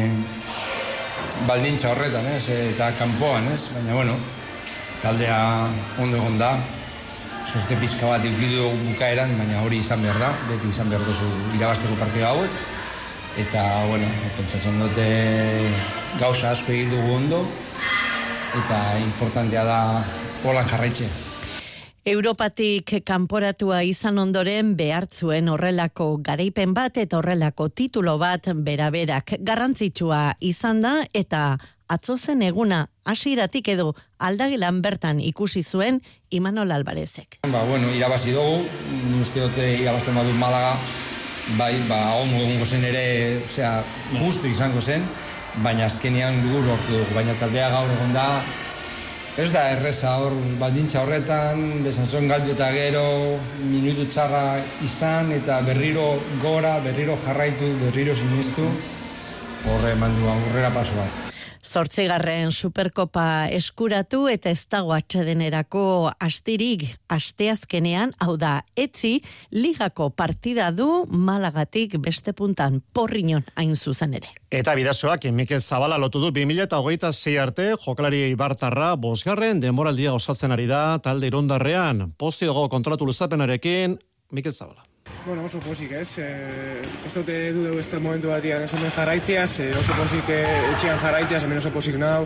baldintza 1.49 1.93
horretan, 1.93 2.27
ez? 2.37 2.47
Eta 2.49 2.93
kanpoan, 2.99 3.51
ez? 3.53 3.67
Baina, 3.75 3.95
bueno, 3.99 4.17
taldea 5.03 5.39
ondo 5.99 6.17
egon 6.17 6.39
da. 6.41 6.53
Soste 7.51 7.77
pizka 7.81 8.07
bat 8.13 8.25
ikidu 8.25 8.69
bukaeran, 8.85 9.33
baina 9.39 9.63
hori 9.65 9.81
izan 9.83 10.03
behar 10.05 10.21
da. 10.23 10.31
Beti 10.49 10.71
izan 10.71 10.93
behar 10.93 11.03
duzu 11.09 11.27
irabazteko 11.57 11.97
partida 11.99 12.31
hauek. 12.35 12.61
Eta, 13.41 13.65
bueno, 13.89 14.07
pentsatzen 14.37 14.79
dute 14.83 15.09
gauza 16.21 16.53
asko 16.53 16.75
egin 16.77 16.95
dugu 16.95 17.17
ondo. 17.17 17.41
Eta 18.61 18.79
importantea 19.01 19.65
da 19.65 19.81
holan 20.45 20.71
jarraitzea. 20.71 21.11
Europatik 22.11 22.95
kanporatua 23.05 23.83
izan 23.85 24.19
ondoren 24.19 24.73
behartzuen 24.77 25.51
horrelako 25.53 26.15
garaipen 26.25 26.73
bat 26.75 26.97
eta 26.97 27.19
horrelako 27.19 27.69
titulo 27.69 28.17
bat 28.19 28.49
beraberak 28.57 29.35
garrantzitsua 29.45 30.23
izan 30.41 30.81
da 30.81 30.95
eta 31.13 31.59
atzo 31.91 32.17
zen 32.17 32.43
eguna 32.47 32.85
hasieratik 33.05 33.69
edo 33.75 33.95
aldagelan 34.19 34.79
bertan 34.83 35.21
ikusi 35.21 35.63
zuen 35.65 36.01
Imanol 36.31 36.71
Alvarezek. 36.71 37.41
Ba, 37.51 37.65
bueno, 37.67 37.91
irabazi 37.97 38.37
dugu, 38.37 38.63
uste 39.21 39.43
dute 39.43 39.67
irabazten 39.83 40.15
badu 40.15 40.33
Malaga, 40.39 40.77
bai, 41.59 41.75
ba, 41.89 42.01
ondo 42.23 42.39
egongo 42.45 42.67
zen 42.67 42.87
ere, 42.87 43.05
osea, 43.43 43.75
justu 44.21 44.47
izango 44.47 44.81
zen, 44.81 45.03
baina 45.65 45.89
azkenian 45.91 46.39
gur 46.47 46.63
hortu 46.77 46.95
dugu, 46.95 47.15
baina 47.19 47.35
taldea 47.43 47.71
gaur 47.75 47.95
egon 47.99 48.19
da, 48.19 48.31
Ez 49.39 49.53
da 49.55 49.61
erreza 49.73 50.11
hor 50.21 50.35
baldintza 50.59 51.05
horretan, 51.05 51.63
besanzon 51.85 52.27
galdu 52.29 52.51
eta 52.57 52.67
gero, 52.75 53.05
minutu 53.71 54.05
txarra 54.11 54.43
izan 54.85 55.31
eta 55.39 55.63
berriro 55.71 56.11
gora, 56.43 56.75
berriro 56.85 57.17
jarraitu, 57.25 57.73
berriro 57.87 58.19
sinistu, 58.19 58.69
horre 59.71 59.97
mandu 60.05 60.29
aurrera 60.35 60.75
paso 60.75 60.99
bat. 60.99 61.30
Zortzigarren 61.71 62.51
superkopa 62.51 63.47
eskuratu 63.55 64.25
eta 64.27 64.51
ez 64.51 64.65
dago 64.67 64.91
atxedenerako 64.91 65.83
astirik 66.19 66.83
asteazkenean, 67.15 68.11
hau 68.19 68.35
da, 68.41 68.57
etzi, 68.75 69.21
ligako 69.55 70.09
partida 70.11 70.73
du 70.75 70.89
malagatik 71.07 71.95
beste 72.03 72.35
puntan 72.35 72.81
porriñon 72.93 73.47
hain 73.55 73.77
zuzen 73.77 74.19
ere. 74.19 74.35
Eta 74.51 74.75
bidazoak, 74.75 75.31
Mikel 75.31 75.63
Zabala 75.63 76.01
lotu 76.03 76.19
du 76.19 76.35
2008 76.35 77.39
arte, 77.39 77.71
jokalari 77.87 78.25
Ibartarra, 78.35 78.97
bosgarren, 78.97 79.63
demoraldia 79.63 80.15
osatzen 80.19 80.51
ari 80.51 80.67
da, 80.67 80.99
talde 80.99 81.31
irondarrean, 81.31 82.09
poziogo 82.19 82.67
kontratu 82.69 83.07
luzapenarekin, 83.07 84.01
Mikel 84.33 84.53
Zabala. 84.53 84.90
Bueno, 85.27 85.45
oso 85.45 85.61
posik, 85.61 85.93
ez? 85.93 86.17
E, 86.19 86.29
ez 87.07 87.13
dute 87.13 87.35
du 87.53 87.67
dugu 87.67 87.81
este 87.83 87.99
momentu 88.01 88.31
batian 88.33 88.63
ez 88.65 88.71
hemen 88.73 88.93
jarraitziaz, 88.97 89.51
e, 89.61 89.67
oso 89.77 89.97
posik 89.99 90.31
e, 90.33 90.39
etxian 90.73 90.97
jarraitziaz, 91.03 91.43
hemen 91.45 91.61
oso 91.61 91.73
posik 91.75 91.99
nau, 92.01 92.25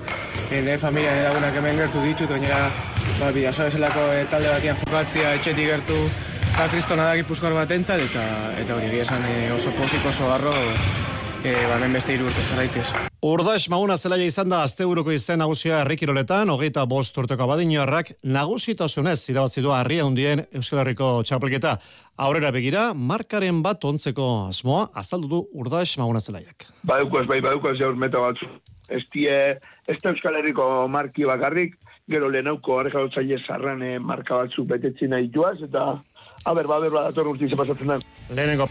e, 0.51 0.61
nire 0.61 0.78
familia 0.78 1.16
nire 1.16 1.26
lagunak 1.26 1.59
hemen 1.59 1.82
gertu 1.82 2.05
ditut, 2.05 2.30
oinera, 2.37 2.70
ba, 3.18 3.32
bidazo 3.35 3.66
eselako 3.66 4.07
e, 4.14 4.22
talde 4.30 4.53
batian 4.55 4.78
jokatzia, 4.85 5.35
etxetik 5.41 5.72
gertu, 5.72 5.99
eta 6.53 6.68
kristona 6.70 7.11
da 7.11 7.18
gipuzkoar 7.18 7.59
bat 7.59 7.74
entzat, 7.74 8.07
eta, 8.07 8.24
eta 8.62 8.78
hori 8.78 9.03
esan 9.03 9.26
e, 9.26 9.35
oso 9.59 9.74
posik, 9.74 10.07
oso 10.12 10.30
garro, 10.30 10.55
e, 11.45 11.53
ba, 11.68 11.76
beste 11.92 12.14
hiru 12.14 12.26
urtez 12.28 12.45
jarraitziaz. 12.49 12.88
Urdax 13.24 13.68
Maguna 13.72 13.97
zelaia 13.97 14.26
izan 14.28 14.51
da 14.53 14.62
asteburuko 14.64 15.12
izen 15.12 15.40
nagusia 15.40 15.80
herrikiroletan, 15.82 16.51
hogeita 16.53 16.84
bost 16.88 17.16
urteko 17.20 17.45
abadinoarrak 17.47 18.14
nagusitasunez 18.36 19.18
irabazi 19.32 19.64
du 19.64 19.72
harria 19.72 20.07
hundien 20.09 20.45
Euskal 20.53 20.82
Herriko 20.82 21.11
txapelketa. 21.24 21.76
Aurrera 22.24 22.51
begira, 22.55 22.86
markaren 22.95 23.61
bat 23.62 23.84
ontzeko 23.84 24.28
asmoa, 24.49 24.88
azaldu 24.95 25.30
du 25.30 25.42
Urdax 25.61 25.99
Maguna 26.01 26.20
zelaiak. 26.20 26.68
Badukaz, 26.82 27.26
bai, 27.28 27.40
badukaz 27.45 27.76
jaur 27.80 27.97
meta 27.97 28.22
batzu. 28.24 28.49
Ez 28.88 29.03
die, 29.14 29.38
ez 29.88 29.99
da 30.03 30.12
Euskal 30.12 30.40
Herriko 30.40 30.88
marki 30.88 31.28
bakarrik, 31.28 31.78
gero 32.09 32.28
lehenauko 32.32 32.80
arrekalotzaile 32.80 33.40
zarran 33.47 33.82
eh, 33.82 33.99
marka 33.99 34.42
batzu 34.42 34.64
betetzi 34.68 35.09
nahi 35.09 35.30
joaz, 35.32 35.57
eta 35.64 35.86
haber, 36.45 36.68
ba, 36.68 36.80
haber, 36.80 36.92
ba, 36.92 37.09
dator 37.09 37.32
urti 37.32 37.49
pasatzen 37.57 37.97
da. 37.97 38.03
Lehenengo 38.30 38.68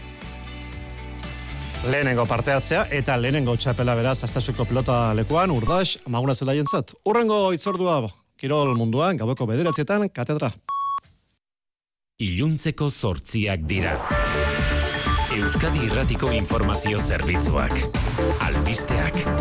Lehenengo 1.84 2.24
parte 2.24 2.52
hartzea 2.52 2.86
eta 2.96 3.16
lehenengo 3.20 3.54
txapela 3.60 3.92
beraz 3.98 4.22
astasuko 4.24 4.64
pelota 4.64 5.12
lekuan 5.12 5.52
urdax 5.52 5.98
maguna 6.08 6.32
zelaientzat. 6.34 6.94
Urrengo 7.04 7.52
itzordua 7.52 7.98
Kirol 8.40 8.72
munduan 8.78 9.20
gaueko 9.20 9.46
bederatzietan 9.46 10.08
katedra. 10.08 10.50
Iluntzeko 12.24 12.88
zortziak 12.90 13.68
dira. 13.68 13.98
Euskadi 15.36 15.84
Irratiko 15.90 16.32
Informazio 16.32 16.98
Zerbitzuak. 17.02 17.76
Albisteak. 18.48 19.33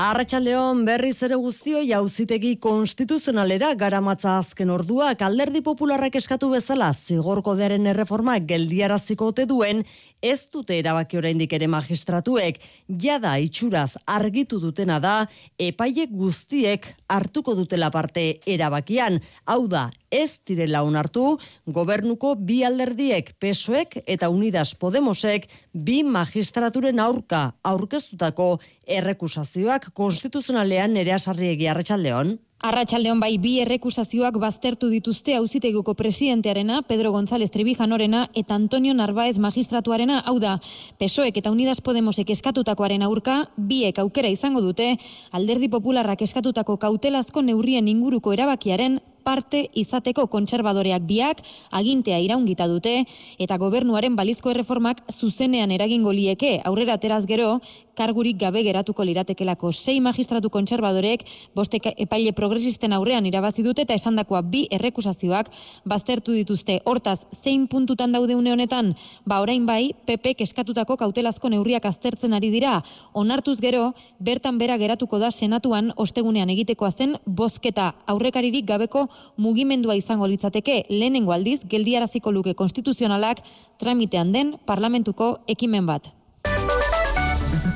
Arratxaldeon 0.00 0.86
berriz 0.86 1.18
ere 1.26 1.36
guztio 1.36 1.80
jauzitegi 1.84 2.54
konstituzionalera 2.64 3.74
garamatza 3.76 4.38
azken 4.38 4.70
orduak 4.72 5.20
alderdi 5.26 5.60
popularrak 5.66 6.16
eskatu 6.16 6.48
bezala 6.54 6.88
zigorko 6.94 7.52
deren 7.58 7.90
erreforma 7.90 8.38
geldiaraziko 8.52 9.28
ote 9.34 9.44
duen 9.50 9.82
ez 10.24 10.48
dute 10.52 10.78
erabaki 10.78 11.18
oraindik 11.20 11.52
ere 11.52 11.68
magistratuek. 11.68 12.62
Jada 13.02 13.34
itxuraz 13.44 13.90
argitu 14.06 14.60
dutena 14.62 14.96
da 15.04 15.14
epaile 15.58 16.06
guztiek 16.08 16.88
hartuko 17.08 17.54
dutela 17.58 17.90
parte 17.92 18.38
erabakian. 18.46 19.20
Hau 19.44 19.66
da 19.68 19.90
ez 20.10 20.40
direla 20.46 20.82
onartu 20.82 21.38
gobernuko 21.66 22.34
bi 22.34 22.62
alderdiek 22.66 23.34
pesoek 23.40 24.00
eta 24.06 24.28
unidas 24.32 24.74
podemosek 24.74 25.46
bi 25.72 26.02
magistraturen 26.02 27.00
aurka 27.00 27.52
aurkeztutako 27.62 28.58
errekusazioak 28.98 29.90
konstituzionalean 29.94 30.96
ere 31.00 31.16
asarriegi 31.16 31.68
arratsaldeon 31.70 32.38
Arratxaldeon 32.60 33.22
bai 33.22 33.38
bi 33.40 33.54
errekusazioak 33.62 34.34
baztertu 34.36 34.90
dituzte 34.92 35.32
auzitegiko 35.38 35.94
presidentearena, 35.96 36.82
Pedro 36.84 37.08
González 37.14 37.48
Trebijanorena 37.54 38.26
eta 38.36 38.52
Antonio 38.54 38.92
Narváez 38.92 39.38
magistratuarena, 39.40 40.18
hau 40.28 40.36
da, 40.42 40.58
PSOEk 41.00 41.38
eta 41.40 41.54
Unidas 41.54 41.80
Podemosek 41.80 42.34
eskatutakoaren 42.36 43.00
aurka, 43.06 43.46
biek 43.56 44.02
aukera 44.04 44.28
izango 44.28 44.60
dute, 44.60 44.90
alderdi 45.32 45.70
popularrak 45.72 46.20
eskatutako 46.28 46.76
kautelazko 46.84 47.40
neurrien 47.40 47.88
inguruko 47.88 48.36
erabakiaren 48.36 49.00
parte 49.24 49.66
izateko 49.76 50.26
kontserbadoreak 50.32 51.04
biak 51.08 51.42
agintea 51.76 52.18
iraungita 52.24 52.66
dute 52.70 53.04
eta 53.38 53.58
gobernuaren 53.60 54.16
balizko 54.16 54.50
erreformak 54.52 55.02
zuzenean 55.12 55.70
eragingo 55.76 56.12
lieke 56.12 56.58
aurrera 56.64 56.96
ateraz 56.98 57.24
gero 57.28 57.60
kargurik 57.96 58.38
gabe 58.38 58.62
geratuko 58.62 59.04
liratekelako. 59.04 59.72
Sei 59.72 60.00
magistratu 60.00 60.50
kontserbadorek 60.50 61.24
boste 61.54 61.80
epaile 61.96 62.32
progresisten 62.32 62.92
aurrean 62.92 63.26
irabazi 63.26 63.62
dute 63.62 63.82
eta 63.82 63.94
esandakoa 63.94 64.42
bi 64.42 64.66
errekusazioak 64.70 65.50
baztertu 65.84 66.32
dituzte. 66.32 66.80
Hortaz 66.84 67.26
zein 67.42 67.66
puntutan 67.68 68.12
daude 68.12 68.34
une 68.34 68.52
honetan? 68.52 68.94
Ba 69.24 69.40
orain 69.40 69.66
bai 69.66 69.94
PP 70.06 70.34
eskatutako 70.46 70.96
kautelazko 70.96 71.48
neurriak 71.48 71.86
aztertzen 71.86 72.32
ari 72.34 72.50
dira. 72.50 72.82
Onartuz 73.12 73.58
gero 73.60 73.94
bertan 74.18 74.58
bera 74.58 74.76
geratuko 74.78 75.18
da 75.18 75.30
senatuan 75.30 75.92
ostegunean 75.96 76.50
egitekoa 76.50 76.90
zen 76.90 77.16
bozketa. 77.26 77.94
Aurrekaririk 78.06 78.66
gabeko 78.66 79.08
mugimendua 79.36 79.96
izango 79.96 80.26
litzateke. 80.26 80.84
Lehenengo 80.88 81.32
aldiz 81.32 81.60
geldiaraziko 81.68 82.32
luke 82.32 82.54
konstituzionalak 82.54 83.44
tramitean 83.78 84.32
den 84.32 84.56
parlamentuko 84.66 85.38
ekimen 85.48 85.86
bat. 85.86 86.19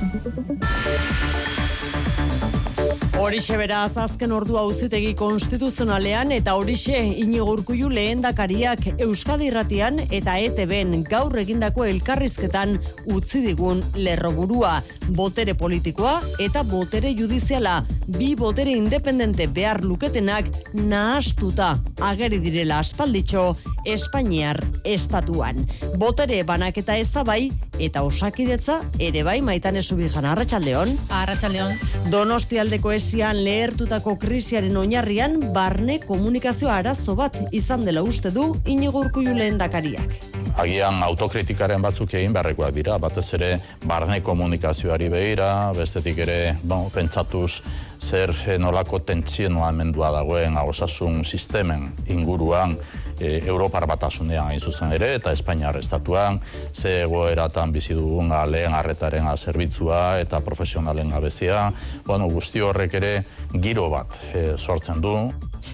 Música 0.01 1.25
Horixe 3.25 3.55
beraz 3.57 3.95
azken 3.97 4.29
ordua 4.37 4.61
auzitegi 4.67 5.15
konstituzionalean 5.17 6.29
eta 6.35 6.53
horixe 6.59 6.99
inigo 7.23 7.47
urkullu 7.55 7.87
lehendakariak 7.89 8.83
Euskadi 9.01 9.47
Irratian 9.49 9.97
eta 10.13 10.35
ETBen 10.37 10.93
gaur 11.09 11.33
egindako 11.41 11.87
elkarrizketan 11.89 12.75
utzi 13.15 13.41
digun 13.47 13.81
lerroburua, 13.97 14.75
botere 15.17 15.55
politikoa 15.57 16.19
eta 16.45 16.61
botere 16.69 17.15
judiziala, 17.17 17.79
bi 18.13 18.35
botere 18.37 18.77
independente 18.77 19.47
behar 19.49 19.81
luketenak 19.81 20.51
nahastuta 20.77 21.79
ageri 22.05 22.37
direla 22.45 22.83
aspalditxo 22.85 23.55
Espainiar 23.85 24.57
estatuan. 24.85 25.65
Botere 26.01 26.43
banaketa 26.45 26.95
ezabai 26.97 27.49
eta 27.81 28.01
osakidetza 28.05 28.79
ere 28.99 29.21
bai 29.25 29.39
maitan 29.45 29.77
esubijan 29.81 30.25
arratsaldeon. 30.25 30.93
Arratsaldeon. 31.13 31.73
Donostialdeko 32.13 32.93
esian 33.15 33.37
lehertutako 33.45 34.17
krisiaren 34.19 34.75
oinarrian 34.75 35.37
barne 35.55 36.01
komunikazio 36.03 36.67
arazo 36.67 37.13
bat 37.15 37.37
izan 37.55 37.85
dela 37.87 38.01
uste 38.03 38.27
du 38.35 38.43
Inigo 38.67 38.99
Urkullu 39.05 39.31
lehendakariak. 39.37 40.17
Agian 40.59 40.99
autokritikaren 41.03 41.79
batzuk 41.83 42.11
egin 42.19 42.35
beharrekoak 42.35 42.73
dira, 42.75 42.97
batez 42.99 43.25
ere 43.37 43.49
barne 43.87 44.19
komunikazioari 44.19 45.07
behira, 45.13 45.71
bestetik 45.77 46.19
ere 46.27 46.57
bon, 46.63 46.89
pentsatuz 46.91 47.61
zer 48.03 48.35
nolako 48.59 48.99
tentsionoamendua 48.99 50.11
dagoen 50.11 50.59
osasun 50.59 51.23
sistemen 51.23 51.87
inguruan 52.11 52.75
e, 53.19 53.39
Europar 53.45 53.85
batasunean 53.87 54.51
hain 54.51 54.59
zuzen 54.59 54.93
ere, 54.95 55.13
eta 55.19 55.31
Espainiar 55.31 55.77
estatuan, 55.77 56.39
ze 56.73 57.01
egoeratan 57.03 57.71
bizi 57.71 57.93
dugun 57.93 58.33
lehen 58.51 58.73
arretaren 58.73 59.27
zerbitzua 59.35 60.19
eta 60.19 60.39
profesionalen 60.39 61.09
gabezia, 61.09 61.71
bueno, 62.05 62.27
guzti 62.29 62.61
horrek 62.61 62.93
ere 62.93 63.13
giro 63.61 63.89
bat 63.89 64.19
e, 64.33 64.57
sortzen 64.57 65.01
du. 65.01 65.15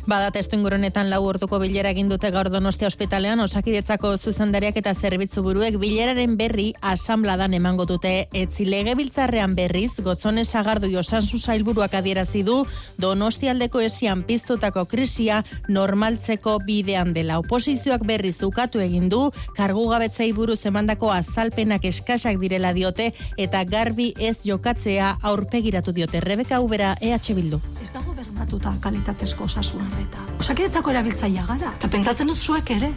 Bada 0.08 0.32
testu 0.32 0.56
ingurunetan 0.58 1.10
lau 1.10 1.22
orduko 1.26 1.60
bilera 1.60 1.92
egin 1.94 2.10
dute 2.10 2.32
gaur 2.32 2.50
Donostia 2.50 2.88
ospitalean 2.88 3.40
osakidetzako 3.40 4.16
zuzendariak 4.18 4.78
eta 4.82 4.94
zerbitzu 4.94 5.44
buruek 5.46 5.78
bileraren 5.82 6.38
berri 6.38 6.72
asambladan 6.82 7.54
emango 7.54 7.86
dute 7.86 8.28
etzi 8.34 8.66
legebiltzarrean 8.66 9.56
berriz 9.56 9.92
gotzone 10.04 10.46
sagardu 10.46 10.90
osanzu 11.00 11.40
sailburuak 11.40 11.94
adierazi 11.94 12.44
du 12.44 12.66
Donostialdeko 13.02 13.82
esian 13.82 14.24
piztutako 14.24 14.86
krisia 14.86 15.44
normaltzeko 15.70 16.58
bidean 16.66 17.14
dela. 17.14 17.40
Oposizioak 17.40 18.06
berriz 18.06 18.38
ukatu 18.44 18.80
egin 18.80 19.10
du 19.10 19.22
kargu 19.58 19.88
gabetzei 19.90 20.32
buruz 20.34 20.60
emandako 20.66 21.12
azalpenak 21.12 21.86
eskasak 21.86 22.40
direla 22.42 22.74
diote 22.74 23.12
eta 23.38 23.64
garbi 23.64 24.14
ez 24.20 24.38
jokatzea 24.46 25.18
aurpegiratu 25.22 25.92
diote 25.92 26.20
Rebeka 26.20 26.62
Ubera 26.62 26.96
EH 27.02 27.34
Bildu. 27.36 27.62
Ez 27.84 27.92
dago 27.94 28.14
bermatuta 28.14 28.74
kalitatezko 28.82 29.50
osasun 29.50 29.81
arreta. 29.82 30.28
Osakidetzako 30.40 30.94
erabiltzailea 30.94 31.46
gara. 31.48 31.74
Eta 31.80 31.90
pentsatzen 31.92 32.32
dut 32.32 32.38
zuek 32.38 32.72
ere. 32.78 32.92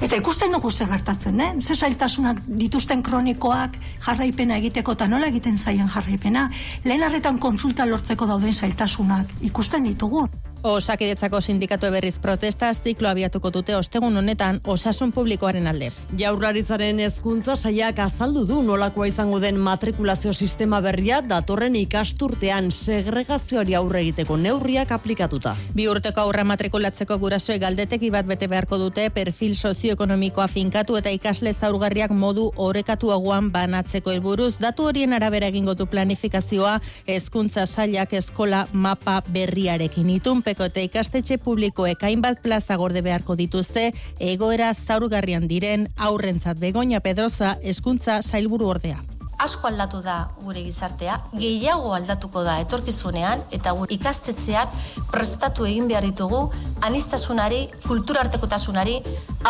Eta 0.00 0.16
ikusten 0.16 0.54
dugu 0.54 0.70
zer 0.70 0.88
gertatzen, 0.88 1.40
eh? 1.44 1.50
Ze 1.60 1.74
zailtasunak 1.76 2.38
dituzten 2.60 3.02
kronikoak 3.04 3.76
jarraipena 4.06 4.56
egiteko 4.56 4.94
eta 4.96 5.06
nola 5.06 5.28
egiten 5.28 5.58
zaien 5.58 5.88
jarraipena. 5.88 6.46
Lehen 6.84 7.02
arretan 7.04 7.38
konsulta 7.38 7.84
lortzeko 7.84 8.26
dauden 8.26 8.54
zailtasunak 8.54 9.34
ikusten 9.50 9.84
ditugu. 9.84 10.24
Osakidetzako 10.62 11.40
sindikatu 11.40 11.88
berriz 11.88 12.18
protesta 12.20 12.68
ziklo 12.74 13.08
abiatuko 13.08 13.48
dute 13.50 13.72
ostegun 13.76 14.16
honetan 14.20 14.58
osasun 14.68 15.12
publikoaren 15.12 15.66
alde. 15.66 15.86
Jaurlaritzaren 16.20 16.98
hezkuntza 17.00 17.54
saiak 17.56 17.98
azaldu 18.04 18.42
du 18.44 18.58
nolakoa 18.62 19.06
izango 19.08 19.38
den 19.40 19.56
matrikulazio 19.56 20.34
sistema 20.34 20.82
berria 20.84 21.22
datorren 21.24 21.78
ikasturtean 21.80 22.68
segregazioari 22.76 23.74
aurre 23.78 24.02
egiteko 24.02 24.36
neurriak 24.36 24.92
aplikatuta. 24.92 25.54
Bi 25.74 25.86
urteko 25.88 26.26
aurra 26.26 26.44
matrikulatzeko 26.44 27.16
gurasoe 27.24 27.56
galdeteki 27.58 28.10
bat 28.10 28.28
bete 28.28 28.46
beharko 28.46 28.76
dute 28.84 29.08
perfil 29.16 29.54
sozioekonomikoa 29.54 30.48
finkatu 30.48 31.00
eta 31.00 31.08
ikasle 31.08 31.54
zaurgarriak 31.54 32.12
modu 32.12 32.50
orekatuagoan 32.56 33.48
banatzeko 33.50 34.12
helburuz 34.12 34.58
datu 34.60 34.90
horien 34.92 35.16
arabera 35.16 35.48
egingo 35.48 35.74
du 35.74 35.86
planifikazioa 35.86 36.76
hezkuntza 37.08 37.64
sailak 37.66 38.12
eskola 38.12 38.66
mapa 38.74 39.22
berriarekin 39.32 40.10
itun 40.20 40.44
Itunpeko 40.50 40.66
eta 40.66 40.82
ikastetxe 40.82 41.36
publikoek 41.38 42.00
hainbat 42.02 42.40
plaza 42.42 42.74
gorde 42.74 43.04
beharko 43.06 43.36
dituzte 43.38 43.92
egoera 44.18 44.72
zaurgarrian 44.74 45.46
diren 45.46 45.84
aurrentzat 45.96 46.58
begonia 46.58 46.98
pedroza 47.00 47.52
eskuntza 47.62 48.16
sailburu 48.22 48.66
ordea. 48.66 48.98
Asko 49.38 49.68
aldatu 49.68 50.00
da 50.02 50.16
gure 50.42 50.64
gizartea, 50.64 51.20
gehiago 51.38 51.94
aldatuko 51.94 52.42
da 52.42 52.58
etorkizunean 52.64 53.44
eta 53.54 53.70
gure 53.78 53.94
ikastetzeak 53.94 54.74
prestatu 55.12 55.68
egin 55.70 55.86
behar 55.86 56.02
ditugu 56.02 56.42
anistasunari, 56.82 57.68
kulturartekotasunari 57.86 58.98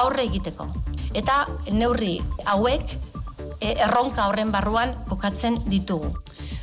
aurre 0.03 0.29
egiteko. 0.29 0.69
Eta 1.15 1.47
neurri 1.73 2.19
hauek 2.45 2.93
e, 3.57 3.73
erronka 3.73 4.29
horren 4.29 4.53
barruan 4.53 4.93
kokatzen 5.09 5.63
ditugu. 5.65 6.13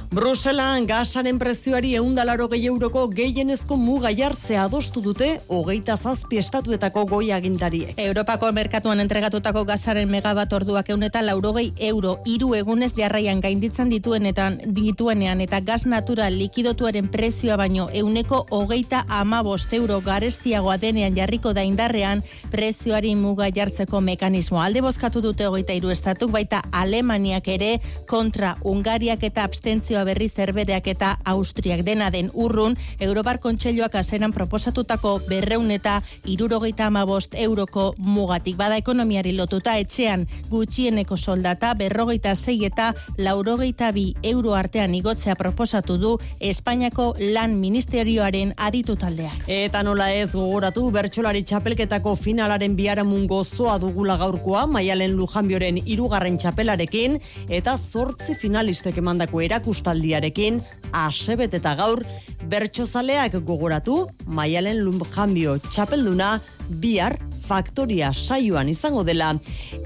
Bruselan 0.07 0.85
gasaren 0.87 1.35
prezioari 1.35 1.89
eundalaro 1.99 2.45
gehi 2.47 2.69
euroko 2.71 3.01
gehienezko 3.11 3.75
muga 3.75 4.07
jartzea 4.15 4.61
adostu 4.63 5.01
dute 5.03 5.27
hogeita 5.51 5.97
zazpi 5.97 6.37
estatuetako 6.39 7.03
goi 7.09 7.33
agintariek. 7.35 7.99
Europako 7.99 8.53
merkatuan 8.55 9.03
entregatutako 9.03 9.65
gasaren 9.67 10.07
megabat 10.07 10.53
orduak 10.55 10.91
euneta 10.95 11.19
laurogei 11.21 11.73
euro 11.89 12.13
hiru 12.25 12.53
egunez 12.55 12.93
jarraian 12.95 13.41
gainditzen 13.43 13.91
dituenetan 13.91 14.55
dituenean 14.77 15.41
eta 15.43 15.59
gas 15.59 15.83
natural 15.85 16.39
likidotuaren 16.39 17.11
prezioa 17.11 17.57
baino 17.59 17.89
euneko 17.91 18.45
hogeita 18.49 19.03
ama 19.09 19.43
bost 19.43 19.73
euro 19.73 19.99
garestiagoa 19.99 20.77
denean 20.77 21.19
jarriko 21.19 21.51
da 21.51 21.67
indarrean 21.67 22.23
prezioari 22.49 23.13
muga 23.15 23.51
jartzeko 23.51 23.99
mekanismo. 23.99 24.63
Alde 24.63 24.87
bozkatu 24.87 25.19
dute 25.21 25.51
hogeita 25.51 25.75
hiru 25.75 25.91
estatuk 25.91 26.31
baita 26.31 26.63
Alemaniak 26.71 27.51
ere 27.59 27.75
kontra 28.07 28.55
Ungariak 28.63 29.27
eta 29.27 29.43
abstentzio 29.43 29.96
prezioa 29.97 30.05
berri 30.05 30.29
zerbereak 30.29 30.87
eta 30.87 31.17
Austriak 31.25 31.81
dena 31.83 32.09
den 32.11 32.29
urrun, 32.33 32.75
Europar 32.99 33.39
Kontseiluak 33.39 33.95
azeran 33.95 34.33
proposatutako 34.33 35.21
berreun 35.27 35.71
eta 35.71 36.01
irurogeita 36.25 36.85
amabost 36.87 37.33
euroko 37.33 37.95
mugatik. 37.97 38.57
Bada 38.57 38.77
ekonomiari 38.77 39.33
lotuta 39.33 39.77
etxean 39.77 40.27
gutxieneko 40.49 41.17
soldata 41.17 41.73
berrogeita 41.73 42.35
zei 42.35 42.65
eta 42.65 42.93
laurogeita 43.17 43.91
bi 43.91 44.13
euro 44.23 44.53
artean 44.53 44.93
igotzea 44.93 45.35
proposatu 45.35 45.97
du 45.97 46.17
Espainiako 46.39 47.13
lan 47.33 47.57
ministerioaren 47.59 48.53
aditu 48.57 48.95
taldeak. 48.95 49.47
Eta 49.47 49.83
nola 49.83 50.11
ez 50.13 50.31
gogoratu 50.31 50.91
bertsolari 50.91 51.43
txapelketako 51.43 52.15
finalaren 52.15 52.75
biharamun 52.75 53.25
gozoa 53.27 53.79
dugula 53.79 54.17
gaurkoa, 54.17 54.67
maialen 54.67 55.15
lujanbioren 55.17 55.81
irugarren 55.85 56.37
txapelarekin, 56.37 57.19
eta 57.49 57.77
zortzi 57.77 58.35
finalistek 58.35 58.97
emandako 58.97 59.41
erakusta 59.41 59.86
taldiarekin 59.87 60.59
asebet 60.95 61.55
eta 61.59 61.75
gaur 61.79 62.03
bertsozaleak 62.51 63.39
gogoratu 63.47 64.03
maialen 64.27 64.83
lumjanbio 64.83 65.57
txapelduna 65.71 66.37
bihar 66.67 67.17
faktoria 67.47 68.11
saioan 68.11 68.67
izango 68.67 69.05
dela 69.07 69.29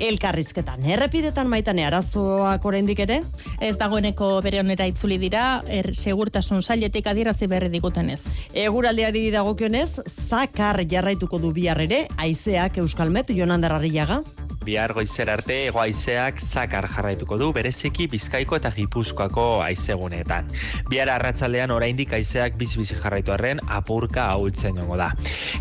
elkarrizketan. 0.02 0.82
Errepidetan 0.96 1.50
maitane 1.50 1.86
arazoak 1.86 2.66
oraindik 2.66 3.04
ere? 3.06 3.20
Ez 3.62 3.76
dagoeneko 3.78 4.32
bere 4.42 4.64
honera 4.64 4.88
itzuli 4.90 5.20
dira, 5.22 5.62
er, 5.70 5.92
segurtasun 5.94 6.64
sailetik 6.66 7.08
adierazi 7.12 7.50
berri 7.52 7.70
digutenez. 7.74 8.24
Eguraldiari 8.66 9.28
dagokionez, 9.34 10.02
zakar 10.10 10.82
jarraituko 10.90 11.38
du 11.42 11.54
bihar 11.54 11.84
ere, 11.86 12.08
aizeak 12.18 12.82
Euskalmet, 12.82 13.30
Jonander 13.38 13.78
Arriaga? 13.78 14.24
Bihar 14.62 14.94
goizer 14.94 15.30
arte 15.34 15.56
ego 15.68 15.80
aizeak 15.82 16.38
zakar 16.40 16.86
jarraituko 16.86 17.38
du 17.42 17.48
bereziki 17.54 18.06
bizkaiko 18.12 18.60
eta 18.60 18.70
gipuzkoako 18.76 19.46
aizegunetan. 19.66 20.52
Bihar 20.90 21.10
arratsaldean 21.10 21.74
oraindik 21.74 22.14
aizeak 22.14 22.60
bizi-bizi 22.60 23.00
jarraitu 23.02 23.34
arren 23.34 23.62
apurka 23.66 24.28
ahultzen 24.30 24.78
jongo 24.78 25.00
da. 25.02 25.10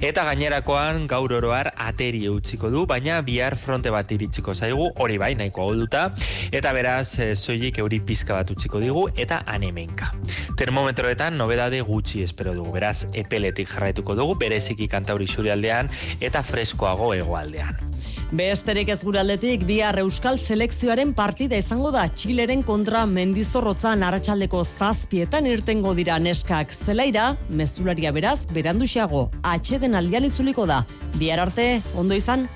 Eta 0.05 0.27
gainerakoan 0.29 1.07
gaur 1.09 1.33
oroar 1.33 1.73
ateri 1.81 2.27
utziko 2.29 2.69
du, 2.71 2.85
baina 2.87 3.23
bihar 3.25 3.57
fronte 3.57 3.93
bat 3.95 4.13
iritsiko 4.13 4.55
zaigu, 4.55 4.91
hori 5.01 5.17
bai, 5.23 5.33
nahiko 5.39 5.65
ahulduta, 5.65 6.11
eta 6.53 6.73
beraz, 6.77 7.19
e, 7.19 7.33
zoiik 7.37 7.81
euri 7.81 8.03
pizka 8.05 8.37
bat 8.37 8.53
utziko 8.53 8.83
digu, 8.85 9.07
eta 9.17 9.41
anemenka. 9.47 10.13
Termometroetan, 10.61 11.39
nobedade 11.41 11.81
gutxi 11.81 12.25
espero 12.27 12.53
dugu, 12.57 12.75
beraz, 12.77 13.07
epeletik 13.15 13.73
jarraituko 13.73 14.19
dugu, 14.19 14.37
bereziki 14.45 14.89
kantauri 14.89 15.29
aldean, 15.51 15.89
eta 16.21 16.43
freskoago 16.43 17.15
hegoaldean. 17.15 17.90
Besterik 18.31 18.93
ez 18.95 19.01
gure 19.03 19.19
aldetik, 19.19 19.65
bihar 19.67 19.97
Euskal 19.99 20.37
Selekzioaren 20.39 21.11
partida 21.19 21.59
izango 21.59 21.91
da 21.91 22.05
Txileren 22.07 22.63
kontra 22.63 23.03
mendizorrotzan 23.11 24.05
arratsaldeko 24.07 24.63
zazpietan 24.63 25.49
irtengo 25.51 25.97
dira 25.99 26.21
neskak 26.23 26.71
zelaira, 26.71 27.33
mezularia 27.51 28.15
beraz, 28.15 28.39
beranduxiago, 28.55 29.27
atxeden 29.43 29.99
aldian 29.99 30.29
itzuliko 30.31 30.67
da. 30.71 30.85
Bihar 31.19 31.43
arte, 31.43 31.81
ondo 31.99 32.15
izan? 32.15 32.47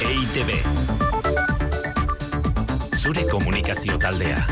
EITB 0.00 0.56
Zure 3.02 3.28
komunikazio 3.28 4.00
taldea. 4.00 4.46